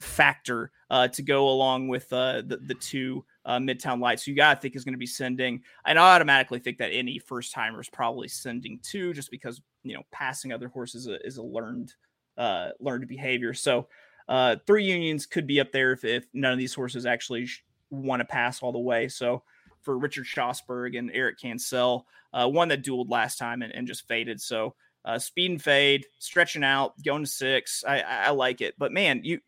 factor 0.00 0.70
uh, 0.90 1.08
to 1.08 1.22
go 1.22 1.48
along 1.48 1.88
with 1.88 2.12
uh, 2.12 2.42
the, 2.46 2.58
the 2.58 2.74
two 2.74 3.24
uh, 3.44 3.58
Midtown 3.58 4.00
Lights. 4.00 4.24
So 4.24 4.30
you 4.30 4.36
got 4.36 4.54
to 4.54 4.60
think 4.60 4.76
is 4.76 4.84
going 4.84 4.94
to 4.94 4.98
be 4.98 5.06
sending, 5.06 5.62
and 5.84 5.98
I 5.98 6.14
automatically 6.14 6.58
think 6.58 6.78
that 6.78 6.90
any 6.92 7.18
first 7.18 7.52
timer 7.52 7.80
is 7.80 7.88
probably 7.88 8.28
sending 8.28 8.78
two, 8.82 9.12
just 9.14 9.30
because 9.30 9.60
you 9.82 9.94
know 9.94 10.02
passing 10.12 10.52
other 10.52 10.68
horses 10.68 11.06
is 11.06 11.08
a, 11.08 11.26
is 11.26 11.36
a 11.38 11.42
learned 11.42 11.94
uh, 12.36 12.70
learned 12.80 13.06
behavior. 13.08 13.54
So 13.54 13.88
uh, 14.28 14.56
three 14.66 14.84
unions 14.84 15.26
could 15.26 15.46
be 15.46 15.60
up 15.60 15.72
there 15.72 15.92
if, 15.92 16.04
if 16.04 16.26
none 16.34 16.52
of 16.52 16.58
these 16.58 16.74
horses 16.74 17.06
actually 17.06 17.48
want 17.90 18.20
to 18.20 18.24
pass 18.24 18.62
all 18.62 18.72
the 18.72 18.78
way. 18.78 19.08
So 19.08 19.42
for 19.86 19.96
Richard 19.96 20.26
Schosberg 20.26 20.98
and 20.98 21.12
Eric 21.14 21.38
Cancel, 21.40 22.06
uh, 22.34 22.48
one 22.48 22.68
that 22.68 22.84
dueled 22.84 23.08
last 23.08 23.38
time 23.38 23.62
and, 23.62 23.72
and 23.72 23.86
just 23.86 24.08
faded. 24.08 24.40
So 24.40 24.74
uh, 25.04 25.20
speed 25.20 25.52
and 25.52 25.62
fade, 25.62 26.04
stretching 26.18 26.64
out, 26.64 27.00
going 27.04 27.22
to 27.22 27.30
six. 27.30 27.84
I, 27.86 28.00
I, 28.00 28.30
like 28.30 28.60
it. 28.60 28.74
But 28.76 28.90
man, 28.90 29.20
you 29.22 29.38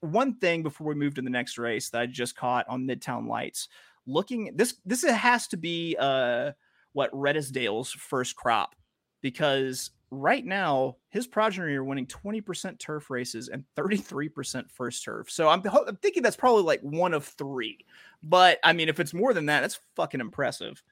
one 0.00 0.36
thing 0.36 0.62
before 0.62 0.86
we 0.86 0.94
move 0.94 1.14
to 1.14 1.22
the 1.22 1.30
next 1.30 1.58
race 1.58 1.90
that 1.90 2.00
I 2.00 2.06
just 2.06 2.36
caught 2.36 2.68
on 2.68 2.86
Midtown 2.86 3.26
Lights. 3.26 3.68
Looking 4.06 4.52
this 4.54 4.76
this 4.86 5.02
has 5.02 5.48
to 5.48 5.56
be 5.56 5.96
uh 5.98 6.52
what 6.92 7.10
Redisdale's 7.12 7.90
first 7.90 8.36
crop 8.36 8.76
because 9.20 9.90
right 10.12 10.44
now 10.44 10.96
his 11.08 11.26
progeny 11.26 11.72
are 11.74 11.82
winning 11.82 12.06
20% 12.06 12.78
turf 12.78 13.08
races 13.08 13.48
and 13.48 13.64
33% 13.76 14.70
first 14.70 15.02
turf. 15.02 15.30
So 15.30 15.48
I'm, 15.48 15.62
I'm 15.66 15.96
thinking 15.96 16.22
that's 16.22 16.36
probably 16.36 16.62
like 16.62 16.80
one 16.82 17.14
of 17.14 17.24
three. 17.24 17.78
But 18.22 18.58
I 18.62 18.74
mean, 18.74 18.90
if 18.90 19.00
it's 19.00 19.14
more 19.14 19.32
than 19.32 19.46
that, 19.46 19.62
that's 19.62 19.80
fucking 19.96 20.20
impressive. 20.20 20.82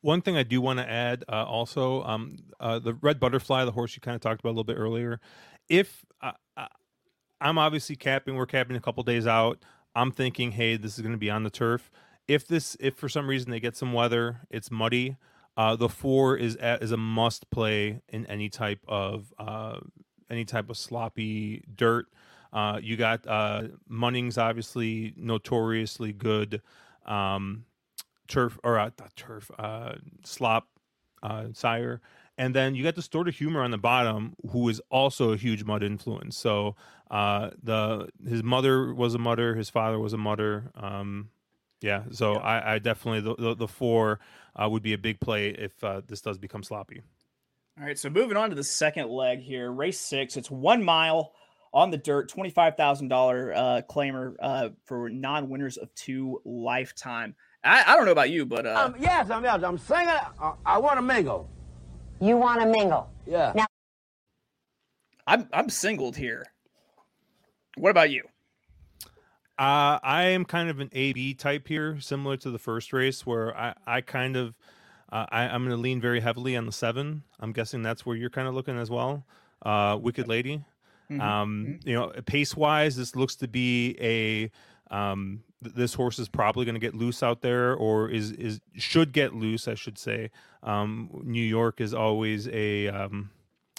One 0.00 0.22
thing 0.22 0.36
I 0.36 0.42
do 0.42 0.60
want 0.60 0.78
to 0.78 0.90
add 0.90 1.24
uh, 1.28 1.44
also, 1.44 2.02
um, 2.04 2.38
uh, 2.60 2.78
the 2.78 2.94
red 2.94 3.20
butterfly, 3.20 3.64
the 3.64 3.72
horse 3.72 3.94
you 3.94 4.00
kind 4.00 4.14
of 4.14 4.22
talked 4.22 4.40
about 4.40 4.50
a 4.50 4.56
little 4.56 4.64
bit 4.64 4.78
earlier. 4.78 5.20
If 5.68 6.04
uh, 6.22 6.32
uh, 6.56 6.66
I'm 7.40 7.58
obviously 7.58 7.96
capping, 7.96 8.36
we're 8.36 8.46
capping 8.46 8.76
a 8.76 8.80
couple 8.80 9.02
days 9.02 9.26
out. 9.26 9.62
I'm 9.94 10.10
thinking, 10.10 10.52
hey, 10.52 10.76
this 10.76 10.94
is 10.94 11.02
going 11.02 11.12
to 11.12 11.18
be 11.18 11.30
on 11.30 11.44
the 11.44 11.50
turf. 11.50 11.90
If 12.26 12.48
this, 12.48 12.76
if 12.80 12.96
for 12.96 13.08
some 13.08 13.28
reason 13.28 13.50
they 13.50 13.60
get 13.60 13.76
some 13.76 13.92
weather, 13.92 14.40
it's 14.50 14.70
muddy. 14.70 15.16
Uh, 15.56 15.76
the 15.76 15.88
four 15.88 16.36
is 16.36 16.56
a, 16.56 16.78
is 16.82 16.92
a 16.92 16.96
must 16.96 17.50
play 17.50 18.00
in 18.08 18.26
any 18.26 18.48
type 18.48 18.80
of 18.88 19.32
uh, 19.38 19.78
any 20.30 20.44
type 20.44 20.70
of 20.70 20.76
sloppy 20.76 21.62
dirt. 21.74 22.06
Uh, 22.52 22.78
you 22.82 22.96
got 22.96 23.26
uh, 23.26 23.62
Munnings, 23.90 24.38
obviously 24.38 25.14
notoriously 25.16 26.12
good 26.12 26.62
um, 27.06 27.64
turf 28.28 28.58
or 28.64 28.78
uh, 28.78 28.90
turf 29.16 29.50
uh, 29.58 29.94
slop 30.24 30.68
uh, 31.22 31.46
sire, 31.52 32.00
and 32.38 32.54
then 32.54 32.74
you 32.74 32.82
got 32.82 32.94
the 32.94 33.00
Distorted 33.00 33.34
Humor 33.34 33.62
on 33.62 33.70
the 33.70 33.78
bottom, 33.78 34.34
who 34.50 34.68
is 34.68 34.80
also 34.90 35.32
a 35.32 35.36
huge 35.36 35.64
mud 35.64 35.82
influence. 35.82 36.36
So 36.36 36.76
uh, 37.10 37.50
the 37.62 38.08
his 38.26 38.42
mother 38.42 38.92
was 38.94 39.14
a 39.14 39.18
mudder, 39.18 39.54
his 39.54 39.70
father 39.70 39.98
was 39.98 40.12
a 40.12 40.18
mudder. 40.18 40.70
Um, 40.74 41.28
yeah, 41.82 42.04
so 42.10 42.34
I, 42.34 42.74
I 42.74 42.78
definitely 42.78 43.20
the 43.20 43.34
the, 43.36 43.54
the 43.54 43.68
four 43.68 44.20
uh, 44.56 44.68
would 44.68 44.82
be 44.82 44.92
a 44.92 44.98
big 44.98 45.20
play 45.20 45.48
if 45.48 45.82
uh, 45.84 46.02
this 46.06 46.20
does 46.20 46.38
become 46.38 46.62
sloppy. 46.62 47.02
All 47.78 47.86
right, 47.86 47.98
so 47.98 48.10
moving 48.10 48.36
on 48.36 48.50
to 48.50 48.54
the 48.56 48.64
second 48.64 49.08
leg 49.10 49.40
here, 49.40 49.70
race 49.72 49.98
six. 49.98 50.36
It's 50.36 50.50
one 50.50 50.82
mile 50.82 51.32
on 51.72 51.90
the 51.90 51.96
dirt, 51.96 52.28
twenty-five 52.28 52.76
thousand 52.76 53.10
uh, 53.10 53.16
dollar 53.16 53.82
claimer 53.90 54.34
uh, 54.40 54.68
for 54.84 55.08
non-winners 55.08 55.78
of 55.78 55.94
two 55.94 56.40
lifetime. 56.44 57.34
I, 57.64 57.82
I 57.86 57.96
don't 57.96 58.04
know 58.04 58.12
about 58.12 58.30
you, 58.30 58.44
but 58.44 58.66
uh, 58.66 58.82
Um, 58.86 58.96
yes, 58.98 59.30
I'm, 59.30 59.44
yes, 59.44 59.62
I'm 59.62 59.78
singing. 59.78 60.08
I, 60.08 60.52
I 60.66 60.78
want 60.78 60.98
to 60.98 61.02
mingle. 61.02 61.48
You 62.20 62.36
want 62.36 62.60
to 62.60 62.66
mingle. 62.66 63.08
Yeah. 63.26 63.52
Now- 63.54 63.66
I'm 65.26 65.48
I'm 65.52 65.70
singled 65.70 66.16
here. 66.16 66.44
What 67.76 67.90
about 67.90 68.10
you? 68.10 68.24
Uh, 69.58 69.98
I 70.02 70.24
am 70.24 70.44
kind 70.44 70.68
of 70.70 70.80
an 70.80 70.88
AB 70.92 71.34
type 71.34 71.68
here, 71.68 72.00
similar 72.00 72.36
to 72.38 72.50
the 72.50 72.58
first 72.58 72.92
race, 72.92 73.24
where 73.26 73.56
I, 73.56 73.74
I 73.86 74.00
kind 74.00 74.36
of 74.36 74.54
uh, 75.12 75.26
I, 75.30 75.42
I'm 75.42 75.62
going 75.62 75.76
to 75.76 75.80
lean 75.80 76.00
very 76.00 76.20
heavily 76.20 76.56
on 76.56 76.64
the 76.66 76.72
seven. 76.72 77.22
I'm 77.38 77.52
guessing 77.52 77.82
that's 77.82 78.06
where 78.06 78.16
you're 78.16 78.30
kind 78.30 78.48
of 78.48 78.54
looking 78.54 78.78
as 78.78 78.90
well. 78.90 79.24
Uh, 79.60 79.98
Wicked 80.00 80.26
Lady. 80.26 80.64
Um, 81.20 81.80
you 81.84 81.94
know, 81.94 82.10
pace 82.24 82.56
wise, 82.56 82.96
this 82.96 83.14
looks 83.14 83.36
to 83.36 83.48
be 83.48 83.96
a 84.00 84.50
Um, 84.94 85.42
th- 85.62 85.74
this 85.74 85.94
horse 85.94 86.18
is 86.18 86.28
probably 86.28 86.64
going 86.64 86.74
to 86.74 86.80
get 86.80 86.94
loose 86.94 87.22
out 87.22 87.42
there, 87.42 87.74
or 87.74 88.08
is 88.08 88.30
is 88.32 88.60
should 88.76 89.12
get 89.12 89.34
loose, 89.34 89.68
I 89.68 89.74
should 89.74 89.98
say. 89.98 90.30
Um, 90.62 91.10
New 91.24 91.42
York 91.44 91.80
is 91.80 91.92
always 91.94 92.48
a 92.48 92.88
um, 92.88 93.30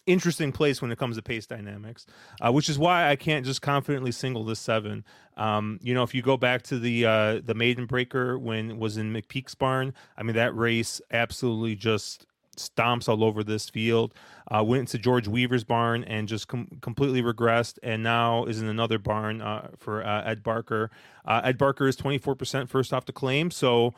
interesting 0.06 0.52
place 0.52 0.82
when 0.82 0.92
it 0.92 0.98
comes 0.98 1.16
to 1.16 1.22
pace 1.22 1.46
dynamics, 1.46 2.06
uh, 2.42 2.52
which 2.52 2.70
is 2.70 2.78
why 2.78 3.10
I 3.10 3.16
can't 3.16 3.46
just 3.46 3.62
confidently 3.62 4.12
single 4.12 4.44
this 4.44 4.60
seven. 4.60 5.04
Um, 5.38 5.80
you 5.82 5.94
know, 5.94 6.04
if 6.04 6.14
you 6.14 6.22
go 6.22 6.38
back 6.38 6.64
to 6.64 6.80
the 6.80 7.06
uh, 7.06 7.42
the 7.44 7.54
maiden 7.54 7.86
breaker 7.86 8.38
when 8.38 8.80
was 8.80 8.98
in 8.98 9.14
McPeek's 9.14 9.56
barn, 9.56 9.94
I 10.18 10.24
mean 10.24 10.36
that 10.36 10.56
race 10.56 11.02
absolutely 11.12 11.76
just 11.76 12.26
stomps 12.58 13.10
all 13.10 13.24
over 13.24 13.44
this 13.44 13.70
field. 13.70 14.14
Uh, 14.54 14.64
went 14.64 14.88
to 14.90 14.98
George 15.00 15.28
Weaver's 15.28 15.64
barn 15.64 16.04
and 16.04 16.28
just 16.28 16.48
com- 16.48 16.68
completely 16.82 17.22
regressed, 17.22 17.80
and 17.82 18.04
now 18.04 18.46
is 18.46 18.62
in 18.62 18.68
another 18.68 19.00
barn 19.00 19.42
uh, 19.42 19.70
for 19.78 20.06
uh, 20.06 20.24
Ed 20.24 20.44
Barker. 20.44 20.92
Uh, 21.26 21.42
Ed 21.44 21.58
Barker 21.58 21.88
is 21.88 21.96
twenty 21.96 22.18
four 22.18 22.36
percent 22.36 22.70
first 22.70 22.94
off 22.94 23.06
the 23.06 23.14
claim, 23.14 23.50
so 23.50 23.94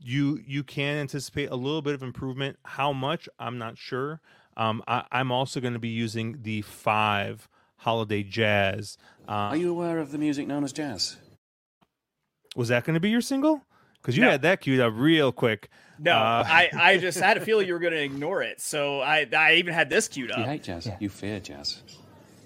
you 0.00 0.40
you 0.46 0.64
can 0.64 0.96
anticipate 0.96 1.50
a 1.50 1.56
little 1.56 1.82
bit 1.82 1.94
of 1.94 2.02
improvement. 2.02 2.58
How 2.64 2.92
much? 2.92 3.28
I'm 3.38 3.58
not 3.58 3.78
sure. 3.78 4.20
Um, 4.60 4.82
I, 4.86 5.04
I'm 5.10 5.32
also 5.32 5.58
going 5.60 5.72
to 5.72 5.78
be 5.80 5.88
using 5.88 6.42
the 6.42 6.60
five 6.62 7.48
holiday 7.76 8.22
jazz. 8.22 8.98
Uh, 9.26 9.32
Are 9.32 9.56
you 9.56 9.70
aware 9.70 9.98
of 9.98 10.12
the 10.12 10.18
music 10.18 10.46
known 10.46 10.64
as 10.64 10.72
jazz? 10.72 11.16
was 12.56 12.68
that 12.68 12.84
going 12.84 12.94
to 12.94 13.00
be 13.00 13.08
your 13.10 13.20
single? 13.22 13.62
Because 14.02 14.16
you 14.16 14.22
No. 14.24 14.30
had 14.32 14.42
that 14.42 14.60
queued 14.60 14.80
up 14.80 14.92
real 14.96 15.30
quick. 15.32 15.70
No, 15.98 16.12
Uh, 16.12 16.42
I, 16.46 16.68
I 16.74 16.96
just 16.98 17.18
had 17.18 17.36
a 17.36 17.40
feeling 17.40 17.66
you 17.68 17.72
were 17.74 17.78
going 17.78 17.92
to 17.94 18.02
ignore 18.02 18.42
it. 18.42 18.60
So 18.60 19.00
I, 19.00 19.26
I 19.34 19.54
even 19.54 19.72
had 19.72 19.88
this 19.88 20.08
queued 20.08 20.28
You 20.30 20.34
up. 20.42 20.46
hate 20.46 20.64
jazz. 20.64 20.88
You 21.00 21.08
fear 21.08 21.38
jazz. 21.40 21.80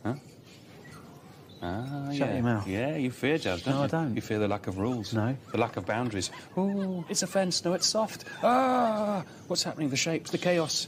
Huh? 0.05 0.15
Ah, 1.63 2.09
Shut 2.11 2.29
yeah. 2.29 2.35
your 2.35 2.43
mouth. 2.43 2.67
Yeah, 2.69 2.97
you 2.97 3.11
fear 3.11 3.39
jazz, 3.39 3.63
don't 3.63 3.75
No, 3.75 3.79
you? 3.81 3.85
I 3.85 3.87
don't. 3.89 4.15
You 4.15 4.21
fear 4.21 4.39
the 4.39 4.47
lack 4.49 4.67
of 4.67 4.79
rules. 4.79 5.15
No. 5.15 5.35
The 5.53 5.59
lack 5.59 5.77
of 5.79 5.87
boundaries. 5.87 6.31
Oh, 6.57 7.05
it's 7.09 7.23
a 7.23 7.27
fence. 7.27 7.65
No, 7.65 7.73
it's 7.73 7.87
soft. 7.87 8.25
Ah, 8.43 9.25
what's 9.49 9.63
happening? 9.63 9.89
The 9.89 9.97
shapes, 9.97 10.31
the 10.31 10.39
chaos. 10.39 10.87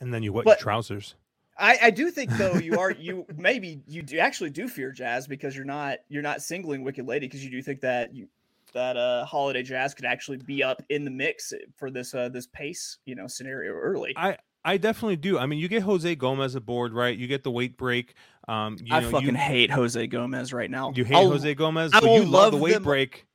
And 0.00 0.12
then 0.12 0.22
you 0.22 0.32
wet 0.32 0.44
But- 0.44 0.58
your 0.58 0.62
trousers. 0.64 1.14
I, 1.60 1.76
I 1.82 1.90
do 1.90 2.12
think 2.12 2.30
though 2.36 2.54
you 2.54 2.78
are 2.78 2.90
you 2.98 3.26
maybe 3.36 3.80
you 3.88 4.02
do 4.02 4.18
actually 4.18 4.50
do 4.50 4.68
fear 4.68 4.92
jazz 4.92 5.26
because 5.26 5.56
you're 5.56 5.64
not 5.64 5.98
you're 6.08 6.22
not 6.22 6.40
singling 6.40 6.84
Wicked 6.84 7.04
Lady 7.06 7.26
because 7.26 7.44
you 7.44 7.50
do 7.50 7.60
think 7.62 7.80
that 7.80 8.14
you 8.14 8.28
that 8.74 8.96
uh 8.96 9.24
holiday 9.24 9.64
jazz 9.64 9.92
could 9.92 10.04
actually 10.04 10.36
be 10.36 10.62
up 10.62 10.80
in 10.88 11.04
the 11.04 11.10
mix 11.10 11.52
for 11.76 11.90
this 11.90 12.14
uh 12.14 12.28
this 12.28 12.46
pace 12.46 12.98
you 13.06 13.16
know 13.16 13.26
scenario 13.26 13.72
early. 13.72 14.14
I 14.16 14.36
I 14.64 14.76
definitely 14.76 15.16
do. 15.16 15.36
I 15.38 15.46
mean, 15.46 15.58
you 15.58 15.66
get 15.66 15.82
Jose 15.82 16.14
Gomez 16.16 16.54
aboard, 16.54 16.92
right? 16.92 17.16
You 17.16 17.26
get 17.26 17.42
the 17.42 17.50
weight 17.50 17.76
break. 17.78 18.14
Um, 18.48 18.76
you 18.80 18.94
I 18.94 19.00
know, 19.00 19.10
fucking 19.10 19.28
you, 19.28 19.34
hate 19.34 19.70
Jose 19.70 20.06
Gomez 20.08 20.52
right 20.52 20.70
now. 20.70 20.92
you 20.94 21.04
hate 21.04 21.14
I'll- 21.16 21.30
Jose 21.30 21.54
Gomez, 21.54 21.92
I 21.94 22.00
but 22.00 22.10
you 22.10 22.20
love, 22.20 22.28
love 22.28 22.52
the 22.52 22.58
weight 22.58 22.74
them- 22.74 22.82
break. 22.84 23.26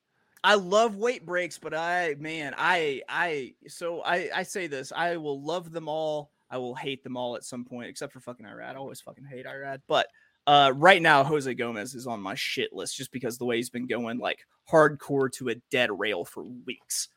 I 0.46 0.56
love 0.56 0.96
weight 0.98 1.26
breaks, 1.26 1.58
but 1.58 1.74
I 1.74 2.16
man, 2.20 2.54
I 2.58 3.02
I 3.10 3.56
so 3.68 4.02
I 4.02 4.30
I 4.34 4.44
say 4.44 4.68
this, 4.68 4.94
I 4.96 5.18
will 5.18 5.42
love 5.42 5.72
them 5.72 5.88
all. 5.90 6.30
I 6.54 6.58
will 6.58 6.76
hate 6.76 7.04
them 7.04 7.18
all 7.18 7.36
at 7.36 7.44
some 7.44 7.66
point, 7.66 7.90
except 7.90 8.14
for 8.14 8.20
fucking 8.20 8.46
Irad. 8.46 8.74
I 8.74 8.76
always 8.76 9.02
fucking 9.02 9.26
hate 9.26 9.46
Irad. 9.48 9.82
But 9.88 10.08
uh 10.46 10.72
right 10.76 11.02
now, 11.02 11.24
Jose 11.24 11.52
Gomez 11.54 11.96
is 11.96 12.06
on 12.06 12.22
my 12.22 12.36
shit 12.36 12.74
list 12.74 12.96
just 12.96 13.12
because 13.12 13.38
the 13.38 13.46
way 13.46 13.58
he's 13.58 13.70
been 13.70 13.88
going 13.88 14.20
like 14.20 14.46
hardcore 14.70 15.32
to 15.34 15.50
a 15.50 15.56
dead 15.72 15.90
rail 15.98 16.26
for 16.26 16.44
weeks. 16.44 17.10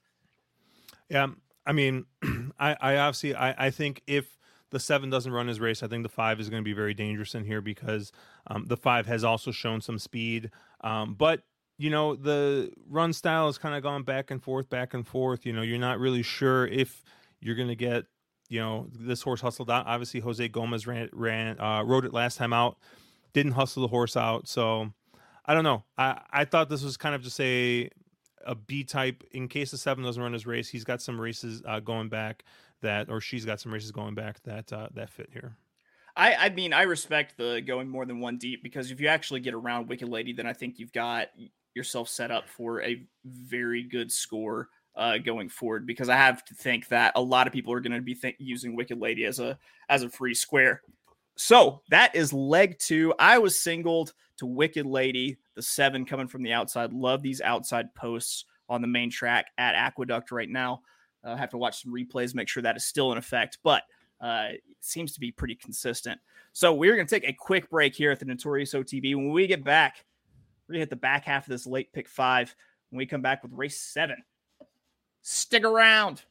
Yeah, 1.10 1.28
I 1.66 1.72
mean, 1.72 2.06
I, 2.58 2.76
I 2.80 2.96
obviously 2.96 3.34
I, 3.34 3.66
I 3.66 3.70
think 3.70 4.02
if 4.06 4.38
the 4.70 4.80
seven 4.80 5.10
doesn't 5.10 5.32
run 5.32 5.48
his 5.48 5.60
race, 5.60 5.82
I 5.82 5.88
think 5.88 6.02
the 6.02 6.08
five 6.08 6.40
is 6.40 6.48
going 6.48 6.62
to 6.62 6.64
be 6.64 6.72
very 6.72 6.94
dangerous 6.94 7.34
in 7.34 7.44
here 7.44 7.60
because 7.60 8.12
um, 8.46 8.64
the 8.66 8.76
five 8.76 9.06
has 9.06 9.22
also 9.22 9.50
shown 9.50 9.80
some 9.80 9.98
speed. 9.98 10.50
Um, 10.80 11.14
but 11.14 11.42
you 11.78 11.90
know 11.90 12.16
the 12.16 12.72
run 12.88 13.12
style 13.12 13.46
has 13.46 13.58
kind 13.58 13.74
of 13.74 13.82
gone 13.82 14.02
back 14.02 14.30
and 14.30 14.42
forth, 14.42 14.70
back 14.70 14.94
and 14.94 15.06
forth. 15.06 15.44
You 15.44 15.52
know, 15.52 15.62
you're 15.62 15.78
not 15.78 15.98
really 15.98 16.22
sure 16.22 16.66
if 16.66 17.02
you're 17.40 17.54
going 17.54 17.68
to 17.68 17.76
get 17.76 18.06
you 18.48 18.60
know 18.60 18.88
this 18.92 19.22
horse 19.22 19.40
hustled 19.40 19.70
out. 19.70 19.86
Obviously, 19.86 20.20
Jose 20.20 20.46
Gomez 20.48 20.86
ran 20.86 21.08
ran 21.12 21.60
uh, 21.60 21.82
rode 21.82 22.04
it 22.04 22.12
last 22.12 22.38
time 22.38 22.52
out, 22.52 22.78
didn't 23.32 23.52
hustle 23.52 23.82
the 23.82 23.88
horse 23.88 24.16
out, 24.16 24.48
so. 24.48 24.92
I 25.48 25.54
don't 25.54 25.62
know. 25.62 25.84
I, 25.96 26.20
I 26.32 26.44
thought 26.44 26.68
this 26.68 26.82
was 26.82 26.96
kind 26.96 27.14
of 27.14 27.22
just 27.22 27.38
a 27.38 27.88
a 28.46 28.54
B 28.54 28.84
type 28.84 29.24
in 29.32 29.48
case 29.48 29.70
the 29.70 29.78
seven 29.78 30.04
doesn't 30.04 30.22
run 30.22 30.32
his 30.32 30.46
race. 30.46 30.68
He's 30.68 30.84
got 30.84 31.02
some 31.02 31.20
races 31.20 31.62
uh, 31.66 31.80
going 31.80 32.08
back 32.08 32.44
that, 32.82 33.10
or 33.10 33.20
she's 33.20 33.44
got 33.44 33.60
some 33.60 33.72
races 33.72 33.90
going 33.90 34.14
back 34.14 34.42
that 34.44 34.72
uh, 34.72 34.88
that 34.94 35.10
fit 35.10 35.28
here. 35.32 35.56
I, 36.16 36.34
I 36.34 36.48
mean, 36.48 36.72
I 36.72 36.82
respect 36.82 37.36
the 37.36 37.60
going 37.60 37.88
more 37.88 38.06
than 38.06 38.20
one 38.20 38.38
deep 38.38 38.62
because 38.62 38.90
if 38.90 39.00
you 39.00 39.08
actually 39.08 39.40
get 39.40 39.52
around 39.52 39.88
Wicked 39.88 40.08
Lady, 40.08 40.32
then 40.32 40.46
I 40.46 40.54
think 40.54 40.78
you've 40.78 40.92
got 40.92 41.28
yourself 41.74 42.08
set 42.08 42.30
up 42.30 42.48
for 42.48 42.80
a 42.82 43.02
very 43.24 43.82
good 43.82 44.10
score 44.10 44.70
uh, 44.96 45.18
going 45.18 45.48
forward. 45.48 45.86
Because 45.86 46.08
I 46.08 46.16
have 46.16 46.44
to 46.46 46.54
think 46.54 46.88
that 46.88 47.12
a 47.16 47.22
lot 47.22 47.46
of 47.46 47.52
people 47.52 47.72
are 47.72 47.80
going 47.80 47.92
to 47.92 48.00
be 48.00 48.14
think- 48.14 48.36
using 48.38 48.76
Wicked 48.76 48.98
Lady 48.98 49.24
as 49.24 49.40
a 49.40 49.58
as 49.88 50.02
a 50.02 50.10
free 50.10 50.34
square. 50.34 50.82
So 51.36 51.82
that 51.90 52.14
is 52.14 52.32
leg 52.32 52.78
two. 52.78 53.12
I 53.18 53.38
was 53.38 53.58
singled 53.58 54.14
to 54.38 54.46
Wicked 54.46 54.86
Lady, 54.86 55.38
the 55.54 55.62
seven 55.62 56.04
coming 56.04 56.28
from 56.28 56.42
the 56.42 56.52
outside. 56.52 56.92
Love 56.92 57.22
these 57.22 57.40
outside 57.40 57.94
posts 57.94 58.44
on 58.68 58.80
the 58.80 58.88
main 58.88 59.10
track 59.10 59.46
at 59.58 59.74
Aqueduct 59.74 60.30
right 60.30 60.48
now. 60.48 60.82
I 61.24 61.30
uh, 61.32 61.36
have 61.36 61.50
to 61.50 61.58
watch 61.58 61.82
some 61.82 61.92
replays, 61.92 62.34
make 62.34 62.48
sure 62.48 62.62
that 62.62 62.76
is 62.76 62.84
still 62.84 63.12
in 63.12 63.18
effect. 63.18 63.58
But 63.62 63.82
uh, 64.20 64.48
it 64.52 64.62
seems 64.80 65.12
to 65.14 65.20
be 65.20 65.30
pretty 65.30 65.56
consistent. 65.56 66.20
So 66.52 66.72
we're 66.72 66.94
going 66.94 67.06
to 67.06 67.20
take 67.20 67.28
a 67.28 67.32
quick 67.32 67.68
break 67.68 67.94
here 67.94 68.10
at 68.10 68.18
the 68.18 68.24
Notorious 68.24 68.72
OTB. 68.74 69.14
When 69.14 69.30
we 69.30 69.46
get 69.46 69.64
back, 69.64 70.04
we're 70.66 70.74
going 70.74 70.78
to 70.78 70.82
hit 70.82 70.90
the 70.90 70.96
back 70.96 71.24
half 71.24 71.44
of 71.44 71.50
this 71.50 71.66
late 71.66 71.92
pick 71.92 72.08
five 72.08 72.54
when 72.90 72.98
we 72.98 73.06
come 73.06 73.22
back 73.22 73.42
with 73.42 73.52
race 73.52 73.78
seven. 73.80 74.16
Stick 75.28 75.64
around. 75.64 76.22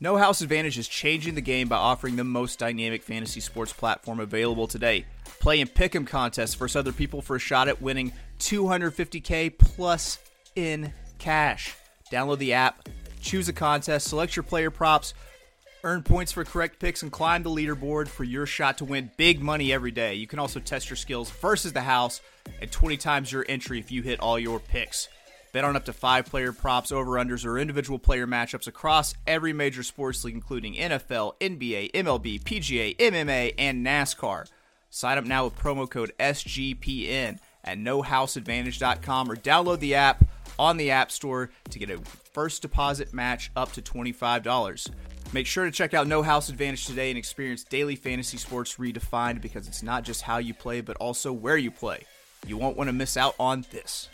No 0.00 0.16
House 0.16 0.40
Advantage 0.40 0.76
is 0.76 0.88
changing 0.88 1.36
the 1.36 1.40
game 1.40 1.68
by 1.68 1.76
offering 1.76 2.16
the 2.16 2.24
most 2.24 2.58
dynamic 2.58 3.00
fantasy 3.00 3.38
sports 3.38 3.72
platform 3.72 4.18
available 4.18 4.66
today. 4.66 5.04
Play 5.38 5.60
in 5.60 5.68
pick'em 5.68 6.04
contests 6.04 6.54
versus 6.54 6.74
other 6.74 6.90
people 6.90 7.22
for 7.22 7.36
a 7.36 7.38
shot 7.38 7.68
at 7.68 7.80
winning 7.80 8.12
250k 8.40 9.56
plus 9.56 10.18
in 10.56 10.92
cash. 11.18 11.76
Download 12.10 12.38
the 12.38 12.54
app, 12.54 12.88
choose 13.20 13.48
a 13.48 13.52
contest, 13.52 14.08
select 14.08 14.34
your 14.34 14.42
player 14.42 14.72
props, 14.72 15.14
Earn 15.84 16.02
points 16.02 16.32
for 16.32 16.44
correct 16.44 16.80
picks 16.80 17.02
and 17.02 17.12
climb 17.12 17.42
the 17.42 17.50
leaderboard 17.50 18.08
for 18.08 18.24
your 18.24 18.46
shot 18.46 18.78
to 18.78 18.86
win 18.86 19.10
big 19.18 19.42
money 19.42 19.70
every 19.70 19.90
day. 19.90 20.14
You 20.14 20.26
can 20.26 20.38
also 20.38 20.58
test 20.58 20.88
your 20.88 20.96
skills 20.96 21.30
versus 21.30 21.74
the 21.74 21.82
house 21.82 22.22
and 22.62 22.72
20 22.72 22.96
times 22.96 23.30
your 23.30 23.44
entry 23.50 23.78
if 23.78 23.92
you 23.92 24.00
hit 24.00 24.18
all 24.18 24.38
your 24.38 24.58
picks. 24.58 25.08
Bet 25.54 25.62
on 25.62 25.76
up 25.76 25.84
to 25.84 25.92
five 25.92 26.26
player 26.26 26.52
props, 26.52 26.90
over 26.90 27.12
unders, 27.12 27.46
or 27.46 27.60
individual 27.60 28.00
player 28.00 28.26
matchups 28.26 28.66
across 28.66 29.14
every 29.24 29.52
major 29.52 29.84
sports 29.84 30.24
league, 30.24 30.34
including 30.34 30.74
NFL, 30.74 31.38
NBA, 31.40 31.92
MLB, 31.92 32.42
PGA, 32.42 32.96
MMA, 32.96 33.54
and 33.56 33.86
NASCAR. 33.86 34.50
Sign 34.90 35.16
up 35.16 35.24
now 35.24 35.44
with 35.44 35.56
promo 35.56 35.88
code 35.88 36.10
SGPN 36.18 37.38
at 37.62 37.78
nohouseadvantage.com 37.78 39.30
or 39.30 39.36
download 39.36 39.78
the 39.78 39.94
app 39.94 40.24
on 40.58 40.76
the 40.76 40.90
App 40.90 41.12
Store 41.12 41.50
to 41.70 41.78
get 41.78 41.88
a 41.88 41.98
first 42.32 42.60
deposit 42.60 43.14
match 43.14 43.52
up 43.54 43.70
to 43.74 43.80
$25. 43.80 44.88
Make 45.32 45.46
sure 45.46 45.66
to 45.66 45.70
check 45.70 45.94
out 45.94 46.08
No 46.08 46.24
House 46.24 46.48
Advantage 46.48 46.84
today 46.84 47.10
and 47.10 47.18
experience 47.18 47.62
daily 47.62 47.94
fantasy 47.94 48.38
sports 48.38 48.74
redefined 48.74 49.40
because 49.40 49.68
it's 49.68 49.84
not 49.84 50.02
just 50.02 50.22
how 50.22 50.38
you 50.38 50.52
play, 50.52 50.80
but 50.80 50.96
also 50.96 51.32
where 51.32 51.56
you 51.56 51.70
play. 51.70 52.06
You 52.44 52.56
won't 52.56 52.76
want 52.76 52.88
to 52.88 52.92
miss 52.92 53.16
out 53.16 53.36
on 53.38 53.64
this. 53.70 54.08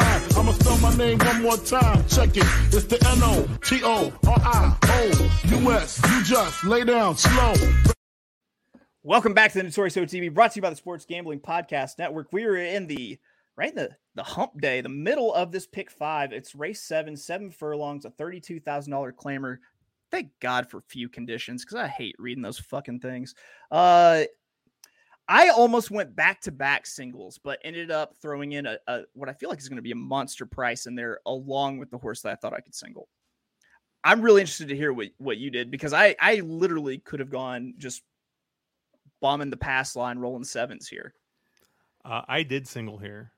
I'ma 0.00 0.52
spell 0.52 0.78
my 0.78 0.94
name 0.96 1.18
one 1.18 1.42
more 1.42 1.56
time. 1.58 2.06
Check 2.08 2.30
it. 2.36 2.44
It's 2.72 2.84
the 2.84 2.96
N 3.10 3.18
O 3.22 3.46
T 3.62 3.80
O 3.84 4.12
R 4.26 4.38
I 4.42 4.76
O 4.84 5.40
U 5.48 5.72
S. 5.72 6.00
You 6.10 6.24
just 6.24 6.64
lay 6.64 6.84
down 6.84 7.16
slow. 7.16 7.54
Welcome 9.02 9.34
back 9.34 9.52
to 9.52 9.58
the 9.58 9.64
Notorious 9.64 9.96
OTB, 9.96 10.32
brought 10.32 10.52
to 10.52 10.56
you 10.56 10.62
by 10.62 10.70
the 10.70 10.76
Sports 10.76 11.04
Gambling 11.04 11.40
Podcast 11.40 11.98
Network. 11.98 12.32
We 12.32 12.44
are 12.44 12.56
in 12.56 12.86
the 12.86 13.18
right 13.56 13.70
in 13.70 13.74
the 13.74 13.90
the 14.14 14.22
hump 14.22 14.60
day, 14.60 14.80
the 14.80 14.88
middle 14.88 15.34
of 15.34 15.52
this 15.52 15.66
pick 15.66 15.90
five. 15.90 16.32
It's 16.32 16.54
race 16.54 16.82
seven, 16.82 17.16
seven 17.16 17.50
furlongs, 17.50 18.04
a 18.04 18.10
thirty-two 18.10 18.60
thousand 18.60 18.92
dollar 18.92 19.12
claimer. 19.12 19.58
Thank 20.10 20.30
God 20.40 20.70
for 20.70 20.80
few 20.82 21.08
conditions 21.08 21.64
because 21.64 21.76
I 21.76 21.88
hate 21.88 22.16
reading 22.18 22.42
those 22.42 22.58
fucking 22.58 23.00
things. 23.00 23.34
Uh, 23.70 24.24
I 25.28 25.48
almost 25.50 25.90
went 25.90 26.14
back 26.16 26.40
to 26.42 26.52
back 26.52 26.84
singles, 26.86 27.38
but 27.42 27.58
ended 27.64 27.90
up 27.90 28.14
throwing 28.20 28.52
in 28.52 28.66
a, 28.66 28.78
a 28.88 29.02
what 29.14 29.28
I 29.28 29.32
feel 29.32 29.48
like 29.50 29.60
is 29.60 29.68
going 29.68 29.76
to 29.76 29.82
be 29.82 29.92
a 29.92 29.96
monster 29.96 30.44
price 30.46 30.86
in 30.86 30.94
there, 30.94 31.20
along 31.26 31.78
with 31.78 31.90
the 31.90 31.98
horse 31.98 32.22
that 32.22 32.32
I 32.32 32.36
thought 32.36 32.52
I 32.52 32.60
could 32.60 32.74
single. 32.74 33.08
I'm 34.04 34.20
really 34.20 34.40
interested 34.40 34.68
to 34.68 34.76
hear 34.76 34.92
what 34.92 35.08
what 35.18 35.38
you 35.38 35.50
did 35.50 35.70
because 35.70 35.92
I 35.92 36.16
I 36.20 36.36
literally 36.40 36.98
could 36.98 37.20
have 37.20 37.30
gone 37.30 37.74
just 37.78 38.02
bombing 39.20 39.50
the 39.50 39.56
pass 39.56 39.94
line, 39.94 40.18
rolling 40.18 40.44
sevens 40.44 40.88
here. 40.88 41.14
Uh, 42.04 42.22
I 42.26 42.42
did 42.42 42.66
single 42.66 42.98
here, 42.98 43.32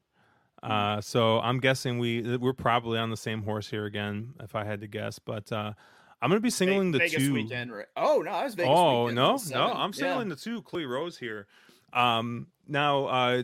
Hmm. 0.64 0.70
uh, 0.72 1.00
so 1.02 1.38
I'm 1.40 1.60
guessing 1.60 1.98
we 1.98 2.38
we're 2.38 2.54
probably 2.54 2.98
on 2.98 3.10
the 3.10 3.16
same 3.16 3.42
horse 3.42 3.68
here 3.68 3.84
again, 3.84 4.32
if 4.40 4.54
I 4.54 4.64
had 4.64 4.80
to 4.80 4.86
guess. 4.86 5.18
But 5.18 5.52
uh, 5.52 5.74
I'm 6.22 6.30
going 6.30 6.38
to 6.40 6.42
be 6.42 6.48
singling 6.48 6.92
the 6.92 6.98
Vegas 7.00 7.18
two. 7.24 7.34
weekend. 7.34 7.70
Right? 7.70 7.86
Oh 7.94 8.22
no, 8.24 8.30
I 8.30 8.44
was 8.44 8.54
Vegas. 8.54 8.72
oh 8.74 9.02
weekend, 9.04 9.16
no, 9.16 9.38
no. 9.50 9.74
I'm 9.74 9.90
Yeah. 9.90 9.98
singling 9.98 10.28
the 10.30 10.36
two. 10.36 10.62
Chloe 10.62 10.86
Rose 10.86 11.18
here. 11.18 11.46
Um, 11.94 12.48
now, 12.66 13.06
uh, 13.06 13.42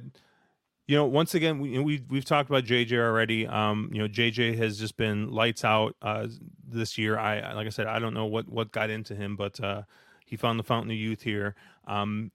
you 0.86 0.96
know, 0.96 1.04
once 1.04 1.34
again, 1.34 1.60
we 1.60 1.78
we 1.78 2.02
we've 2.08 2.24
talked 2.24 2.50
about 2.50 2.64
JJ 2.64 2.98
already. 2.98 3.46
Um, 3.46 3.90
you 3.92 4.00
know, 4.00 4.08
JJ 4.08 4.58
has 4.58 4.78
just 4.78 4.96
been 4.96 5.30
lights 5.30 5.64
out 5.64 5.94
uh 6.02 6.26
this 6.66 6.98
year. 6.98 7.16
I 7.16 7.52
like 7.52 7.66
I 7.66 7.70
said, 7.70 7.86
I 7.86 8.00
don't 8.00 8.12
know 8.12 8.26
what 8.26 8.48
what 8.48 8.72
got 8.72 8.90
into 8.90 9.14
him, 9.14 9.36
but 9.36 9.60
uh, 9.60 9.82
he 10.26 10.36
found 10.36 10.58
the 10.58 10.64
fountain 10.64 10.90
of 10.90 10.96
youth 10.96 11.22
here. 11.22 11.54
Um, 11.86 12.32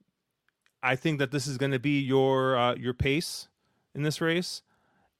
I 0.82 0.96
think 0.96 1.18
that 1.18 1.32
this 1.32 1.46
is 1.46 1.58
going 1.58 1.72
to 1.72 1.78
be 1.78 2.00
your 2.00 2.56
uh, 2.56 2.74
your 2.76 2.94
pace 2.94 3.48
in 3.94 4.02
this 4.02 4.20
race. 4.20 4.62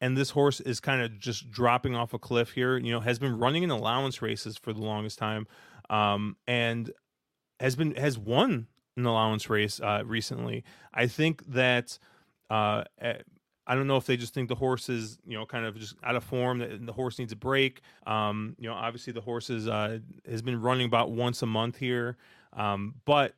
And 0.00 0.16
this 0.16 0.30
horse 0.30 0.61
is 0.61 0.78
kind 0.78 1.00
of 1.00 1.18
just 1.18 1.50
dropping 1.50 1.96
off 1.96 2.12
a 2.12 2.18
cliff 2.18 2.52
here. 2.52 2.76
You 2.78 2.92
know, 2.92 3.00
has 3.00 3.18
been 3.18 3.38
running 3.38 3.62
in 3.62 3.70
allowance 3.70 4.20
races 4.20 4.56
for 4.56 4.72
the 4.72 4.80
longest 4.80 5.18
time, 5.18 5.46
um, 5.88 6.37
and 6.46 6.90
has 7.61 7.76
been 7.76 7.94
has 7.96 8.18
won 8.18 8.66
an 8.96 9.06
allowance 9.06 9.48
race 9.50 9.80
uh, 9.80 10.02
recently. 10.04 10.64
I 10.94 11.06
think 11.06 11.44
that 11.52 11.98
uh, 12.50 12.85
eh, 13.00 13.14
I 13.66 13.74
don't 13.74 13.87
know 13.87 13.96
if 13.96 14.06
they 14.06 14.16
just 14.16 14.32
think 14.32 14.48
the 14.48 14.54
horse 14.54 14.88
is 14.88 15.18
you 15.26 15.37
know 15.37 15.46
kind 15.46 15.66
of 15.66 15.78
just 15.78 15.96
out 16.02 16.16
of 16.16 16.24
form. 16.24 16.59
That 16.59 16.85
the 16.87 16.92
horse 16.92 17.18
needs 17.18 17.32
a 17.32 17.37
break. 17.37 17.80
Um, 18.06 18.56
you 18.59 18.68
know, 18.68 18.74
obviously 18.74 19.12
the 19.12 19.20
horse 19.20 19.50
is 19.50 19.68
uh, 19.68 19.98
has 20.28 20.42
been 20.42 20.61
running 20.61 20.87
about 20.87 21.11
once 21.11 21.42
a 21.42 21.46
month 21.46 21.76
here, 21.76 22.16
um, 22.52 22.94
but 23.04 23.35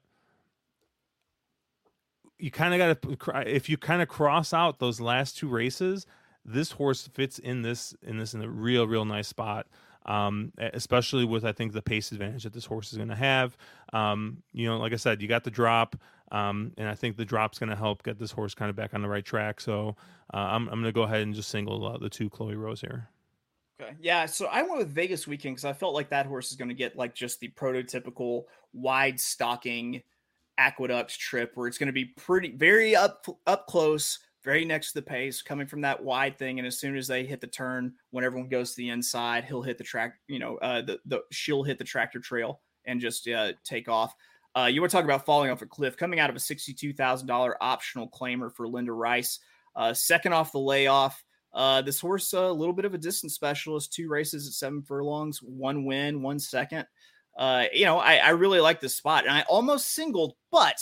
you 2.38 2.50
kind 2.50 2.74
of 2.74 2.78
got 2.78 3.02
to 3.02 3.52
if 3.52 3.68
you 3.68 3.76
kind 3.76 4.02
of 4.02 4.08
cross 4.08 4.52
out 4.52 4.78
those 4.78 5.00
last 5.00 5.36
two 5.36 5.48
races 5.48 6.06
this 6.44 6.72
horse 6.72 7.08
fits 7.08 7.38
in 7.38 7.62
this 7.62 7.94
in 8.02 8.18
this 8.18 8.32
in 8.32 8.40
a 8.42 8.48
real 8.48 8.86
real 8.86 9.04
nice 9.04 9.28
spot 9.28 9.66
um, 10.08 10.52
especially 10.58 11.24
with 11.24 11.44
i 11.44 11.52
think 11.52 11.72
the 11.72 11.82
pace 11.82 12.10
advantage 12.10 12.42
that 12.42 12.52
this 12.52 12.64
horse 12.64 12.90
is 12.90 12.96
going 12.96 13.08
to 13.08 13.14
have 13.14 13.56
um, 13.92 14.42
you 14.52 14.66
know 14.66 14.78
like 14.78 14.92
i 14.92 14.96
said 14.96 15.22
you 15.22 15.28
got 15.28 15.44
the 15.44 15.50
drop 15.50 15.94
um, 16.32 16.72
and 16.76 16.88
i 16.88 16.94
think 16.94 17.16
the 17.16 17.24
drop's 17.24 17.58
going 17.58 17.70
to 17.70 17.76
help 17.76 18.02
get 18.02 18.18
this 18.18 18.32
horse 18.32 18.54
kind 18.54 18.70
of 18.70 18.74
back 18.74 18.94
on 18.94 19.02
the 19.02 19.08
right 19.08 19.24
track 19.24 19.60
so 19.60 19.94
uh, 20.34 20.36
i'm, 20.36 20.68
I'm 20.68 20.80
going 20.80 20.84
to 20.84 20.92
go 20.92 21.02
ahead 21.02 21.20
and 21.20 21.34
just 21.34 21.50
single 21.50 21.86
uh, 21.86 21.98
the 21.98 22.10
two 22.10 22.28
chloe 22.28 22.56
rose 22.56 22.80
here 22.80 23.08
Okay. 23.80 23.94
Yeah. 24.00 24.26
So 24.26 24.46
I 24.46 24.62
went 24.62 24.78
with 24.78 24.88
Vegas 24.88 25.26
weekend 25.26 25.56
because 25.56 25.64
I 25.64 25.72
felt 25.72 25.94
like 25.94 26.10
that 26.10 26.26
horse 26.26 26.50
is 26.50 26.56
going 26.56 26.68
to 26.68 26.74
get 26.74 26.96
like 26.96 27.14
just 27.14 27.40
the 27.40 27.48
prototypical 27.48 28.44
wide 28.72 29.20
stocking 29.20 30.02
aqueduct 30.58 31.18
trip 31.18 31.52
where 31.54 31.68
it's 31.68 31.78
going 31.78 31.86
to 31.86 31.92
be 31.92 32.06
pretty 32.06 32.50
very 32.50 32.96
up 32.96 33.26
up 33.46 33.66
close, 33.66 34.18
very 34.48 34.64
next 34.64 34.92
to 34.92 34.94
the 34.94 35.02
pace, 35.02 35.42
coming 35.42 35.66
from 35.66 35.82
that 35.82 36.02
wide 36.02 36.38
thing. 36.38 36.58
And 36.58 36.66
as 36.66 36.78
soon 36.78 36.96
as 36.96 37.06
they 37.06 37.26
hit 37.26 37.42
the 37.42 37.46
turn, 37.46 37.92
when 38.12 38.24
everyone 38.24 38.48
goes 38.48 38.70
to 38.70 38.76
the 38.78 38.88
inside, 38.88 39.44
he'll 39.44 39.60
hit 39.60 39.76
the 39.76 39.84
track. 39.84 40.14
You 40.26 40.38
know, 40.38 40.56
uh, 40.56 40.80
the 40.80 40.98
the 41.04 41.20
she'll 41.30 41.62
hit 41.62 41.76
the 41.76 41.84
tractor 41.84 42.18
trail 42.18 42.62
and 42.86 42.98
just 42.98 43.28
uh, 43.28 43.52
take 43.62 43.90
off. 43.90 44.14
Uh, 44.56 44.64
you 44.64 44.80
were 44.80 44.88
talking 44.88 45.04
about 45.04 45.26
falling 45.26 45.50
off 45.50 45.60
a 45.60 45.66
cliff? 45.66 45.98
Coming 45.98 46.18
out 46.18 46.30
of 46.30 46.36
a 46.36 46.40
sixty-two 46.40 46.94
thousand 46.94 47.26
dollar 47.26 47.62
optional 47.62 48.08
claimer 48.08 48.50
for 48.50 48.66
Linda 48.66 48.92
Rice, 48.92 49.38
uh, 49.76 49.92
second 49.92 50.32
off 50.32 50.52
the 50.52 50.58
layoff. 50.58 51.22
Uh, 51.52 51.82
this 51.82 52.00
horse, 52.00 52.32
a 52.32 52.50
little 52.50 52.72
bit 52.72 52.86
of 52.86 52.94
a 52.94 52.98
distance 52.98 53.34
specialist, 53.34 53.92
two 53.92 54.08
races 54.08 54.46
at 54.46 54.54
seven 54.54 54.80
furlongs, 54.80 55.42
one 55.42 55.84
win, 55.84 56.22
one 56.22 56.38
second. 56.38 56.86
Uh, 57.36 57.64
you 57.74 57.84
know, 57.84 57.98
I, 57.98 58.16
I 58.16 58.30
really 58.30 58.60
like 58.60 58.80
this 58.80 58.96
spot, 58.96 59.24
and 59.26 59.32
I 59.32 59.42
almost 59.42 59.92
singled, 59.92 60.36
but 60.50 60.78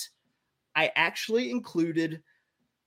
I 0.77 0.93
actually 0.95 1.51
included 1.51 2.23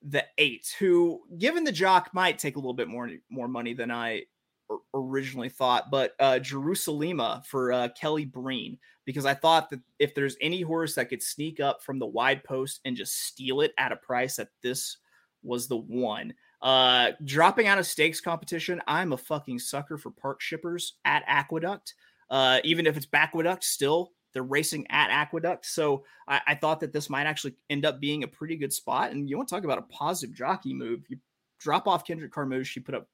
the 0.01 0.25
eight, 0.37 0.73
who, 0.79 1.21
given 1.37 1.63
the 1.63 1.71
jock, 1.71 2.09
might 2.13 2.39
take 2.39 2.55
a 2.55 2.59
little 2.59 2.73
bit 2.73 2.87
more 2.87 3.09
more 3.29 3.47
money 3.47 3.73
than 3.73 3.91
I 3.91 4.23
originally 4.93 5.49
thought. 5.49 5.91
But 5.91 6.13
uh, 6.19 6.39
Jerusalema 6.39 7.43
for 7.45 7.71
uh, 7.71 7.89
Kelly 7.99 8.25
Breen, 8.25 8.77
because 9.05 9.25
I 9.25 9.33
thought 9.33 9.69
that 9.69 9.81
if 9.99 10.15
there's 10.15 10.37
any 10.41 10.61
horse 10.61 10.95
that 10.95 11.09
could 11.09 11.23
sneak 11.23 11.59
up 11.59 11.83
from 11.83 11.99
the 11.99 12.05
wide 12.05 12.43
post 12.43 12.79
and 12.85 12.95
just 12.95 13.25
steal 13.25 13.61
it 13.61 13.73
at 13.77 13.91
a 13.91 13.97
price, 13.97 14.37
that 14.37 14.49
this 14.61 14.97
was 15.43 15.67
the 15.67 15.77
one. 15.77 16.33
Uh, 16.61 17.11
dropping 17.23 17.67
out 17.67 17.79
of 17.79 17.85
stakes 17.85 18.19
competition, 18.19 18.81
I'm 18.87 19.13
a 19.13 19.17
fucking 19.17 19.59
sucker 19.59 19.97
for 19.97 20.11
park 20.11 20.41
shippers 20.41 20.95
at 21.05 21.23
Aqueduct. 21.25 21.93
Uh, 22.29 22.59
even 22.63 22.85
if 22.85 22.95
it's 22.95 23.05
Backwaduct, 23.05 23.63
still 23.63 24.11
they're 24.33 24.43
racing 24.43 24.87
at 24.89 25.09
Aqueduct. 25.09 25.65
So 25.65 26.03
I, 26.27 26.41
I 26.47 26.55
thought 26.55 26.81
that 26.81 26.93
this 26.93 27.09
might 27.09 27.25
actually 27.25 27.55
end 27.69 27.85
up 27.85 27.99
being 27.99 28.23
a 28.23 28.27
pretty 28.27 28.55
good 28.55 28.73
spot. 28.73 29.11
And 29.11 29.29
you 29.29 29.37
want 29.37 29.49
to 29.49 29.55
talk 29.55 29.63
about 29.63 29.79
a 29.79 29.83
positive 29.83 30.35
jockey 30.35 30.73
move? 30.73 31.03
You 31.07 31.17
drop 31.59 31.87
off 31.87 32.05
Kendrick 32.05 32.31
Carmouche, 32.31 32.75
you 32.75 32.81
put 32.81 32.95
up 32.95 33.07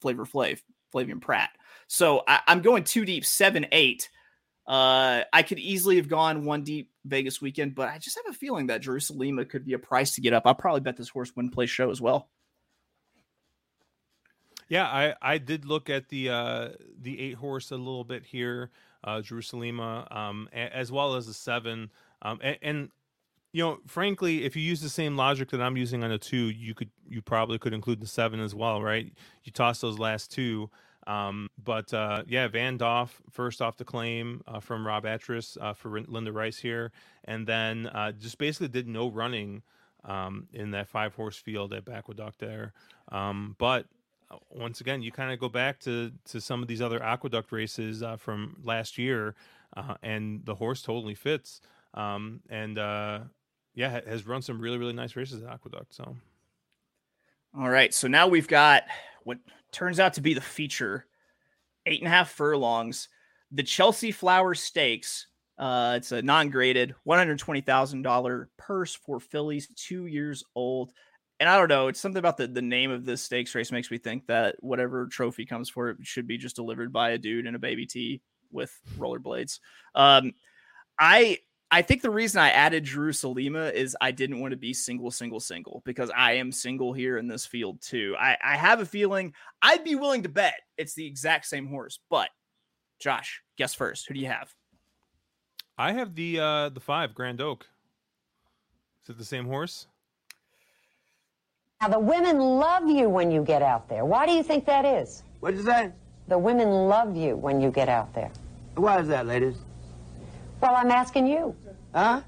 Flavor 0.00 0.24
Flav, 0.24 0.60
Flavian 0.92 1.20
Pratt. 1.20 1.50
So 1.88 2.22
I, 2.26 2.40
I'm 2.46 2.62
going 2.62 2.84
two 2.84 3.04
deep, 3.04 3.24
seven, 3.24 3.66
eight. 3.72 4.08
Uh, 4.66 5.22
I 5.32 5.42
could 5.42 5.60
easily 5.60 5.96
have 5.96 6.08
gone 6.08 6.44
one 6.44 6.64
deep 6.64 6.90
Vegas 7.04 7.40
weekend, 7.40 7.74
but 7.76 7.88
I 7.88 7.98
just 7.98 8.16
have 8.16 8.34
a 8.34 8.36
feeling 8.36 8.66
that 8.66 8.82
Jerusalema 8.82 9.44
could 9.44 9.64
be 9.64 9.74
a 9.74 9.78
price 9.78 10.16
to 10.16 10.20
get 10.20 10.32
up. 10.32 10.42
I'll 10.44 10.54
probably 10.54 10.80
bet 10.80 10.96
this 10.96 11.08
horse 11.08 11.30
win 11.36 11.50
play 11.50 11.66
show 11.66 11.90
as 11.90 12.00
well. 12.00 12.28
Yeah, 14.68 14.86
I 14.86 15.14
I 15.22 15.38
did 15.38 15.64
look 15.64 15.88
at 15.88 16.08
the 16.08 16.30
uh 16.30 16.68
the 17.00 17.20
eight 17.20 17.34
horse 17.34 17.70
a 17.70 17.76
little 17.76 18.02
bit 18.02 18.24
here, 18.24 18.72
uh 19.06 19.20
Jerusalema, 19.22 20.06
um 20.10 20.48
as 20.52 20.92
well 20.92 21.14
as 21.14 21.26
the 21.26 21.34
seven. 21.34 21.90
Um 22.22 22.38
and, 22.42 22.58
and 22.62 22.90
you 23.52 23.62
know, 23.62 23.78
frankly, 23.86 24.44
if 24.44 24.54
you 24.54 24.62
use 24.62 24.82
the 24.82 24.88
same 24.90 25.16
logic 25.16 25.48
that 25.50 25.62
I'm 25.62 25.78
using 25.78 26.04
on 26.04 26.10
the 26.10 26.18
two, 26.18 26.50
you 26.50 26.74
could 26.74 26.90
you 27.08 27.22
probably 27.22 27.58
could 27.58 27.72
include 27.72 28.00
the 28.00 28.06
seven 28.06 28.40
as 28.40 28.54
well, 28.54 28.82
right? 28.82 29.10
You 29.44 29.52
toss 29.52 29.80
those 29.80 29.98
last 29.98 30.30
two. 30.30 30.70
Um, 31.06 31.48
but 31.62 31.94
uh, 31.94 32.24
yeah, 32.26 32.48
Van 32.48 32.76
Doff 32.76 33.22
first 33.30 33.62
off 33.62 33.76
the 33.76 33.84
claim 33.84 34.42
uh, 34.46 34.60
from 34.60 34.86
Rob 34.86 35.06
Atras 35.06 35.56
uh, 35.60 35.72
for 35.72 36.00
Linda 36.00 36.32
Rice 36.32 36.58
here, 36.58 36.90
and 37.24 37.46
then 37.46 37.86
uh, 37.86 38.12
just 38.12 38.38
basically 38.38 38.68
did 38.68 38.88
no 38.88 39.08
running 39.08 39.62
um, 40.04 40.48
in 40.52 40.72
that 40.72 40.88
five 40.88 41.14
horse 41.14 41.36
field 41.36 41.72
at 41.72 41.88
Aqueduct 41.88 42.38
there. 42.38 42.72
Um, 43.12 43.54
but 43.58 43.86
once 44.50 44.80
again, 44.80 45.02
you 45.02 45.12
kind 45.12 45.32
of 45.32 45.38
go 45.38 45.48
back 45.48 45.78
to 45.80 46.10
to 46.26 46.40
some 46.40 46.62
of 46.62 46.68
these 46.68 46.82
other 46.82 47.02
aqueduct 47.02 47.52
races 47.52 48.02
uh, 48.02 48.16
from 48.16 48.56
last 48.64 48.98
year, 48.98 49.34
uh, 49.76 49.94
and 50.02 50.44
the 50.44 50.54
horse 50.54 50.82
totally 50.82 51.14
fits. 51.14 51.60
Um, 51.94 52.40
and 52.48 52.78
uh, 52.78 53.20
yeah, 53.74 54.00
has 54.06 54.26
run 54.26 54.42
some 54.42 54.60
really 54.60 54.78
really 54.78 54.92
nice 54.92 55.16
races 55.16 55.42
at 55.42 55.50
aqueduct. 55.50 55.94
So 55.94 56.16
All 57.58 57.68
right. 57.68 57.94
So 57.94 58.08
now 58.08 58.26
we've 58.26 58.48
got 58.48 58.84
what 59.24 59.38
turns 59.72 60.00
out 60.00 60.14
to 60.14 60.20
be 60.20 60.34
the 60.34 60.40
feature 60.40 61.06
eight 61.86 62.00
and 62.00 62.08
a 62.08 62.10
half 62.10 62.30
furlongs, 62.30 63.08
the 63.52 63.62
Chelsea 63.62 64.10
Flower 64.10 64.54
Stakes. 64.54 65.28
Uh, 65.58 65.94
it's 65.96 66.12
a 66.12 66.20
non 66.20 66.50
graded 66.50 66.94
$120,000 67.06 68.46
purse 68.58 68.94
for 68.94 69.18
fillies, 69.20 69.68
two 69.74 70.06
years 70.06 70.44
old. 70.54 70.92
And 71.38 71.48
I 71.48 71.58
don't 71.58 71.68
know, 71.68 71.88
it's 71.88 72.00
something 72.00 72.18
about 72.18 72.38
the, 72.38 72.46
the 72.46 72.62
name 72.62 72.90
of 72.90 73.04
this 73.04 73.20
stakes 73.20 73.54
race 73.54 73.70
makes 73.70 73.90
me 73.90 73.98
think 73.98 74.26
that 74.26 74.56
whatever 74.60 75.06
trophy 75.06 75.44
comes 75.44 75.68
for 75.68 75.90
it 75.90 75.98
should 76.02 76.26
be 76.26 76.38
just 76.38 76.56
delivered 76.56 76.92
by 76.92 77.10
a 77.10 77.18
dude 77.18 77.46
in 77.46 77.54
a 77.54 77.58
baby 77.58 77.84
tee 77.84 78.22
with 78.50 78.78
rollerblades. 78.98 79.60
Um, 79.94 80.32
I 80.98 81.38
I 81.70 81.82
think 81.82 82.00
the 82.00 82.10
reason 82.10 82.40
I 82.40 82.50
added 82.50 82.84
Jerusalema 82.84 83.66
is 83.66 83.96
I 84.00 84.12
didn't 84.12 84.40
want 84.40 84.52
to 84.52 84.56
be 84.56 84.72
single, 84.72 85.10
single, 85.10 85.40
single 85.40 85.82
because 85.84 86.10
I 86.16 86.34
am 86.34 86.52
single 86.52 86.92
here 86.92 87.18
in 87.18 87.26
this 87.26 87.44
field 87.44 87.82
too. 87.82 88.14
I, 88.18 88.36
I 88.42 88.56
have 88.56 88.80
a 88.80 88.86
feeling 88.86 89.34
I'd 89.62 89.82
be 89.82 89.96
willing 89.96 90.22
to 90.22 90.28
bet 90.28 90.54
it's 90.78 90.94
the 90.94 91.06
exact 91.06 91.46
same 91.46 91.66
horse. 91.66 91.98
But 92.08 92.30
Josh, 93.00 93.42
guess 93.58 93.74
first. 93.74 94.06
Who 94.06 94.14
do 94.14 94.20
you 94.20 94.28
have? 94.28 94.54
I 95.76 95.92
have 95.92 96.14
the 96.14 96.40
uh, 96.40 96.68
the 96.70 96.80
five 96.80 97.14
Grand 97.14 97.40
Oak. 97.40 97.66
Is 99.04 99.10
it 99.10 99.18
the 99.18 99.24
same 99.24 99.46
horse? 99.46 99.86
Now, 101.80 101.88
the 101.88 101.98
women 101.98 102.38
love 102.38 102.88
you 102.88 103.08
when 103.08 103.30
you 103.30 103.42
get 103.42 103.62
out 103.62 103.88
there. 103.88 104.04
Why 104.04 104.26
do 104.26 104.32
you 104.32 104.42
think 104.42 104.64
that 104.66 104.84
is? 104.84 105.22
What'd 105.40 105.58
you 105.58 105.64
say? 105.64 105.92
The 106.28 106.38
women 106.38 106.70
love 106.70 107.16
you 107.16 107.36
when 107.36 107.60
you 107.60 107.70
get 107.70 107.88
out 107.88 108.14
there. 108.14 108.30
Why 108.74 109.00
is 109.00 109.08
that, 109.08 109.26
ladies? 109.26 109.56
Well, 110.60 110.74
I'm 110.74 110.90
asking 110.90 111.26
you. 111.26 111.54
Huh? 111.94 112.22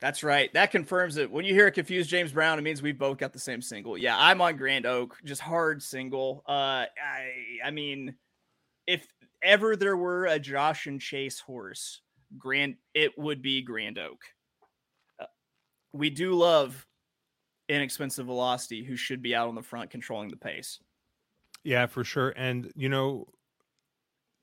That's 0.00 0.22
right. 0.22 0.52
That 0.52 0.70
confirms 0.70 1.16
it. 1.16 1.30
When 1.30 1.44
you 1.44 1.52
hear 1.52 1.66
a 1.66 1.72
confused 1.72 2.10
James 2.10 2.32
Brown, 2.32 2.58
it 2.58 2.62
means 2.62 2.80
we 2.80 2.92
both 2.92 3.18
got 3.18 3.32
the 3.32 3.38
same 3.38 3.60
single. 3.60 3.98
Yeah, 3.98 4.16
I'm 4.18 4.40
on 4.40 4.56
Grand 4.56 4.86
Oak, 4.86 5.16
just 5.24 5.40
hard 5.40 5.82
single. 5.82 6.42
Uh, 6.48 6.52
I, 6.52 6.86
I 7.64 7.70
mean, 7.70 8.14
if 8.86 9.06
ever 9.42 9.76
there 9.76 9.96
were 9.96 10.26
a 10.26 10.38
Josh 10.38 10.86
and 10.86 11.00
Chase 11.00 11.40
horse, 11.40 12.00
Grand, 12.38 12.76
it 12.94 13.16
would 13.18 13.42
be 13.42 13.62
Grand 13.62 13.98
Oak. 13.98 14.20
Uh, 15.20 15.26
we 15.92 16.08
do 16.10 16.34
love 16.34 16.86
inexpensive 17.68 18.26
velocity, 18.26 18.84
who 18.84 18.96
should 18.96 19.22
be 19.22 19.34
out 19.34 19.48
on 19.48 19.54
the 19.54 19.62
front 19.62 19.90
controlling 19.90 20.28
the 20.28 20.36
pace. 20.36 20.80
Yeah, 21.64 21.86
for 21.86 22.04
sure. 22.04 22.32
And 22.36 22.72
you 22.74 22.88
know, 22.88 23.26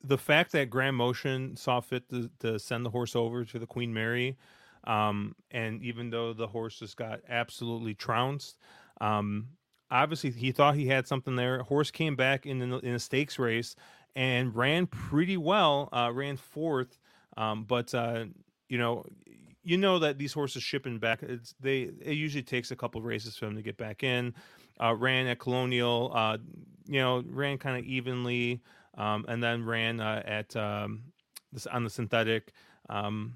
the 0.03 0.17
fact 0.17 0.51
that 0.53 0.69
Graham 0.69 0.95
Motion 0.95 1.55
saw 1.55 1.81
fit 1.81 2.09
to, 2.09 2.29
to 2.39 2.59
send 2.59 2.85
the 2.85 2.89
horse 2.89 3.15
over 3.15 3.43
to 3.45 3.59
the 3.59 3.67
Queen 3.67 3.93
Mary, 3.93 4.37
um, 4.85 5.35
and 5.51 5.83
even 5.83 6.09
though 6.09 6.33
the 6.33 6.47
horse 6.47 6.79
just 6.79 6.95
got 6.95 7.19
absolutely 7.27 7.93
trounced, 7.93 8.57
um, 9.01 9.49
obviously 9.91 10.31
he 10.31 10.51
thought 10.51 10.75
he 10.75 10.87
had 10.87 11.07
something 11.07 11.35
there. 11.35 11.61
Horse 11.63 11.91
came 11.91 12.15
back 12.15 12.45
in 12.45 12.59
the, 12.59 12.77
in 12.79 12.95
a 12.95 12.99
stakes 12.99 13.37
race 13.37 13.75
and 14.15 14.55
ran 14.55 14.87
pretty 14.87 15.37
well. 15.37 15.89
Uh, 15.91 16.11
ran 16.13 16.37
fourth, 16.37 16.97
um, 17.37 17.65
but 17.65 17.93
uh, 17.93 18.25
you 18.69 18.77
know, 18.77 19.05
you 19.63 19.77
know 19.77 19.99
that 19.99 20.17
these 20.17 20.33
horses 20.33 20.63
shipping 20.63 20.99
back. 20.99 21.23
It's 21.23 21.53
they. 21.59 21.89
It 22.01 22.13
usually 22.13 22.43
takes 22.43 22.71
a 22.71 22.75
couple 22.75 23.01
races 23.01 23.35
for 23.35 23.45
them 23.45 23.55
to 23.55 23.61
get 23.61 23.77
back 23.77 24.03
in. 24.03 24.33
Uh, 24.81 24.95
ran 24.95 25.27
at 25.27 25.39
Colonial, 25.39 26.11
uh, 26.15 26.37
you 26.87 26.99
know, 26.99 27.23
ran 27.27 27.57
kind 27.57 27.77
of 27.77 27.83
evenly, 27.83 28.61
um, 28.97 29.25
and 29.27 29.43
then 29.43 29.65
ran 29.65 29.99
uh, 29.99 30.23
at 30.25 30.55
um, 30.55 31.03
this 31.51 31.67
on 31.67 31.83
the 31.83 31.89
synthetic. 31.89 32.53
Um, 32.89 33.35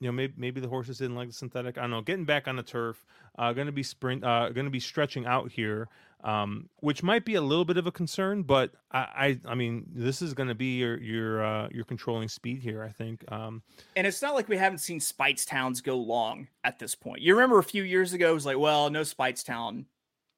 you 0.00 0.08
know, 0.08 0.12
maybe 0.12 0.34
maybe 0.36 0.60
the 0.60 0.68
horses 0.68 0.98
didn't 0.98 1.16
like 1.16 1.28
the 1.28 1.34
synthetic. 1.34 1.78
I 1.78 1.82
don't 1.82 1.90
know. 1.90 2.02
Getting 2.02 2.24
back 2.24 2.48
on 2.48 2.56
the 2.56 2.62
turf, 2.62 3.04
uh, 3.38 3.52
going 3.52 3.66
to 3.66 3.72
be 3.72 3.82
sprint, 3.82 4.24
uh, 4.24 4.48
going 4.50 4.64
to 4.64 4.70
be 4.70 4.80
stretching 4.80 5.26
out 5.26 5.52
here, 5.52 5.88
um, 6.22 6.68
which 6.80 7.02
might 7.02 7.24
be 7.24 7.34
a 7.34 7.40
little 7.40 7.64
bit 7.64 7.76
of 7.76 7.86
a 7.86 7.92
concern. 7.92 8.42
But 8.42 8.72
I, 8.90 8.98
I, 8.98 9.40
I 9.52 9.54
mean, 9.54 9.86
this 9.94 10.22
is 10.22 10.34
going 10.34 10.48
to 10.48 10.54
be 10.54 10.76
your 10.78 10.98
your 11.00 11.44
uh, 11.44 11.68
your 11.70 11.84
controlling 11.84 12.28
speed 12.28 12.62
here. 12.62 12.82
I 12.82 12.90
think. 12.90 13.24
Um, 13.32 13.62
And 13.96 14.06
it's 14.06 14.22
not 14.22 14.34
like 14.34 14.48
we 14.48 14.56
haven't 14.56 14.78
seen 14.78 15.00
Speightstown's 15.00 15.80
go 15.80 15.96
long 15.96 16.48
at 16.64 16.78
this 16.78 16.94
point. 16.94 17.22
You 17.22 17.34
remember 17.34 17.58
a 17.58 17.64
few 17.64 17.82
years 17.82 18.12
ago, 18.12 18.30
it 18.30 18.34
was 18.34 18.46
like, 18.46 18.58
well, 18.58 18.90
no 18.90 19.02
Speightstown, 19.02 19.84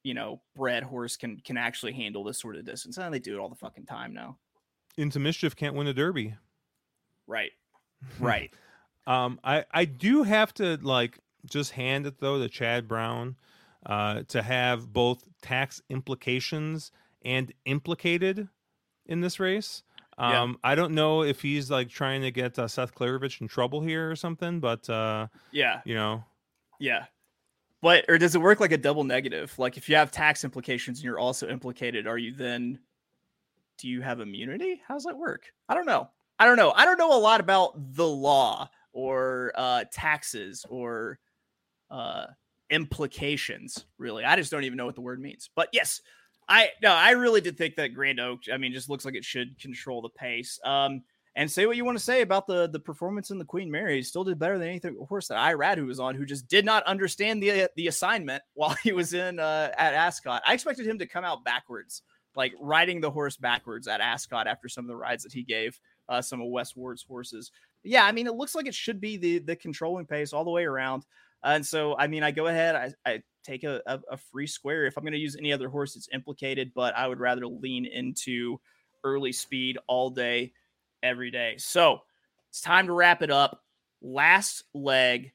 you 0.05 0.15
know, 0.15 0.41
bred 0.57 0.83
horse 0.83 1.17
can 1.17 1.39
can 1.41 1.57
actually 1.57 1.93
handle 1.93 2.25
this 2.25 2.39
sort 2.39 2.57
of 2.57 2.65
distance. 2.65 2.97
And 2.99 3.13
they 3.13 3.19
do 3.19 3.35
it 3.37 3.41
all 3.41 3.49
the 3.49 3.55
fucking 3.57 3.87
time 3.87 4.13
now. 4.15 4.39
into 4.97 5.19
mischief 5.19 5.57
can't 5.57 5.75
win 5.75 5.87
a 5.87 5.95
derby. 5.95 6.35
Right. 7.27 7.53
Right. 8.19 8.53
Um, 9.07 9.39
I 9.45 9.65
I 9.71 9.85
do 9.85 10.25
have 10.25 10.53
to 10.55 10.77
like 10.83 11.19
just 11.47 11.71
hand 11.73 12.05
it 12.07 12.19
though 12.19 12.41
to 12.41 12.49
Chad 12.49 12.89
Brown, 12.89 13.37
uh, 13.87 14.23
to 14.29 14.43
have 14.43 14.93
both 14.93 15.25
tax 15.41 15.83
implications 15.89 16.93
and 17.25 17.53
implicated 17.65 18.49
in 19.07 19.21
this 19.21 19.41
race. 19.41 19.83
Yeah. 20.19 20.43
Um, 20.43 20.59
I 20.63 20.75
don't 20.75 20.93
know 20.93 21.23
if 21.23 21.41
he's 21.41 21.71
like 21.71 21.89
trying 21.89 22.23
to 22.23 22.31
get 22.31 22.59
uh, 22.59 22.69
Seth 22.69 22.95
Klaravich 22.95 23.41
in 23.41 23.49
trouble 23.49 23.81
here 23.81 24.11
or 24.11 24.17
something, 24.17 24.61
but 24.61 24.89
uh, 24.89 25.27
yeah. 25.51 25.81
you 25.85 25.95
know, 25.95 26.25
Yeah. 26.79 27.07
But 27.81 28.05
or 28.09 28.17
does 28.19 28.35
it 28.37 28.41
work 28.41 28.61
like 28.61 28.71
a 28.73 28.79
double 28.79 29.03
negative? 29.03 29.59
Like 29.59 29.77
if 29.77 29.89
you 29.89 29.97
have 29.97 30.13
tax 30.13 30.45
implications 30.45 30.99
and 30.99 31.05
you're 31.05 31.19
also 31.19 31.49
implicated, 31.49 32.07
are 32.07 32.19
you 32.19 32.33
then 32.33 32.79
do 33.79 33.89
you 33.89 34.01
have 34.03 34.21
immunity? 34.21 34.81
How 34.87 34.95
does 34.95 35.05
that 35.05 35.17
work? 35.17 35.53
I 35.69 35.75
don't 35.75 35.87
know. 35.87 36.09
I 36.39 36.47
don't 36.47 36.57
know. 36.57 36.73
I 36.77 36.85
don't 36.85 36.99
know 36.99 37.17
a 37.17 37.19
lot 37.19 37.41
about 37.41 37.73
the 37.97 38.07
law 38.07 38.71
or 38.93 39.53
uh 39.57 39.85
taxes 39.91 40.65
or 40.69 41.19
uh 41.91 42.27
implications, 42.73 43.85
really. 43.99 44.25
I 44.25 44.35
just 44.35 44.51
don't 44.51 44.65
even 44.65 44.79
know 44.79 44.87
what 44.87 44.97
the 44.97 45.03
word 45.03 45.21
means. 45.21 45.51
But 45.55 45.69
yes, 45.73 46.01
I 46.49 46.71
no, 46.83 46.91
I 46.91 47.11
really 47.11 47.41
did 47.41 47.57
think 47.57 47.77
that 47.77 47.95
Grand 47.95 48.19
Oak, 48.19 48.41
I 48.53 48.57
mean, 48.57 48.73
just 48.73 48.89
looks 48.89 49.05
like 49.05 49.15
it 49.15 49.25
should 49.25 49.61
control 49.61 50.03
the 50.03 50.09
pace. 50.09 50.59
Um 50.65 51.03
and 51.35 51.51
say 51.51 51.65
what 51.65 51.77
you 51.77 51.85
want 51.85 51.97
to 51.97 52.05
say 52.05 52.23
about 52.23 52.47
the 52.47 52.69
the 52.69 52.81
performance 52.81 53.31
in 53.31 53.39
the 53.39 53.45
Queen 53.45 53.71
Mary. 53.71 53.97
He 53.97 54.03
still 54.03 54.25
did 54.25 54.39
better 54.39 54.59
than 54.59 54.69
anything 54.69 54.97
horse 55.09 55.29
that 55.29 55.39
Irad 55.39 55.77
who 55.77 55.87
was 55.87 56.01
on, 56.01 56.15
who 56.15 56.25
just 56.25 56.49
did 56.49 56.65
not 56.65 56.83
understand 56.85 57.43
the 57.43 57.71
the 57.77 57.87
assignment 57.87 58.43
while 58.55 58.77
he 58.83 58.93
was 58.93 59.15
in 59.15 59.39
uh, 59.39 59.71
at 59.77 59.95
Ascot. 59.95 60.43
I 60.47 60.55
expected 60.55 60.87
him 60.87 60.99
to 60.99 61.07
come 61.07 61.25
out 61.25 61.45
backwards, 61.45 62.03
like 62.35 62.53
riding 62.59 63.01
the 63.01 63.11
horse 63.11 63.37
backwards 63.37 63.87
at 63.87 64.01
Ascot 64.01 64.47
after 64.47 64.69
some 64.69 64.85
of 64.85 64.89
the 64.89 64.97
rides 64.97 65.23
that 65.23 65.33
he 65.33 65.43
gave 65.43 65.79
uh, 66.09 66.23
some 66.23 66.41
of 66.41 66.49
Wes 66.49 66.75
Ward's 66.75 67.03
horses. 67.03 67.51
Yeah, 67.83 68.05
I 68.05 68.13
mean, 68.13 68.27
it 68.27 68.35
looks 68.35 68.55
like 68.55 68.67
it 68.67 68.75
should 68.75 69.01
be 69.01 69.17
the 69.17 69.39
the 69.39 69.57
controlling 69.57 70.07
pace 70.07 70.33
all 70.33 70.45
the 70.45 70.51
way 70.51 70.65
around. 70.65 71.05
And 71.43 71.67
so, 71.67 71.97
I 71.97 72.07
mean, 72.07 72.23
I 72.23 72.31
go 72.31 72.47
ahead, 72.47 72.75
I, 72.75 72.93
I 73.11 73.23
take 73.45 73.65
a, 73.65 73.81
a, 73.87 74.01
a 74.13 74.17
free 74.17 74.47
square. 74.47 74.87
If 74.87 74.97
I'm 74.97 75.05
going 75.05 75.13
to 75.13 75.19
use 75.19 75.37
any 75.37 75.53
other 75.53 75.69
horse, 75.69 75.97
it's 75.97 76.09
implicated, 76.13 76.73
but 76.75 76.97
I 76.97 77.07
would 77.07 77.21
rather 77.21 77.47
lean 77.47 77.87
into 77.87 78.61
early 79.05 79.33
speed 79.33 79.79
all 79.87 80.11
day 80.11 80.53
every 81.03 81.31
day. 81.31 81.55
So 81.59 82.03
it's 82.51 82.61
time 82.61 82.87
to 82.87 82.93
wrap 82.93 83.23
it 83.23 83.31
up. 83.31 83.63
Last 84.01 84.65
leg, 84.75 85.33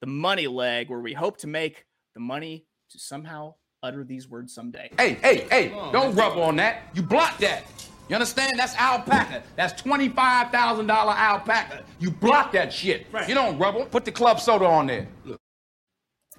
the 0.00 0.06
money 0.06 0.46
leg, 0.46 0.90
where 0.90 1.00
we 1.00 1.12
hope 1.12 1.38
to 1.38 1.46
make 1.46 1.84
the 2.14 2.20
money 2.20 2.66
to 2.90 2.98
somehow 2.98 3.54
utter 3.82 4.04
these 4.04 4.28
words 4.28 4.54
someday. 4.54 4.90
Hey, 4.98 5.14
hey, 5.14 5.46
hey, 5.50 5.68
don't 5.92 6.14
rub 6.14 6.38
on 6.38 6.56
that. 6.56 6.82
You 6.94 7.02
block 7.02 7.38
that. 7.38 7.64
You 8.08 8.16
understand? 8.16 8.52
That's 8.58 8.76
alpaca. 8.76 9.42
That's 9.56 9.80
$25,000 9.82 10.90
alpaca. 10.90 11.84
You 11.98 12.10
block 12.10 12.52
that 12.52 12.72
shit. 12.72 13.06
You 13.26 13.34
don't 13.34 13.58
rubble. 13.58 13.86
Put 13.86 14.04
the 14.04 14.12
club 14.12 14.40
soda 14.40 14.66
on 14.66 14.86
there. 14.86 15.08
Look. 15.24 15.40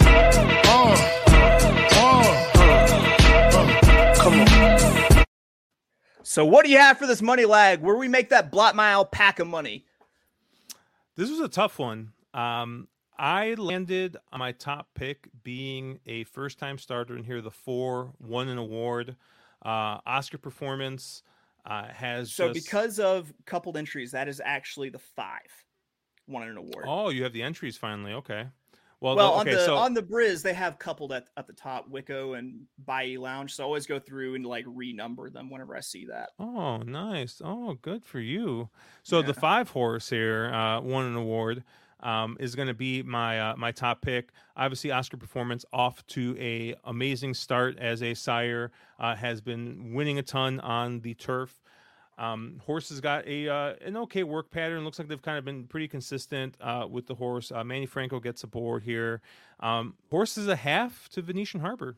Uh, 0.02 0.96
uh, 1.92 2.42
So, 6.22 6.44
what 6.44 6.66
do 6.66 6.72
you 6.72 6.78
have 6.78 6.98
for 6.98 7.08
this 7.08 7.22
money 7.22 7.46
lag 7.46 7.82
where 7.82 7.96
we 7.96 8.08
make 8.08 8.30
that 8.30 8.52
blot 8.52 8.76
my 8.76 8.92
alpaca 8.92 9.46
money? 9.46 9.86
This 11.16 11.30
was 11.30 11.40
a 11.40 11.48
tough 11.48 11.80
one. 11.80 12.12
Um, 12.34 12.90
I 13.18 13.54
landed 13.54 14.18
on 14.34 14.40
my 14.40 14.52
top 14.52 14.90
pick 14.96 15.30
being 15.44 16.00
a 16.06 16.26
first 16.26 16.60
time 16.60 16.78
starter 16.78 17.16
in 17.16 17.24
here, 17.24 17.42
the 17.42 17.52
four, 17.52 18.12
won 18.20 18.50
an 18.50 18.58
award. 18.58 19.16
Uh, 19.64 20.00
Oscar 20.06 20.38
performance 20.38 21.24
uh, 21.66 21.88
has 21.88 22.32
So, 22.34 22.52
just- 22.54 22.66
because 22.66 23.00
of 23.00 23.34
coupled 23.46 23.78
entries, 23.78 24.12
that 24.12 24.28
is 24.28 24.42
actually 24.44 24.90
the 24.90 25.00
five 25.00 25.42
won 26.28 26.44
an 26.48 26.58
award. 26.58 26.86
oh, 26.88 27.10
you 27.10 27.24
have 27.24 27.34
the 27.34 27.44
entries 27.44 27.78
finally. 27.78 28.14
Okay. 28.14 28.48
Well, 29.02 29.16
well, 29.16 29.34
the- 29.34 29.40
on 29.40 29.46
the 29.46 29.66
so 29.66 29.76
on 29.76 29.94
the 29.94 30.02
Bris, 30.02 30.42
they 30.42 30.54
have 30.54 30.80
coupled 30.80 31.12
at, 31.12 31.28
at 31.38 31.46
the 31.46 31.54
top, 31.54 31.88
Wicco 31.90 32.34
and 32.34 32.62
Bayou 32.86 33.20
Lounge. 33.20 33.54
So 33.54 33.64
I 33.64 33.66
always 33.66 33.86
go 33.86 34.00
through 34.00 34.36
and 34.36 34.46
like 34.46 34.66
renumber 34.66 35.32
them 35.32 35.50
whenever 35.52 35.76
I 35.76 35.82
see 35.82 36.06
that. 36.06 36.30
Oh, 36.40 36.78
nice. 36.78 37.42
Oh, 37.44 37.74
good 37.82 38.04
for 38.06 38.20
you. 38.20 38.70
So 39.04 39.22
the 39.22 39.34
five 39.34 39.70
horse 39.70 40.10
here 40.10 40.52
uh, 40.54 40.82
won 40.82 41.06
an 41.06 41.16
award. 41.16 41.64
Um, 42.06 42.38
is 42.40 42.56
going 42.56 42.68
to 42.68 42.76
be 42.76 43.02
my 43.02 43.40
uh, 43.40 43.56
my 43.58 43.72
top 43.72 44.02
pick. 44.02 44.30
Obviously, 44.56 44.92
Oscar 44.92 45.18
Performance 45.18 45.66
off 45.74 46.06
to 46.08 46.38
a 46.40 46.76
amazing 46.84 47.34
start 47.34 47.80
as 47.80 48.04
a 48.04 48.14
sire. 48.14 48.72
Uh, 49.00 49.16
has 49.16 49.42
been 49.42 49.94
winning 49.94 50.20
a 50.20 50.24
ton 50.24 50.60
on 50.60 51.00
the 51.00 51.16
turf. 51.16 51.62
Um, 52.18 52.62
horse 52.64 52.90
has 52.90 53.02
got 53.02 53.28
a 53.28 53.50
uh, 53.50 53.74
an 53.84 53.98
okay 53.98 54.24
work 54.24 54.52
pattern. 54.52 54.84
Looks 54.86 55.00
like 55.00 55.08
they've 55.08 55.22
kind 55.22 55.40
of 55.40 55.46
been 55.46 55.66
pretty 55.66 55.88
consistent 55.88 56.56
uh, 56.62 56.86
with 56.90 57.08
the 57.08 57.16
horse. 57.16 57.52
Uh, 57.52 57.64
Manny 57.64 57.88
Franco 57.88 58.20
gets 58.20 58.44
aboard 58.44 58.84
here. 58.84 59.22
Um, 59.60 59.96
horse 60.12 60.38
is 60.38 60.48
a 60.48 60.56
half 60.56 61.10
to 61.10 61.24
Venetian 61.24 61.60
Harbor 61.60 61.98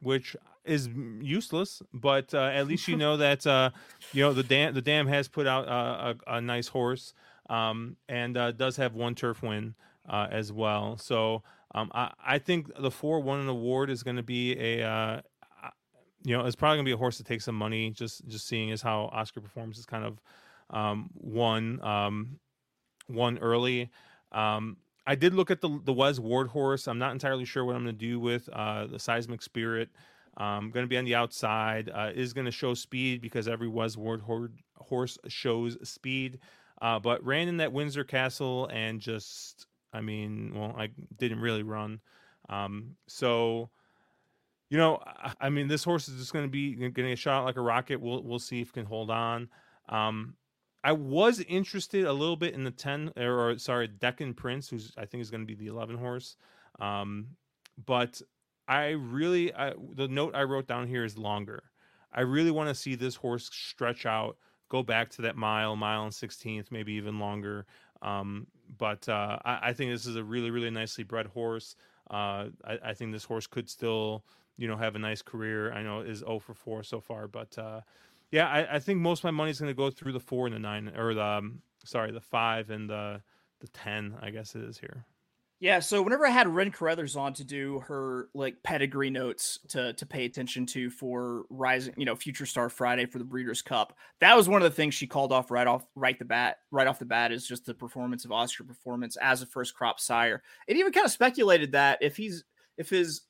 which 0.00 0.36
is 0.64 0.88
useless, 1.20 1.82
but 1.92 2.32
uh, 2.34 2.50
at 2.54 2.66
least 2.66 2.88
you 2.88 2.96
know 2.96 3.16
that 3.16 3.46
uh, 3.46 3.70
you 4.12 4.22
know 4.22 4.32
the 4.32 4.42
dam 4.42 4.74
the 4.74 4.82
dam 4.82 5.06
has 5.06 5.28
put 5.28 5.46
out 5.46 5.68
uh, 5.68 6.14
a, 6.26 6.36
a 6.36 6.40
nice 6.40 6.68
horse 6.68 7.14
um, 7.48 7.96
and 8.08 8.36
uh, 8.36 8.52
does 8.52 8.76
have 8.76 8.94
one 8.94 9.14
turf 9.14 9.42
win 9.42 9.74
uh, 10.08 10.28
as 10.30 10.52
well. 10.52 10.96
So 10.98 11.42
um, 11.74 11.90
I, 11.94 12.12
I 12.24 12.38
think 12.38 12.70
the 12.80 12.90
four 12.90 13.20
won 13.20 13.40
an 13.40 13.48
award 13.48 13.90
is 13.90 14.02
going 14.02 14.16
to 14.16 14.22
be 14.22 14.58
a 14.58 14.82
uh, 14.82 15.20
uh, 15.62 15.70
you 16.24 16.36
know 16.36 16.44
it's 16.44 16.56
probably 16.56 16.76
going 16.76 16.86
to 16.86 16.88
be 16.88 16.94
a 16.94 16.98
horse 16.98 17.18
that 17.18 17.26
takes 17.26 17.44
some 17.44 17.54
money. 17.54 17.90
Just 17.90 18.26
just 18.26 18.46
seeing 18.46 18.70
as 18.70 18.82
how 18.82 19.10
Oscar 19.12 19.40
Performance 19.40 19.78
is 19.78 19.86
kind 19.86 20.04
of 20.04 20.20
um, 20.70 21.10
won 21.14 21.80
um, 21.82 22.38
won 23.08 23.38
early. 23.38 23.90
Um, 24.32 24.78
I 25.06 25.14
did 25.14 25.34
look 25.34 25.50
at 25.50 25.60
the 25.60 25.80
the 25.84 25.92
Wes 25.92 26.18
Ward 26.18 26.48
horse. 26.48 26.88
I'm 26.88 26.98
not 26.98 27.12
entirely 27.12 27.44
sure 27.44 27.64
what 27.64 27.76
I'm 27.76 27.84
going 27.84 27.94
to 27.94 28.06
do 28.06 28.20
with 28.20 28.48
uh, 28.52 28.86
the 28.86 28.98
Seismic 28.98 29.42
Spirit. 29.42 29.90
Um, 30.36 30.70
going 30.70 30.84
to 30.84 30.88
be 30.88 30.96
on 30.96 31.04
the 31.04 31.16
outside. 31.16 31.90
Uh, 31.92 32.10
is 32.14 32.32
going 32.32 32.44
to 32.44 32.52
show 32.52 32.72
speed 32.74 33.20
because 33.20 33.48
every 33.48 33.68
Wes 33.68 33.96
Ward 33.96 34.22
horse 34.76 35.18
shows 35.28 35.76
speed. 35.88 36.38
Uh, 36.80 36.98
but 36.98 37.24
ran 37.24 37.48
in 37.48 37.56
that 37.58 37.72
Windsor 37.72 38.04
Castle 38.04 38.68
and 38.72 39.00
just, 39.00 39.66
I 39.92 40.00
mean, 40.00 40.52
well, 40.54 40.74
I 40.78 40.90
didn't 41.16 41.40
really 41.40 41.62
run. 41.64 42.00
Um, 42.48 42.96
so, 43.08 43.70
you 44.70 44.78
know, 44.78 45.00
I, 45.04 45.32
I 45.40 45.48
mean, 45.50 45.68
this 45.68 45.84
horse 45.84 46.08
is 46.08 46.18
just 46.18 46.32
going 46.32 46.44
to 46.44 46.50
be 46.50 46.74
getting 46.90 47.12
a 47.12 47.16
shot 47.16 47.44
like 47.44 47.56
a 47.56 47.60
rocket. 47.60 48.00
We'll 48.00 48.22
we'll 48.22 48.38
see 48.38 48.60
if 48.60 48.68
it 48.68 48.74
can 48.74 48.84
hold 48.84 49.10
on. 49.10 49.48
Um, 49.88 50.34
I 50.84 50.92
was 50.92 51.40
interested 51.40 52.04
a 52.04 52.12
little 52.12 52.36
bit 52.36 52.54
in 52.54 52.64
the 52.64 52.70
10 52.70 53.12
or, 53.16 53.50
or 53.50 53.58
sorry, 53.58 53.88
Deccan 53.88 54.34
Prince, 54.34 54.68
who's 54.68 54.92
I 54.96 55.06
think 55.06 55.22
is 55.22 55.30
going 55.30 55.42
to 55.42 55.46
be 55.46 55.54
the 55.54 55.66
11 55.66 55.96
horse. 55.96 56.36
Um, 56.78 57.28
but 57.84 58.22
I 58.68 58.90
really, 58.90 59.52
I, 59.54 59.72
the 59.94 60.08
note 60.08 60.34
I 60.34 60.44
wrote 60.44 60.68
down 60.68 60.86
here 60.86 61.04
is 61.04 61.18
longer. 61.18 61.62
I 62.12 62.20
really 62.22 62.50
want 62.50 62.68
to 62.68 62.74
see 62.74 62.94
this 62.94 63.16
horse 63.16 63.50
stretch 63.52 64.06
out, 64.06 64.36
go 64.68 64.82
back 64.82 65.10
to 65.10 65.22
that 65.22 65.36
mile, 65.36 65.76
mile 65.76 66.04
and 66.04 66.12
16th, 66.12 66.70
maybe 66.70 66.94
even 66.94 67.18
longer. 67.18 67.66
Um, 68.02 68.46
but 68.76 69.08
uh, 69.08 69.38
I, 69.44 69.58
I 69.68 69.72
think 69.72 69.90
this 69.90 70.06
is 70.06 70.16
a 70.16 70.24
really, 70.24 70.50
really 70.50 70.70
nicely 70.70 71.04
bred 71.04 71.26
horse. 71.26 71.76
Uh, 72.10 72.48
I, 72.64 72.78
I 72.84 72.94
think 72.94 73.12
this 73.12 73.24
horse 73.24 73.46
could 73.46 73.68
still, 73.68 74.24
you 74.56 74.68
know, 74.68 74.76
have 74.76 74.94
a 74.94 74.98
nice 74.98 75.22
career. 75.22 75.72
I 75.72 75.82
know 75.82 76.00
is 76.00 76.20
0 76.20 76.38
for 76.40 76.54
4 76.54 76.82
so 76.82 77.00
far, 77.00 77.28
but 77.28 77.56
uh, 77.58 77.80
yeah, 78.30 78.48
I, 78.48 78.76
I 78.76 78.78
think 78.78 79.00
most 79.00 79.20
of 79.20 79.24
my 79.24 79.30
money 79.30 79.50
is 79.50 79.58
going 79.58 79.70
to 79.70 79.76
go 79.76 79.90
through 79.90 80.12
the 80.12 80.20
four 80.20 80.46
and 80.46 80.54
the 80.54 80.58
nine, 80.58 80.92
or 80.96 81.14
the 81.14 81.24
um, 81.24 81.62
sorry, 81.84 82.12
the 82.12 82.20
five 82.20 82.70
and 82.70 82.88
the 82.88 83.22
the 83.60 83.68
ten. 83.68 84.16
I 84.20 84.30
guess 84.30 84.54
it 84.54 84.62
is 84.62 84.78
here. 84.78 85.06
Yeah, 85.60 85.80
so 85.80 86.02
whenever 86.02 86.24
I 86.24 86.30
had 86.30 86.46
Ren 86.46 86.70
Carruthers 86.70 87.16
on 87.16 87.32
to 87.34 87.44
do 87.44 87.80
her 87.80 88.28
like 88.32 88.62
pedigree 88.62 89.10
notes 89.10 89.58
to 89.68 89.92
to 89.94 90.06
pay 90.06 90.24
attention 90.24 90.66
to 90.66 90.88
for 90.88 91.46
rising, 91.50 91.94
you 91.96 92.04
know, 92.04 92.14
Future 92.14 92.46
Star 92.46 92.68
Friday 92.68 93.06
for 93.06 93.18
the 93.18 93.24
Breeders' 93.24 93.60
Cup, 93.60 93.96
that 94.20 94.36
was 94.36 94.48
one 94.48 94.62
of 94.62 94.70
the 94.70 94.76
things 94.76 94.94
she 94.94 95.08
called 95.08 95.32
off 95.32 95.50
right 95.50 95.66
off 95.66 95.84
right 95.96 96.16
the 96.16 96.24
bat, 96.24 96.58
right 96.70 96.86
off 96.86 97.00
the 97.00 97.04
bat 97.04 97.32
is 97.32 97.46
just 97.46 97.66
the 97.66 97.74
performance 97.74 98.24
of 98.24 98.30
Oscar 98.30 98.62
performance 98.62 99.16
as 99.16 99.42
a 99.42 99.46
first 99.46 99.74
crop 99.74 99.98
sire. 99.98 100.44
It 100.68 100.76
even 100.76 100.92
kind 100.92 101.04
of 101.06 101.10
speculated 101.10 101.72
that 101.72 101.98
if 102.00 102.16
he's 102.16 102.44
if 102.76 102.88
his 102.88 103.22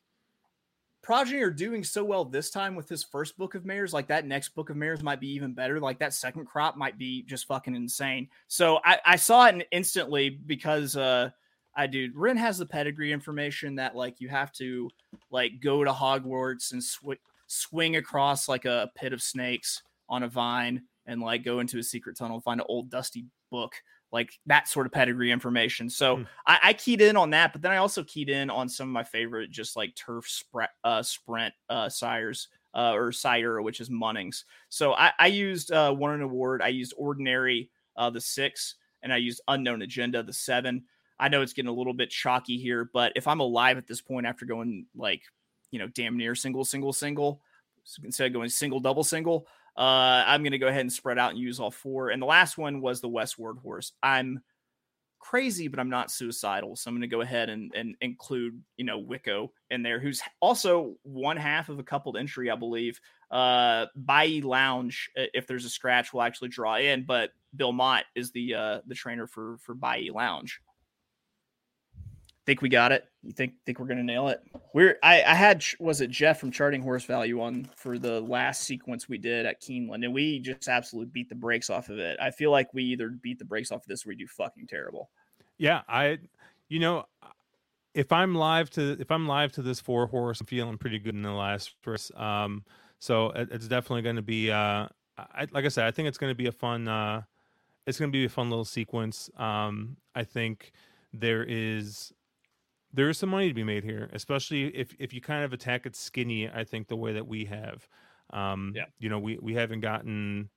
progeny 1.01 1.41
are 1.41 1.51
doing 1.51 1.83
so 1.83 2.05
well 2.05 2.27
this 2.27 2.51
time 2.51 2.75
with 2.75 2.91
his 2.91 3.03
first 3.03 3.39
book 3.39 3.55
of 3.55 3.65
mares, 3.65 3.95
like 3.95 4.09
that 4.09 4.27
next 4.27 4.51
book 4.51 4.69
of 4.69 4.77
mares 4.77 5.03
might 5.03 5.21
be 5.21 5.33
even 5.33 5.55
better. 5.55 5.81
Like 5.81 5.99
that 6.01 6.13
second 6.13 6.45
crop 6.45 6.77
might 6.77 6.99
be 6.99 7.23
just 7.23 7.47
fucking 7.47 7.75
insane. 7.75 8.29
So 8.49 8.81
I, 8.85 8.99
I 9.07 9.17
saw 9.17 9.47
it 9.47 9.67
instantly 9.73 10.29
because 10.29 10.95
uh 10.95 11.31
I 11.79 11.87
do. 11.87 12.11
Ren 12.15 12.37
has 12.37 12.59
the 12.59 12.67
pedigree 12.67 13.13
information 13.13 13.77
that 13.77 13.95
like 13.95 14.21
you 14.21 14.29
have 14.29 14.53
to 14.55 14.91
like 15.31 15.61
go 15.63 15.85
to 15.85 15.93
Hogwarts 15.93 16.73
and 16.73 16.83
sw- 16.83 17.23
swing 17.47 17.97
across 17.97 18.49
like 18.49 18.65
a 18.65 18.91
pit 18.97 19.13
of 19.13 19.23
snakes 19.23 19.83
on 20.09 20.25
a 20.25 20.29
vine 20.29 20.83
and 21.07 21.21
like 21.21 21.45
go 21.45 21.61
into 21.61 21.79
a 21.79 21.83
secret 21.83 22.17
tunnel, 22.19 22.41
find 22.41 22.61
an 22.61 22.67
old 22.69 22.91
dusty 22.91 23.25
book, 23.51 23.73
like 24.11 24.33
that 24.47 24.67
sort 24.69 24.87
of 24.87 24.93
pedigree 24.93 25.31
information. 25.31 25.89
So 25.89 26.17
Hmm. 26.17 26.23
I, 26.47 26.59
I 26.65 26.73
keyed 26.73 27.01
in 27.01 27.17
on 27.17 27.31
that, 27.31 27.53
but 27.53 27.63
then 27.63 27.73
I 27.73 27.77
also 27.77 28.03
keyed 28.05 28.29
in 28.29 28.51
on 28.51 28.69
some 28.69 28.89
of 28.89 28.93
my 28.93 29.05
favorite 29.05 29.51
just 29.51 29.77
like 29.77 29.95
turf 29.95 30.29
sprint, 30.29 30.71
uh, 30.85 31.03
sprint 31.03 31.55
uh, 31.71 31.89
sires. 31.89 32.49
Uh, 32.75 32.93
or 32.93 33.11
sire, 33.11 33.63
which 33.63 33.81
is 33.81 33.89
Munnings. 33.89 34.45
So 34.69 34.93
I, 34.93 35.11
I 35.19 35.27
used 35.29 35.73
uh, 35.73 35.91
one 35.91 36.13
an 36.13 36.21
award. 36.21 36.61
I 36.63 36.69
used 36.69 36.93
ordinary, 36.99 37.71
uh, 37.97 38.11
the 38.11 38.21
six, 38.21 38.75
and 39.03 39.11
I 39.11 39.17
used 39.17 39.41
unknown 39.49 39.83
agenda, 39.83 40.23
the 40.23 40.35
seven. 40.35 40.85
I 41.21 41.29
know 41.29 41.43
it's 41.43 41.53
getting 41.53 41.69
a 41.69 41.75
little 41.75 41.95
bit 41.95 42.11
chalky 42.11 42.59
here, 42.59 42.89
but 42.93 43.13
if 43.17 43.27
I'm 43.27 43.41
alive 43.41 43.79
at 43.79 43.87
this 43.87 44.01
point 44.01 44.27
after 44.27 44.45
going 44.45 44.87
like, 44.97 45.23
you 45.71 45.79
know, 45.79 45.89
damn 45.89 46.17
near 46.17 46.35
single, 46.35 46.65
single, 46.65 46.93
single, 46.93 47.43
instead 48.05 48.27
of 48.27 48.33
going 48.33 48.49
single, 48.49 48.81
double, 48.81 49.05
single, 49.05 49.47
uh, 49.77 50.25
I'm 50.27 50.43
going 50.43 50.53
to 50.53 50.59
go 50.59 50.69
ahead 50.69 50.81
and 50.83 50.93
spread 50.93 51.19
out 51.19 51.31
and 51.31 51.39
use 51.39 51.61
all 51.61 51.71
four. 51.71 52.11
And 52.11 52.21
the 52.21 52.27
last 52.27 52.59
one 52.59 52.81
was 52.81 53.01
the 53.01 53.09
Wes 53.09 53.39
Ward 53.39 53.59
horse. 53.59 53.93
I'm 54.03 54.41
crazy, 55.19 55.69
but 55.69 55.79
I'm 55.79 55.91
not 55.91 56.11
suicidal. 56.11 56.77
So 56.77 56.89
I'm 56.89 56.95
going 56.95 57.03
to 57.03 57.09
go 57.09 57.21
ahead 57.21 57.49
and, 57.49 57.73
and 57.75 57.97
include, 58.01 58.61
you 58.77 58.85
know, 58.85 58.99
Wicco 58.99 59.53
in 59.71 59.83
there, 59.83 60.01
who's 60.01 60.23
also 60.41 60.97
one 61.03 61.37
half 61.37 61.69
of 61.69 61.79
a 61.79 61.85
coupled 61.85 62.17
entry, 62.17 62.51
I 62.51 62.57
believe. 62.57 63.01
Uh, 63.31 63.87
Bayou 63.95 64.43
Lounge, 64.43 65.11
if 65.15 65.47
there's 65.47 65.65
a 65.65 65.71
scratch, 65.71 66.13
will 66.13 66.23
actually 66.23 66.49
draw 66.49 66.77
in, 66.77 67.05
but 67.05 67.31
Bill 67.55 67.73
Mott 67.73 68.05
is 68.15 68.31
the 68.31 68.55
uh, 68.55 68.81
the 68.87 68.95
trainer 68.95 69.27
for 69.27 69.59
for 69.59 69.75
Bayou 69.75 70.13
Lounge. 70.15 70.61
Think 72.49 72.63
we 72.63 72.71
got 72.71 72.93
it? 72.93 73.05
You 73.23 73.33
think 73.33 73.53
think 73.67 73.79
we're 73.79 73.89
gonna 73.89 74.03
nail 74.03 74.29
it? 74.29 74.41
We're 74.73 74.97
I 75.03 75.23
I 75.23 75.35
had 75.35 75.63
was 75.81 76.01
it 76.01 76.09
Jeff 76.09 76.41
from 76.41 76.51
Charting 76.51 76.81
Horse 76.81 77.05
Value 77.05 77.43
on 77.43 77.69
for 77.77 77.99
the 77.99 78.23
last 78.23 78.63
sequence 78.63 79.07
we 79.07 79.19
did 79.19 79.45
at 79.45 79.61
Keeneland, 79.61 80.03
and 80.03 80.15
we 80.15 80.39
just 80.39 80.67
absolutely 80.67 81.11
beat 81.13 81.29
the 81.29 81.35
brakes 81.35 81.69
off 81.69 81.91
of 81.91 81.99
it. 81.99 82.19
I 82.23 82.31
feel 82.31 82.51
like 82.51 82.73
we 82.73 82.85
either 82.85 83.11
beat 83.11 83.39
the 83.39 83.45
brakes 83.45 83.71
off 83.71 83.83
of 83.83 83.87
this 83.87 84.07
or 84.07 84.09
we 84.09 84.15
do 84.15 84.27
fucking 84.27 84.67
terrible. 84.67 85.11
Yeah, 85.59 85.83
I, 85.91 86.21
you 86.71 86.79
know, 86.79 87.05
if 87.93 88.13
I'm 88.13 88.35
live 88.35 88.71
to 88.71 88.97
if 88.99 89.11
I'm 89.11 89.27
live 89.27 89.53
to 89.53 89.61
this 89.61 89.79
four 89.79 90.07
horse, 90.07 90.41
I'm 90.41 90.47
feeling 90.47 90.79
pretty 90.79 90.99
good 90.99 91.15
in 91.15 91.21
the 91.21 91.33
last 91.33 91.75
race. 91.85 92.11
Um, 92.17 92.65
so 92.99 93.29
it, 93.33 93.51
it's 93.53 93.69
definitely 93.69 94.01
going 94.01 94.17
to 94.17 94.23
be, 94.23 94.51
uh, 94.51 94.89
I, 95.19 95.49
like 95.51 95.67
I 95.67 95.69
said, 95.69 95.85
I 95.85 95.91
think 95.91 96.09
it's 96.09 96.17
going 96.17 96.31
to 96.31 96.35
be 96.35 96.47
a 96.47 96.53
fun, 96.53 96.89
uh, 96.89 97.21
it's 97.87 97.99
going 97.99 98.11
to 98.11 98.19
be 98.19 98.25
a 98.25 98.31
fun 98.31 98.49
little 98.49 98.65
sequence. 98.65 99.29
Um, 99.37 99.99
I 100.15 100.25
think 100.25 100.73
there 101.13 101.45
is 101.45 102.15
there 102.93 103.09
is 103.09 103.19
some 103.19 103.29
money 103.31 103.49
to 103.49 103.55
be 103.55 103.65
made 103.65 103.85
here, 103.85 104.09
especially 104.13 104.75
if 104.77 104.95
if 104.99 105.13
you 105.13 105.21
kind 105.21 105.45
of 105.45 105.53
attack 105.53 105.87
it 105.87 105.95
skinny. 105.97 106.49
I 106.49 106.65
think 106.65 106.89
the 106.89 106.97
way 106.97 107.13
that 107.13 107.27
we 107.27 107.45
have, 107.47 107.89
um, 108.31 108.73
Yeah. 108.75 108.87
you 108.99 109.09
know, 109.09 109.19
we 109.19 109.39
we 109.41 109.55
haven't 109.55 109.81
gotten. 109.81 110.51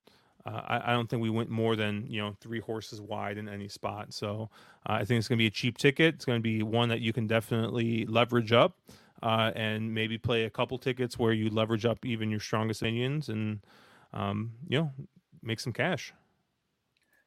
Uh, 0.43 0.61
I, 0.67 0.89
I 0.91 0.93
don't 0.93 1.07
think 1.07 1.21
we 1.21 1.29
went 1.29 1.51
more 1.51 1.75
than 1.75 2.07
you 2.07 2.19
know 2.21 2.35
three 2.41 2.59
horses 2.59 2.99
wide 2.99 3.37
in 3.37 3.47
any 3.47 3.67
spot. 3.67 4.13
So 4.13 4.49
uh, 4.87 4.93
I 4.93 5.05
think 5.05 5.19
it's 5.19 5.27
going 5.27 5.37
to 5.37 5.41
be 5.41 5.47
a 5.47 5.51
cheap 5.51 5.77
ticket. 5.77 6.15
It's 6.15 6.25
going 6.25 6.39
to 6.39 6.43
be 6.43 6.63
one 6.63 6.89
that 6.89 7.01
you 7.01 7.13
can 7.13 7.27
definitely 7.27 8.05
leverage 8.07 8.51
up, 8.51 8.77
uh, 9.21 9.51
and 9.55 9.93
maybe 9.93 10.17
play 10.17 10.45
a 10.45 10.49
couple 10.49 10.77
tickets 10.79 11.19
where 11.19 11.33
you 11.33 11.49
leverage 11.49 11.85
up 11.85 12.05
even 12.05 12.31
your 12.31 12.39
strongest 12.39 12.81
minions, 12.81 13.29
and 13.29 13.59
um, 14.13 14.53
you 14.67 14.79
know 14.79 14.91
make 15.43 15.59
some 15.59 15.73
cash. 15.73 16.13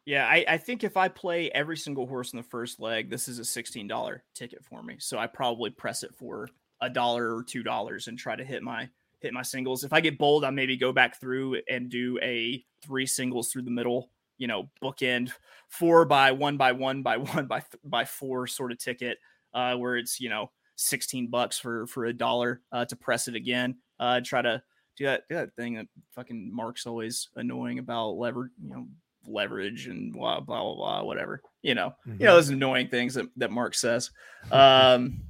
Yeah, 0.07 0.26
I, 0.26 0.44
I 0.46 0.59
think 0.59 0.84
if 0.84 0.96
I 0.96 1.09
play 1.09 1.50
every 1.50 1.78
single 1.78 2.07
horse 2.07 2.32
in 2.32 2.36
the 2.36 2.42
first 2.42 2.78
leg, 2.78 3.09
this 3.09 3.26
is 3.26 3.38
a 3.38 3.44
sixteen 3.44 3.88
dollar 3.88 4.22
ticket 4.34 4.64
for 4.64 4.82
me. 4.82 4.96
So 4.98 5.18
I 5.18 5.26
probably 5.26 5.70
press 5.70 6.02
it 6.02 6.14
for 6.14 6.48
a 6.80 6.90
dollar 6.90 7.34
or 7.34 7.42
two 7.42 7.62
dollars 7.62 8.09
and 8.09 8.18
try 8.18 8.36
to 8.36 8.44
hit 8.44 8.62
my 8.62 8.88
hit 9.20 9.32
my 9.32 9.42
singles. 9.42 9.84
If 9.84 9.92
I 9.92 10.00
get 10.00 10.18
bold, 10.18 10.44
I 10.44 10.50
maybe 10.50 10.76
go 10.76 10.92
back 10.92 11.18
through 11.18 11.62
and 11.68 11.88
do 11.88 12.18
a 12.22 12.62
three 12.82 13.07
singles 13.07 13.50
through 13.50 13.62
the 13.62 13.70
middle, 13.70 14.11
you 14.36 14.46
know, 14.46 14.68
bookend 14.82 15.32
four 15.68 16.05
by 16.05 16.32
one 16.32 16.59
by 16.59 16.72
one 16.72 17.02
by 17.02 17.16
one 17.34 17.46
by 17.46 17.61
th- 17.61 17.80
by 17.82 18.05
four 18.05 18.46
sort 18.46 18.72
of 18.72 18.78
ticket, 18.78 19.18
uh, 19.55 19.74
where 19.76 19.96
it's 19.96 20.20
you 20.20 20.28
know 20.28 20.50
sixteen 20.76 21.28
bucks 21.30 21.59
for 21.59 21.86
for 21.86 22.05
a 22.05 22.12
dollar 22.12 22.61
uh, 22.72 22.84
to 22.84 22.96
press 22.96 23.26
it 23.26 23.34
again. 23.34 23.76
Uh, 23.98 24.20
try 24.22 24.42
to 24.42 24.62
do 24.96 25.07
that, 25.07 25.22
do 25.28 25.34
that 25.36 25.55
thing 25.57 25.74
that 25.74 25.86
fucking 26.11 26.55
Mark's 26.55 26.86
always 26.86 27.28
annoying 27.36 27.78
about 27.78 28.11
lever, 28.11 28.50
you 28.62 28.70
know, 28.70 28.86
leverage 29.26 29.86
and 29.86 30.12
blah 30.12 30.40
blah 30.40 30.62
blah, 30.62 30.74
blah 30.74 31.02
whatever. 31.02 31.42
You 31.62 31.74
know, 31.74 31.94
you 32.06 32.26
know 32.26 32.34
those 32.34 32.50
annoying 32.50 32.88
things 32.88 33.14
that, 33.14 33.26
that 33.36 33.50
Mark 33.50 33.74
says. 33.74 34.10
Um 34.50 35.22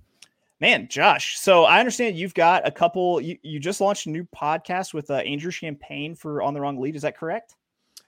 man, 0.61 0.89
Josh. 0.89 1.39
So 1.39 1.65
I 1.65 1.79
understand 1.79 2.17
you've 2.17 2.35
got 2.35 2.67
a 2.67 2.71
couple 2.71 3.21
you, 3.21 3.39
you 3.43 3.61
just 3.61 3.81
launched 3.81 4.07
a 4.07 4.11
new 4.11 4.27
podcast 4.35 4.95
with 4.95 5.11
uh, 5.11 5.15
Andrew 5.15 5.51
Champagne 5.51 6.15
for 6.15 6.43
On 6.43 6.55
the 6.55 6.61
Wrong 6.61 6.81
Lead. 6.81 6.97
Is 6.97 7.03
that 7.03 7.17
correct? 7.17 7.55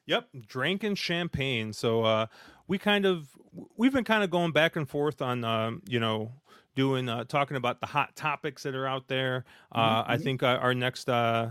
Yep, 0.07 0.29
drinking 0.47 0.95
champagne. 0.95 1.73
So 1.73 2.05
uh, 2.05 2.27
we 2.69 2.79
kind 2.79 3.05
of 3.05 3.29
we've 3.77 3.93
been 3.93 4.05
kind 4.05 4.23
of 4.25 4.31
going 4.31 4.53
back 4.53 4.77
and 4.77 4.89
forth 4.89 5.21
on 5.21 5.45
um, 5.45 5.83
you 5.87 6.01
know 6.01 6.33
doing 6.75 7.09
uh, 7.09 7.25
talking 7.25 7.57
about 7.57 7.81
the 7.81 7.87
hot 7.87 8.15
topics 8.15 8.63
that 8.63 8.75
are 8.75 8.87
out 8.87 9.09
there. 9.09 9.45
Uh, 9.73 10.05
I 10.07 10.17
mhm. 10.17 10.23
think 10.23 10.43
uh, 10.43 10.59
our 10.61 10.75
next 10.75 11.09
uh, 11.09 11.51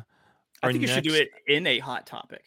I 0.63 0.67
our 0.67 0.71
think 0.71 0.81
you 0.81 0.87
should 0.87 1.03
do 1.03 1.13
it 1.13 1.29
in 1.47 1.67
a 1.67 1.79
hot 1.79 2.05
topic. 2.05 2.43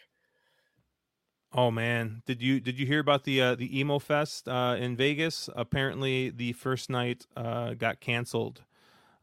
Oh 1.52 1.70
man, 1.70 2.22
did 2.26 2.42
you 2.42 2.60
did 2.60 2.78
you 2.78 2.84
hear 2.84 3.00
about 3.00 3.24
the 3.24 3.40
uh, 3.40 3.54
the 3.54 3.78
emo 3.78 3.98
fest 3.98 4.48
uh, 4.48 4.76
in 4.78 4.96
Vegas? 4.96 5.48
Apparently, 5.56 6.28
the 6.28 6.52
first 6.52 6.90
night 6.90 7.26
uh, 7.36 7.72
got 7.72 8.00
canceled 8.00 8.62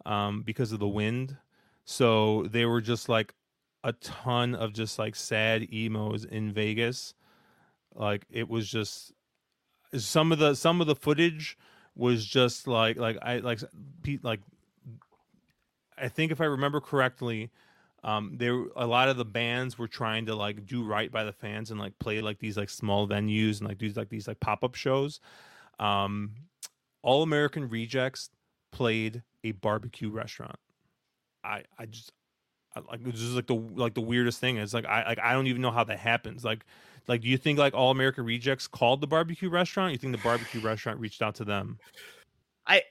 um, 0.06 0.42
because 0.42 0.72
of 0.72 0.80
the 0.80 0.88
wind. 0.88 1.38
So 1.84 2.48
they 2.50 2.66
were 2.66 2.82
just 2.82 3.08
like 3.10 3.36
a 3.84 3.94
ton 3.94 4.56
of 4.56 4.74
just 4.74 4.98
like 4.98 5.16
sad 5.16 5.72
emos 5.72 6.26
in 6.26 6.52
Vegas. 6.52 7.14
Like 7.94 8.26
it 8.32 8.50
was 8.50 8.68
just 8.68 9.14
some 9.96 10.32
of 10.32 10.40
the 10.40 10.56
some 10.56 10.82
of 10.82 10.88
the 10.88 10.96
footage 10.96 11.58
was 11.96 12.26
just 12.26 12.68
like 12.68 12.98
like 12.98 13.18
I 13.22 13.38
like 13.38 13.60
like 14.24 14.40
I 15.96 16.08
think 16.08 16.32
if 16.32 16.42
I 16.42 16.46
remember 16.46 16.82
correctly, 16.82 17.52
um, 18.06 18.34
there 18.38 18.54
a 18.76 18.86
lot 18.86 19.10
of 19.10 19.18
the 19.18 19.26
bands 19.26 19.80
were 19.80 19.88
trying 19.88 20.28
to 20.28 20.36
like 20.36 20.68
do 20.68 20.84
right 20.84 21.12
by 21.12 21.24
the 21.24 21.32
fans 21.34 21.72
and 21.72 21.80
like 21.80 21.98
play 21.98 22.22
like 22.22 22.38
these 22.38 22.56
like 22.56 22.70
small 22.70 23.08
venues 23.08 23.60
and 23.60 23.68
like 23.68 23.80
do 23.80 23.90
like 23.90 24.10
these 24.10 24.28
like 24.28 24.40
pop 24.40 24.64
up 24.64 24.76
shows. 24.76 25.20
Um, 25.80 26.36
All 27.02 27.24
American 27.24 27.68
Rejects 27.68 28.30
played 28.72 29.24
a 29.44 29.54
barbecue 29.54 30.12
restaurant. 30.12 30.60
I 31.44 31.64
I 31.80 31.88
just 31.88 32.12
I, 32.76 32.82
like 32.92 33.00
it's 33.08 33.20
just 33.20 33.34
like 33.34 33.48
the 33.48 33.56
like 33.56 33.96
the 33.96 34.02
weirdest 34.02 34.40
thing 34.40 34.58
is 34.58 34.72
like 34.72 34.86
I 34.86 35.04
like 35.04 35.20
I 35.20 35.34
don't 35.34 35.48
even 35.48 35.64
know 35.64 35.72
how 35.72 35.84
that 35.84 35.98
happens. 35.98 36.46
Like 36.46 36.64
like 37.08 37.22
do 37.22 37.28
you 37.28 37.38
think 37.38 37.58
like 37.58 37.74
All 37.74 37.90
American 37.90 38.24
Rejects 38.24 38.68
called 38.68 39.02
the 39.02 39.08
barbecue 39.08 39.50
restaurant? 39.50 39.94
You 39.94 39.98
think 39.98 40.16
the 40.16 40.22
barbecue 40.22 40.62
restaurant 40.62 41.00
reached 41.00 41.24
out 41.24 41.34
to 41.36 41.44
them? 41.44 41.80
I 42.68 42.84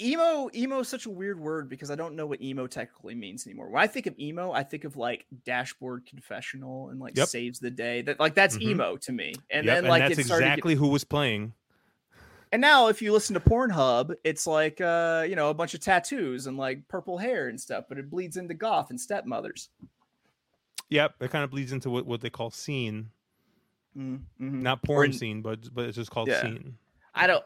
emo 0.00 0.50
emo 0.54 0.80
is 0.80 0.88
such 0.88 1.06
a 1.06 1.10
weird 1.10 1.38
word 1.38 1.68
because 1.68 1.90
I 1.90 1.94
don't 1.94 2.16
know 2.16 2.26
what 2.26 2.40
emo 2.42 2.66
technically 2.66 3.14
means 3.14 3.46
anymore. 3.46 3.68
When 3.68 3.82
I 3.82 3.86
think 3.86 4.06
of 4.06 4.18
emo, 4.18 4.52
I 4.52 4.62
think 4.62 4.84
of 4.84 4.96
like 4.96 5.26
dashboard 5.44 6.04
confessional 6.06 6.88
and 6.90 6.98
like 7.00 7.16
Yep. 7.16 7.28
saves 7.28 7.58
the 7.60 7.70
day. 7.70 8.02
That 8.02 8.18
like 8.18 8.34
that's 8.34 8.56
Mhm. 8.56 8.62
emo 8.62 8.96
to 8.98 9.12
me. 9.12 9.34
And 9.50 9.66
Yep, 9.66 9.82
then 9.82 9.90
like 9.90 10.00
that's 10.00 10.18
it 10.18 10.24
started 10.26 10.44
to 10.44 10.48
get- 10.48 10.52
exactly 10.54 10.74
who 10.74 10.88
was 10.88 11.04
playing. 11.04 11.54
And 12.52 12.60
now 12.60 12.88
if 12.88 13.02
you 13.02 13.12
listen 13.12 13.34
to 13.34 13.40
Pornhub, 13.40 14.14
it's 14.24 14.46
like 14.46 14.80
uh, 14.80 15.24
you 15.28 15.36
know, 15.36 15.50
a 15.50 15.54
bunch 15.54 15.74
of 15.74 15.80
tattoos 15.80 16.46
and 16.46 16.56
like 16.56 16.86
purple 16.88 17.18
hair 17.18 17.48
and 17.48 17.60
stuff, 17.60 17.84
but 17.88 17.98
it 17.98 18.10
bleeds 18.10 18.36
into 18.36 18.54
goth 18.54 18.90
and 18.90 19.00
stepmothers. 19.00 19.70
Yep, 20.90 21.14
it 21.22 21.30
kind 21.30 21.42
of 21.44 21.50
bleeds 21.50 21.72
into 21.72 21.88
what, 21.90 22.04
what 22.06 22.20
they 22.20 22.30
call 22.30 22.50
scene, 22.50 23.10
Mm, 23.96 24.20
mhm. 24.40 24.52
not 24.62 24.82
porn 24.82 25.12
scene, 25.12 25.40
but 25.40 25.72
but 25.72 25.86
it's 25.86 25.96
just 25.96 26.10
called 26.10 26.28
Yeah. 26.28 26.42
scene. 26.42 26.78
I 27.14 27.26
don't 27.28 27.44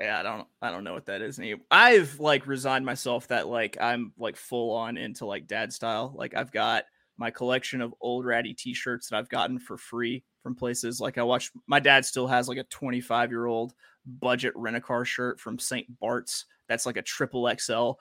yeah, 0.00 0.20
I 0.20 0.22
don't 0.22 0.46
I 0.60 0.70
don't 0.70 0.84
know 0.84 0.94
what 0.94 1.06
that 1.06 1.22
is. 1.22 1.40
I've 1.70 2.20
like 2.20 2.46
resigned 2.46 2.84
myself 2.84 3.28
that 3.28 3.48
like 3.48 3.78
I'm 3.80 4.12
like 4.18 4.36
full 4.36 4.72
on 4.72 4.96
into 4.96 5.24
like 5.24 5.46
dad 5.46 5.72
style. 5.72 6.12
Like 6.14 6.34
I've 6.34 6.52
got 6.52 6.84
my 7.16 7.30
collection 7.30 7.80
of 7.80 7.94
old 8.00 8.26
ratty 8.26 8.52
t-shirts 8.52 9.08
that 9.08 9.16
I've 9.16 9.30
gotten 9.30 9.58
for 9.58 9.78
free 9.78 10.22
from 10.42 10.54
places. 10.54 11.00
Like 11.00 11.16
I 11.16 11.22
watched 11.22 11.52
my 11.66 11.80
dad 11.80 12.04
still 12.04 12.26
has 12.26 12.48
like 12.48 12.58
a 12.58 12.64
25 12.64 13.30
year 13.30 13.46
old 13.46 13.72
budget 14.06 14.52
rent 14.54 14.76
a 14.76 14.80
car 14.80 15.04
shirt 15.04 15.40
from 15.40 15.58
St. 15.58 15.86
Bart's. 15.98 16.44
That's 16.68 16.84
like 16.84 16.98
a 16.98 17.02
triple 17.02 17.50
XL. 17.58 17.92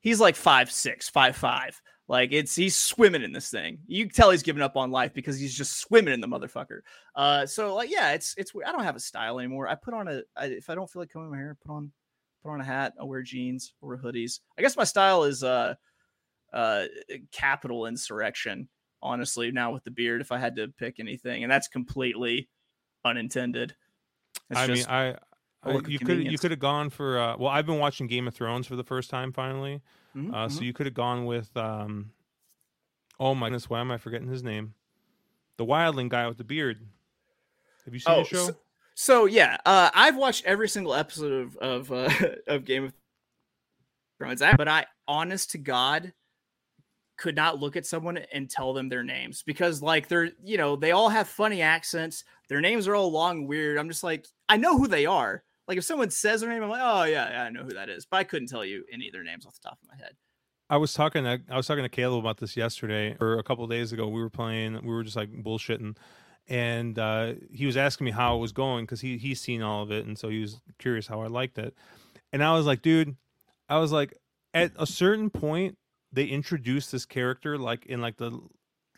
He's 0.00 0.20
like 0.20 0.34
five 0.34 0.72
six, 0.72 1.08
five 1.08 1.36
five. 1.36 1.80
Like 2.08 2.32
it's 2.32 2.54
he's 2.54 2.76
swimming 2.76 3.22
in 3.22 3.32
this 3.32 3.48
thing. 3.48 3.78
You 3.86 4.04
can 4.04 4.14
tell 4.14 4.30
he's 4.30 4.42
giving 4.42 4.62
up 4.62 4.76
on 4.76 4.90
life 4.90 5.14
because 5.14 5.38
he's 5.38 5.54
just 5.54 5.78
swimming 5.78 6.12
in 6.12 6.20
the 6.20 6.26
motherfucker. 6.26 6.80
Uh, 7.14 7.46
so 7.46 7.74
like 7.74 7.90
yeah, 7.90 8.12
it's 8.12 8.34
it's 8.36 8.52
I 8.66 8.72
don't 8.72 8.82
have 8.82 8.96
a 8.96 9.00
style 9.00 9.38
anymore. 9.38 9.68
I 9.68 9.76
put 9.76 9.94
on 9.94 10.08
a 10.08 10.22
I, 10.36 10.46
if 10.46 10.68
I 10.68 10.74
don't 10.74 10.90
feel 10.90 11.00
like 11.02 11.10
combing 11.10 11.30
my 11.30 11.36
hair, 11.36 11.56
put 11.64 11.72
on 11.72 11.92
put 12.42 12.50
on 12.50 12.60
a 12.60 12.64
hat. 12.64 12.94
I 13.00 13.04
wear 13.04 13.22
jeans 13.22 13.74
or 13.80 13.96
hoodies. 13.96 14.40
I 14.58 14.62
guess 14.62 14.76
my 14.76 14.84
style 14.84 15.24
is 15.24 15.44
uh 15.44 15.74
uh 16.52 16.84
Capitol 17.30 17.86
insurrection. 17.86 18.68
Honestly, 19.00 19.50
now 19.50 19.72
with 19.72 19.84
the 19.84 19.90
beard, 19.90 20.20
if 20.20 20.32
I 20.32 20.38
had 20.38 20.56
to 20.56 20.68
pick 20.68 21.00
anything, 21.00 21.42
and 21.44 21.50
that's 21.50 21.68
completely 21.68 22.48
unintended. 23.04 23.74
It's 24.50 24.58
I 24.58 24.66
mean, 24.66 24.76
just 24.76 24.88
a 24.88 24.92
I 24.92 25.16
of 25.64 25.88
you 25.88 25.98
could 25.98 26.22
you 26.24 26.38
could 26.38 26.50
have 26.50 26.60
gone 26.60 26.90
for 26.90 27.18
uh, 27.18 27.36
well, 27.36 27.48
I've 27.50 27.66
been 27.66 27.78
watching 27.78 28.06
Game 28.06 28.26
of 28.28 28.34
Thrones 28.34 28.66
for 28.66 28.76
the 28.76 28.84
first 28.84 29.10
time 29.10 29.32
finally. 29.32 29.80
Mhm, 30.16 30.34
Uh, 30.34 30.48
so 30.48 30.60
mhm. 30.60 30.64
you 30.66 30.72
could 30.72 30.86
have 30.86 30.94
gone 30.94 31.24
with 31.24 31.56
um, 31.56 32.10
oh 33.20 33.34
my 33.34 33.46
goodness, 33.46 33.70
why 33.70 33.80
am 33.80 33.90
I 33.90 33.96
forgetting 33.98 34.28
his 34.28 34.42
name? 34.42 34.74
The 35.58 35.64
wildling 35.64 36.08
guy 36.08 36.26
with 36.28 36.38
the 36.38 36.44
beard. 36.44 36.86
Have 37.84 37.94
you 37.94 38.00
seen 38.00 38.14
Oh, 38.14 38.18
the 38.22 38.24
show? 38.28 38.46
so- 38.48 38.56
So 38.94 39.24
yeah, 39.26 39.56
uh, 39.64 39.90
I've 39.94 40.16
watched 40.16 40.44
every 40.44 40.68
single 40.68 40.94
episode 40.94 41.32
of 41.32 41.56
of 41.56 41.92
uh, 41.92 42.10
of 42.46 42.64
Game 42.64 42.84
of 42.84 42.92
Thrones, 44.18 44.40
but 44.56 44.68
I, 44.68 44.86
honest 45.08 45.50
to 45.52 45.58
God, 45.58 46.12
could 47.16 47.34
not 47.36 47.58
look 47.60 47.76
at 47.76 47.86
someone 47.86 48.18
and 48.32 48.50
tell 48.50 48.72
them 48.72 48.88
their 48.88 49.02
names 49.04 49.42
because 49.44 49.80
like 49.82 50.08
they're 50.08 50.30
you 50.44 50.56
know 50.58 50.76
they 50.76 50.90
all 50.92 51.08
have 51.08 51.26
funny 51.28 51.62
accents. 51.62 52.24
Their 52.48 52.60
names 52.60 52.86
are 52.86 52.94
all 52.94 53.10
long, 53.10 53.46
weird. 53.46 53.78
I'm 53.78 53.88
just 53.88 54.04
like 54.04 54.26
I 54.48 54.56
know 54.58 54.76
who 54.76 54.86
they 54.88 55.06
are. 55.06 55.42
Like 55.68 55.78
if 55.78 55.84
someone 55.84 56.10
says 56.10 56.40
their 56.40 56.50
name, 56.50 56.62
I'm 56.62 56.70
like, 56.70 56.82
oh 56.82 57.04
yeah, 57.04 57.30
yeah, 57.30 57.42
I 57.44 57.50
know 57.50 57.62
who 57.62 57.74
that 57.74 57.88
is, 57.88 58.06
but 58.06 58.18
I 58.18 58.24
couldn't 58.24 58.48
tell 58.48 58.64
you 58.64 58.84
any 58.92 59.08
of 59.08 59.12
their 59.12 59.22
names 59.22 59.46
off 59.46 59.54
the 59.54 59.68
top 59.68 59.78
of 59.82 59.88
my 59.88 59.96
head. 59.96 60.14
I 60.68 60.78
was 60.78 60.94
talking 60.94 61.24
to, 61.24 61.40
I 61.50 61.56
was 61.56 61.66
talking 61.66 61.84
to 61.84 61.88
Caleb 61.88 62.20
about 62.20 62.38
this 62.38 62.56
yesterday 62.56 63.16
or 63.20 63.38
a 63.38 63.42
couple 63.42 63.66
days 63.66 63.92
ago. 63.92 64.08
We 64.08 64.20
were 64.20 64.30
playing, 64.30 64.80
we 64.82 64.88
were 64.88 65.04
just 65.04 65.16
like 65.16 65.30
bullshitting, 65.30 65.96
and 66.48 66.98
uh, 66.98 67.34
he 67.52 67.66
was 67.66 67.76
asking 67.76 68.06
me 68.06 68.10
how 68.10 68.36
it 68.36 68.40
was 68.40 68.52
going 68.52 68.84
because 68.84 69.00
he 69.00 69.18
he's 69.18 69.40
seen 69.40 69.62
all 69.62 69.82
of 69.82 69.92
it, 69.92 70.06
and 70.06 70.18
so 70.18 70.28
he 70.28 70.40
was 70.40 70.60
curious 70.78 71.06
how 71.06 71.20
I 71.20 71.26
liked 71.26 71.58
it. 71.58 71.74
And 72.32 72.42
I 72.42 72.54
was 72.54 72.66
like, 72.66 72.82
dude, 72.82 73.16
I 73.68 73.78
was 73.78 73.92
like, 73.92 74.16
at 74.54 74.72
a 74.76 74.86
certain 74.86 75.30
point, 75.30 75.76
they 76.12 76.24
introduced 76.24 76.90
this 76.92 77.04
character 77.04 77.58
like 77.58 77.86
in 77.86 78.00
like 78.00 78.16
the 78.16 78.38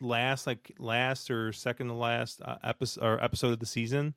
last 0.00 0.46
like 0.46 0.72
last 0.78 1.30
or 1.30 1.52
second 1.52 1.88
to 1.88 1.94
last 1.94 2.40
uh, 2.42 2.56
episode 2.62 3.04
or 3.04 3.22
episode 3.22 3.52
of 3.52 3.58
the 3.58 3.66
season, 3.66 4.14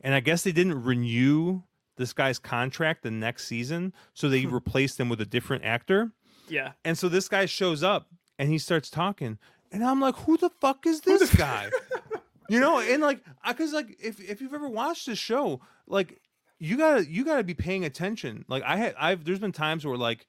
and 0.00 0.14
I 0.14 0.20
guess 0.20 0.42
they 0.42 0.52
didn't 0.52 0.82
renew 0.82 1.62
this 1.98 2.14
guy's 2.14 2.38
contract 2.38 3.02
the 3.02 3.10
next 3.10 3.46
season, 3.46 3.92
so 4.14 4.28
they 4.28 4.46
replaced 4.46 4.98
him 4.98 5.08
with 5.10 5.20
a 5.20 5.26
different 5.26 5.64
actor. 5.64 6.12
Yeah, 6.48 6.72
And 6.82 6.96
so 6.96 7.10
this 7.10 7.28
guy 7.28 7.44
shows 7.44 7.82
up 7.82 8.08
and 8.38 8.48
he 8.48 8.56
starts 8.56 8.88
talking, 8.88 9.36
and 9.70 9.84
I'm 9.84 10.00
like, 10.00 10.16
"Who 10.16 10.38
the 10.38 10.48
fuck 10.48 10.86
is 10.86 11.02
this 11.02 11.34
guy?" 11.36 11.68
you 12.48 12.58
know, 12.58 12.80
and 12.80 13.02
like, 13.02 13.20
I 13.44 13.52
because 13.52 13.74
like 13.74 13.98
if 14.02 14.18
if 14.18 14.40
you've 14.40 14.54
ever 14.54 14.68
watched 14.68 15.04
this 15.06 15.18
show, 15.18 15.60
like 15.86 16.20
you 16.58 16.78
gotta 16.78 17.06
you 17.06 17.24
gotta 17.24 17.44
be 17.44 17.52
paying 17.52 17.84
attention. 17.84 18.46
Like 18.48 18.62
I 18.62 18.76
had 18.76 18.94
I've 18.98 19.24
there's 19.24 19.40
been 19.40 19.52
times 19.52 19.84
where 19.84 19.98
like 19.98 20.26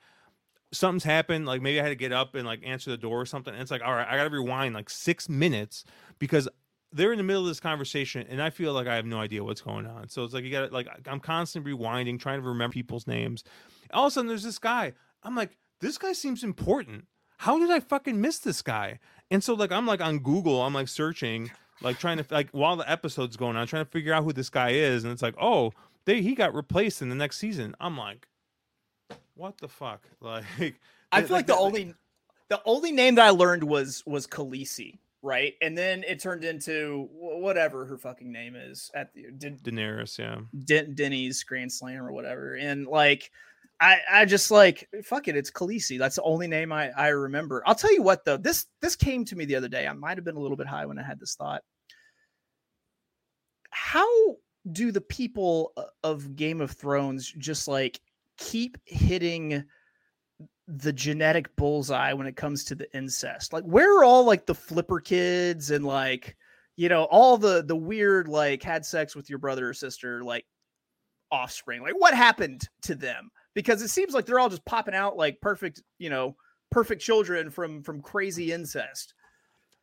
something's 0.72 1.04
happened, 1.06 1.46
like 1.46 1.62
maybe 1.62 1.80
I 1.80 1.84
had 1.84 1.90
to 1.90 1.96
get 1.96 2.12
up 2.12 2.36
and 2.36 2.46
like 2.46 2.62
answer 2.66 2.92
the 2.92 2.98
door 2.98 3.22
or 3.22 3.26
something, 3.26 3.54
and 3.54 3.62
it's 3.62 3.72
like, 3.72 3.82
all 3.84 3.94
right, 3.94 4.08
I 4.08 4.18
gotta 4.18 4.30
rewind 4.30 4.76
like 4.76 4.90
six 4.90 5.30
minutes 5.30 5.86
because 6.20 6.50
they're 6.92 7.12
in 7.12 7.18
the 7.18 7.24
middle 7.24 7.44
of 7.44 7.48
this 7.48 7.60
conversation 7.60 8.26
and 8.30 8.42
I 8.42 8.50
feel 8.50 8.74
like 8.74 8.88
I 8.88 8.96
have 8.96 9.06
no 9.06 9.20
idea 9.20 9.44
what's 9.44 9.62
going 9.62 9.86
on. 9.86 10.10
So 10.10 10.24
it's 10.24 10.34
like 10.34 10.44
you 10.44 10.52
gotta 10.52 10.74
like 10.74 10.88
I'm 11.08 11.20
constantly 11.20 11.72
rewinding, 11.74 12.20
trying 12.20 12.42
to 12.42 12.48
remember 12.48 12.74
people's 12.74 13.06
names. 13.08 13.44
All 13.94 14.06
of 14.08 14.12
a 14.12 14.14
sudden 14.14 14.28
there's 14.28 14.44
this 14.44 14.60
guy. 14.60 14.94
I'm 15.24 15.36
like, 15.36 15.58
this 15.82 15.98
guy 15.98 16.14
seems 16.14 16.44
important. 16.44 17.06
How 17.38 17.60
did 17.60 17.70
I 17.72 17.80
fucking 17.80 18.20
miss 18.20 18.40
this 18.40 18.62
guy? 18.62 19.00
And 19.32 19.44
so 19.44 19.54
like 19.54 19.72
I'm 19.72 19.86
like 19.86 20.02
on 20.02 20.20
Google, 20.20 20.62
I'm 20.62 20.74
like 20.74 20.88
searching, 20.88 21.52
like 21.82 22.00
trying 22.00 22.18
to 22.18 22.26
like 22.32 22.50
while 22.52 22.76
the 22.76 22.90
episode's 22.90 23.38
going 23.38 23.56
on, 23.56 23.68
trying 23.68 23.86
to 23.86 23.92
figure 23.92 24.14
out 24.14 24.24
who 24.24 24.34
this 24.34 24.50
guy 24.50 24.72
is, 24.72 25.04
and 25.04 25.14
it's 25.14 25.22
like, 25.22 25.36
oh, 25.40 25.72
they 26.06 26.22
he 26.22 26.34
got 26.36 26.56
replaced 26.56 27.02
in 27.02 27.10
the 27.10 27.16
next 27.16 27.38
season. 27.38 27.76
I'm 27.80 27.98
like, 27.98 28.28
what 29.36 29.58
the 29.60 29.68
fuck? 29.68 30.02
Like 30.22 30.80
I 31.12 31.22
feel 31.22 31.36
like 31.38 31.48
the 31.48 31.54
that- 31.54 31.60
only 31.60 31.94
the 32.50 32.62
only 32.66 32.92
name 32.92 33.16
that 33.16 33.26
I 33.26 33.30
learned 33.30 33.64
was 33.64 34.04
was 34.06 34.26
Khaleesi, 34.28 34.98
right? 35.22 35.54
And 35.62 35.78
then 35.78 36.04
it 36.08 36.20
turned 36.20 36.44
into 36.44 37.08
whatever 37.12 37.86
her 37.86 37.98
fucking 37.98 38.32
name 38.32 38.56
is 38.56 38.90
at 38.96 39.14
the 39.14 39.26
Den- 39.38 39.60
Daenerys, 39.60 40.18
yeah. 40.18 40.40
Den- 40.66 40.96
Denny's 40.96 41.44
Grand 41.44 41.72
Slam 41.72 42.04
or 42.04 42.12
whatever. 42.12 42.56
And 42.56 42.88
like 42.88 43.32
I 43.82 44.00
I 44.12 44.26
just 44.26 44.52
like 44.52 44.90
fuck 45.04 45.28
it, 45.28 45.36
it's 45.36 45.52
Khaleesi. 45.52 45.98
That's 45.98 46.16
the 46.16 46.24
only 46.24 46.48
name 46.48 46.72
I 46.72 46.90
I 46.92 47.10
remember. 47.10 47.64
I'll 47.66 47.76
tell 47.76 47.94
you 47.94 48.04
what 48.04 48.26
though, 48.26 48.38
this 48.38 48.68
this 48.82 48.96
came 48.96 49.26
to 49.26 49.36
me 49.36 49.46
the 49.46 49.56
other 49.56 49.70
day. 49.70 49.88
I 49.88 49.94
might 49.94 50.18
have 50.18 50.26
been 50.26 50.38
a 50.38 50.42
little 50.42 50.58
bit 50.58 50.68
high 50.68 50.86
when 50.86 51.00
I 51.00 51.04
had 51.04 51.20
this 51.20 51.36
thought. 51.36 51.64
How 53.72 54.08
do 54.72 54.92
the 54.92 55.02
people 55.02 55.74
uh, 55.78 55.84
of 56.04 56.36
Game 56.36 56.62
of 56.62 56.72
Thrones 56.72 57.32
just 57.32 57.68
like 57.68 58.00
keep 58.38 58.78
hitting 58.86 59.64
the 60.68 60.94
genetic 60.94 61.56
bullseye 61.56 62.14
when 62.14 62.28
it 62.28 62.36
comes 62.36 62.64
to 62.66 62.76
the 62.76 62.96
incest. 62.96 63.54
Like, 63.54 63.64
where 63.64 64.00
are 64.00 64.04
all 64.04 64.24
like 64.24 64.46
the 64.46 64.56
flipper 64.56 65.00
kids 65.00 65.72
and 65.72 65.84
like, 65.86 66.38
you 66.76 66.90
know, 66.90 67.04
all 67.06 67.38
the 67.38 67.64
the 67.64 67.76
weird 67.76 68.28
like 68.28 68.64
had 68.64 68.86
sex 68.86 69.16
with 69.16 69.30
your 69.30 69.40
brother 69.40 69.70
or 69.70 69.74
sister 69.74 70.24
like 70.24 70.46
offspring? 71.32 71.82
Like, 71.82 72.00
what 72.00 72.14
happened 72.14 72.68
to 72.84 72.96
them? 72.96 73.32
Because 73.56 73.82
it 73.82 73.90
seems 73.90 74.14
like 74.14 74.26
they're 74.26 74.40
all 74.40 74.50
just 74.50 74.66
popping 74.66 74.94
out 74.94 75.18
like 75.18 75.42
perfect, 75.42 75.82
you 75.98 76.10
know, 76.10 76.36
perfect 76.72 77.02
children 77.02 77.50
from 77.50 77.82
from 77.82 78.02
crazy 78.02 78.52
incest. 78.52 79.14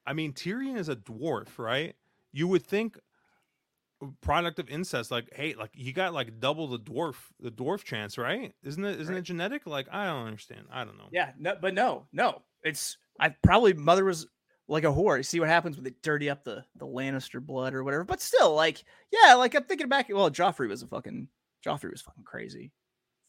I 0.06 0.12
mean, 0.12 0.32
Tyrion 0.32 0.78
is 0.78 0.88
a 0.88 0.96
dwarf, 0.96 1.58
right? 1.58 1.96
You 2.32 2.46
would 2.48 2.64
think 2.64 2.98
product 4.20 4.58
of 4.58 4.68
incest, 4.68 5.10
like, 5.10 5.28
hey, 5.34 5.54
like 5.54 5.70
you 5.74 5.92
got 5.92 6.12
like 6.14 6.38
double 6.40 6.66
the 6.68 6.78
dwarf, 6.78 7.16
the 7.40 7.50
dwarf 7.50 7.82
chance, 7.84 8.18
right? 8.18 8.52
Isn't 8.62 8.84
it? 8.84 9.00
Isn't 9.00 9.14
Right. 9.14 9.20
it 9.20 9.22
genetic? 9.22 9.66
Like, 9.66 9.86
I 9.90 10.06
don't 10.06 10.26
understand. 10.26 10.66
I 10.70 10.84
don't 10.84 10.98
know. 10.98 11.08
Yeah, 11.12 11.32
no, 11.38 11.54
but 11.60 11.74
no, 11.74 12.06
no, 12.12 12.42
it's 12.62 12.98
I 13.20 13.30
probably 13.42 13.72
mother 13.72 14.04
was 14.04 14.26
like 14.68 14.84
a 14.84 14.88
whore. 14.88 15.16
You 15.16 15.22
see 15.22 15.40
what 15.40 15.48
happens 15.48 15.76
when 15.76 15.84
they 15.84 15.94
dirty 16.02 16.28
up 16.28 16.44
the 16.44 16.64
the 16.76 16.86
Lannister 16.86 17.40
blood 17.40 17.72
or 17.74 17.84
whatever. 17.84 18.04
But 18.04 18.20
still, 18.20 18.54
like, 18.54 18.82
yeah, 19.12 19.34
like 19.34 19.54
I'm 19.54 19.64
thinking 19.64 19.88
back. 19.88 20.08
Well, 20.10 20.30
Joffrey 20.30 20.68
was 20.68 20.82
a 20.82 20.86
fucking 20.86 21.28
Joffrey 21.64 21.90
was 21.90 22.02
fucking 22.02 22.24
crazy. 22.24 22.72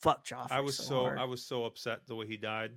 Fuck 0.01 0.25
Joffrey. 0.25 0.51
I 0.51 0.59
was 0.59 0.77
so 0.77 1.01
hard. 1.03 1.17
I 1.17 1.23
was 1.23 1.43
so 1.45 1.65
upset 1.65 2.01
the 2.07 2.15
way 2.15 2.27
he 2.27 2.37
died. 2.37 2.71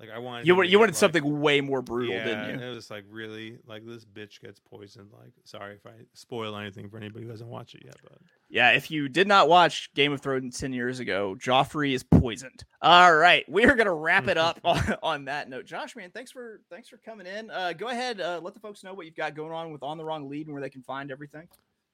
Like 0.00 0.10
I 0.10 0.18
wanted 0.18 0.46
you 0.46 0.54
to 0.54 0.68
you 0.68 0.78
wanted 0.78 0.92
like- 0.92 0.98
something 0.98 1.40
way 1.40 1.60
more 1.60 1.82
brutal, 1.82 2.14
yeah, 2.14 2.24
didn't 2.24 2.60
you? 2.60 2.66
It 2.66 2.74
was 2.74 2.88
like 2.88 3.04
really 3.10 3.58
like 3.66 3.84
this 3.84 4.04
bitch 4.04 4.40
gets 4.40 4.60
poisoned. 4.60 5.10
Like, 5.12 5.32
sorry 5.44 5.74
if 5.74 5.84
I 5.86 6.04
spoil 6.14 6.56
anything 6.56 6.88
for 6.88 6.98
anybody 6.98 7.24
who 7.24 7.30
hasn't 7.32 7.50
watched 7.50 7.74
it 7.74 7.82
yet, 7.84 7.96
but 8.04 8.18
Yeah, 8.48 8.70
if 8.70 8.92
you 8.92 9.08
did 9.08 9.26
not 9.26 9.48
watch 9.48 9.92
Game 9.94 10.12
of 10.12 10.20
Thrones 10.20 10.56
10 10.58 10.72
years 10.72 11.00
ago, 11.00 11.36
Joffrey 11.36 11.94
is 11.94 12.04
poisoned. 12.04 12.64
All 12.80 13.12
right, 13.12 13.44
we 13.48 13.64
are 13.64 13.74
to 13.74 13.90
wrap 13.92 14.28
it 14.28 14.38
up 14.38 14.60
on, 14.64 14.94
on 15.02 15.24
that 15.24 15.48
note. 15.50 15.64
Josh, 15.66 15.96
man, 15.96 16.10
thanks 16.12 16.30
for 16.30 16.60
thanks 16.70 16.88
for 16.88 16.98
coming 16.98 17.26
in. 17.26 17.50
Uh, 17.50 17.72
go 17.72 17.88
ahead, 17.88 18.20
uh, 18.20 18.40
let 18.40 18.54
the 18.54 18.60
folks 18.60 18.84
know 18.84 18.94
what 18.94 19.04
you've 19.04 19.16
got 19.16 19.34
going 19.34 19.52
on 19.52 19.72
with 19.72 19.82
On 19.82 19.98
the 19.98 20.04
Wrong 20.04 20.28
Lead 20.28 20.46
and 20.46 20.54
where 20.54 20.62
they 20.62 20.70
can 20.70 20.82
find 20.82 21.10
everything. 21.10 21.48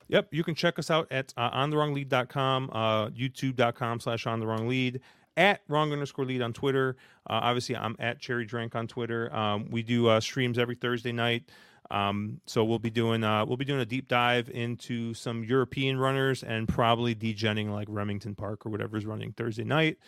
Yep, 0.09 0.29
you 0.35 0.45
can 0.45 0.55
check 0.55 0.79
us 0.79 0.91
out 0.91 1.11
at 1.11 1.33
uh, 1.39 1.51
onthewronglead.com, 1.53 2.69
uh, 2.75 3.09
youtube.com 3.09 4.01
slash 4.01 4.27
on 4.27 4.39
the 4.39 4.47
wrong 4.47 4.69
lead, 4.69 5.01
at 5.37 5.61
wrong 5.69 5.93
underscore 5.93 6.25
lead 6.25 6.43
on 6.43 6.53
Twitter. 6.53 6.97
Uh, 7.29 7.41
obviously, 7.43 7.77
I'm 7.77 7.97
at 7.99 8.21
cherry 8.21 8.45
drink 8.45 8.75
on 8.75 8.87
Twitter. 8.87 9.35
Um, 9.35 9.69
we 9.71 9.83
do 9.83 10.09
uh, 10.09 10.21
streams 10.21 10.59
every 10.59 10.75
Thursday 10.75 11.13
night. 11.13 11.45
Um, 11.91 12.41
so 12.47 12.65
we'll 12.65 12.79
be 12.79 12.91
doing 12.91 13.23
uh, 13.23 13.45
we'll 13.45 13.57
be 13.59 13.65
doing 13.65 13.81
a 13.81 13.87
deep 13.87 14.09
dive 14.09 14.49
into 14.51 15.13
some 15.15 15.45
European 15.45 15.99
runners 15.99 16.43
and 16.43 16.67
probably 16.67 17.15
degenning 17.15 17.71
like 17.71 17.89
Remington 17.91 18.35
Park 18.35 18.65
or 18.65 18.71
whatever 18.71 18.97
is 18.97 19.05
running 19.05 19.33
Thursday 19.33 19.65
night. 19.65 19.99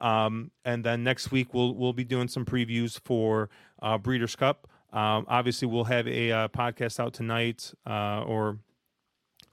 Um, 0.00 0.50
and 0.64 0.84
then 0.84 1.04
next 1.04 1.30
week 1.30 1.52
we'll 1.52 1.74
we'll 1.74 1.92
be 1.92 2.04
doing 2.04 2.28
some 2.28 2.44
previews 2.44 2.98
for 3.04 3.50
uh, 3.82 3.98
Breeders' 3.98 4.36
Cup. 4.36 4.68
Um, 4.92 5.26
obviously, 5.28 5.68
we'll 5.68 5.84
have 5.84 6.08
a 6.08 6.32
uh, 6.32 6.48
podcast 6.48 6.98
out 6.98 7.12
tonight 7.12 7.72
uh, 7.86 8.22
or 8.22 8.58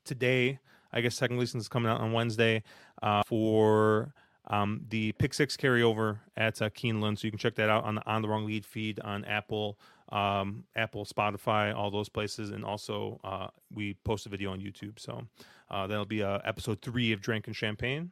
today. 0.06 0.60
I 0.94 1.02
guess 1.02 1.18
technically 1.18 1.46
since 1.46 1.64
it's 1.64 1.70
coming 1.70 1.92
out 1.92 2.00
on 2.00 2.14
Wednesday 2.14 2.64
uh, 3.04 3.22
for 3.26 4.14
um, 4.48 4.82
the 4.90 5.12
Pick 5.14 5.34
Six 5.34 5.58
carryover 5.58 6.20
at 6.38 6.62
uh, 6.62 6.70
Keeneland. 6.70 7.20
So 7.20 7.26
you 7.26 7.32
can 7.32 7.40
check 7.40 7.56
that 7.56 7.70
out 7.70 7.84
on 7.84 7.96
the 7.96 8.08
On 8.08 8.22
the 8.22 8.30
Wrong 8.30 8.46
Lead 8.46 8.66
feed 8.66 9.00
on 9.00 9.26
Apple, 9.26 9.80
um, 10.10 10.64
Apple, 10.76 11.06
Spotify, 11.06 11.76
all 11.76 11.90
those 11.90 12.10
places, 12.10 12.52
and 12.52 12.64
also 12.64 13.20
uh, 13.24 13.48
we 13.74 13.96
post 14.04 14.26
a 14.26 14.30
video 14.30 14.52
on 14.52 14.60
YouTube. 14.60 15.00
So 15.00 15.24
uh, 15.70 15.88
that'll 15.88 16.06
be 16.06 16.24
uh, 16.24 16.40
episode 16.46 16.82
three 16.82 17.12
of 17.12 17.22
Drink 17.22 17.48
and 17.48 17.56
Champagne. 17.56 18.12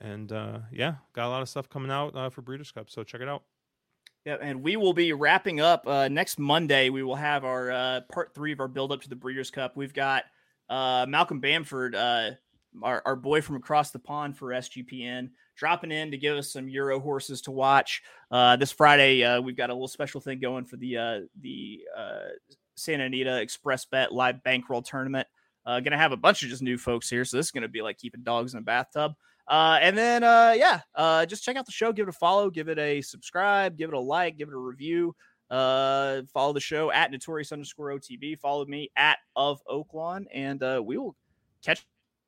And 0.00 0.32
uh, 0.32 0.58
yeah, 0.72 0.96
got 1.12 1.26
a 1.26 1.30
lot 1.30 1.42
of 1.42 1.48
stuff 1.48 1.68
coming 1.68 1.90
out 1.90 2.16
uh, 2.16 2.30
for 2.30 2.42
Breeders' 2.42 2.72
Cup. 2.72 2.90
So 2.90 3.04
check 3.04 3.20
it 3.20 3.28
out. 3.28 3.42
Yeah, 4.24 4.36
and 4.40 4.62
we 4.62 4.76
will 4.76 4.94
be 4.94 5.12
wrapping 5.12 5.60
up 5.60 5.86
uh, 5.86 6.08
next 6.08 6.38
Monday. 6.38 6.88
We 6.88 7.02
will 7.02 7.14
have 7.14 7.44
our 7.44 8.00
part 8.10 8.34
three 8.34 8.52
of 8.52 8.60
our 8.60 8.68
build 8.68 8.90
up 8.90 9.02
to 9.02 9.08
the 9.08 9.16
Breeders' 9.16 9.50
Cup. 9.50 9.76
We've 9.76 9.92
got 9.92 10.24
Malcolm 10.70 11.40
Bamford 11.40 11.94
our, 12.82 13.02
our 13.04 13.16
boy 13.16 13.40
from 13.40 13.56
across 13.56 13.90
the 13.90 13.98
pond 13.98 14.36
for 14.36 14.48
SGPN, 14.48 15.30
dropping 15.56 15.92
in 15.92 16.10
to 16.10 16.18
give 16.18 16.36
us 16.36 16.52
some 16.52 16.68
Euro 16.68 17.00
horses 17.00 17.40
to 17.42 17.50
watch. 17.50 18.02
Uh, 18.30 18.56
this 18.56 18.72
Friday, 18.72 19.24
uh, 19.24 19.40
we've 19.40 19.56
got 19.56 19.70
a 19.70 19.72
little 19.72 19.88
special 19.88 20.20
thing 20.20 20.40
going 20.40 20.64
for 20.64 20.76
the 20.76 20.96
uh, 20.96 21.20
the 21.40 21.82
uh, 21.96 22.28
Santa 22.74 23.04
Anita 23.04 23.30
XpressBet 23.30 24.12
live 24.12 24.42
bankroll 24.42 24.82
tournament. 24.82 25.26
Uh, 25.66 25.80
gonna 25.80 25.96
have 25.96 26.12
a 26.12 26.16
bunch 26.16 26.42
of 26.42 26.48
just 26.48 26.62
new 26.62 26.76
folks 26.76 27.08
here, 27.08 27.24
so 27.24 27.36
this 27.36 27.46
is 27.46 27.52
gonna 27.52 27.68
be 27.68 27.82
like 27.82 27.98
keeping 27.98 28.22
dogs 28.22 28.54
in 28.54 28.58
a 28.58 28.62
bathtub. 28.62 29.12
Uh, 29.46 29.78
and 29.80 29.96
then 29.96 30.22
yeah, 30.22 30.80
just 31.26 31.44
check 31.44 31.56
out 31.56 31.66
the 31.66 31.72
show, 31.72 31.92
give 31.92 32.08
it 32.08 32.14
a 32.14 32.18
follow, 32.18 32.50
give 32.50 32.68
it 32.68 32.78
a 32.78 33.00
subscribe, 33.00 33.76
give 33.76 33.90
it 33.90 33.94
a 33.94 34.00
like, 34.00 34.36
give 34.36 34.48
it 34.48 34.54
a 34.54 34.58
review. 34.58 35.14
Follow 35.50 36.52
the 36.52 36.60
show 36.60 36.90
at 36.90 37.10
notorious 37.10 37.52
underscore 37.52 37.90
OTB. 37.90 38.38
Follow 38.40 38.64
me 38.66 38.90
at 38.96 39.18
of 39.36 39.60
Oaklawn, 39.70 40.24
and 40.32 40.60
we 40.84 40.98
will 40.98 41.14
catch 41.62 41.86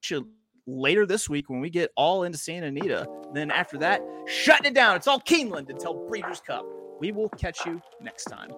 you 0.09 0.29
later 0.67 1.07
this 1.07 1.29
week 1.29 1.49
when 1.49 1.61
we 1.61 1.71
get 1.71 1.91
all 1.97 2.25
into 2.25 2.39
Santa 2.39 2.67
Anita. 2.67 3.07
Then 3.33 3.51
after 3.51 3.79
that, 3.79 4.01
shutting 4.27 4.67
it 4.67 4.75
down. 4.75 4.97
It's 4.97 5.07
all 5.07 5.21
Keeneland 5.21 5.71
until 5.71 6.07
Breeders' 6.09 6.41
Cup. 6.41 6.65
We 7.01 7.13
will 7.13 7.29
catch 7.31 7.65
you 7.67 7.81
next 8.01 8.25
time. 8.25 8.51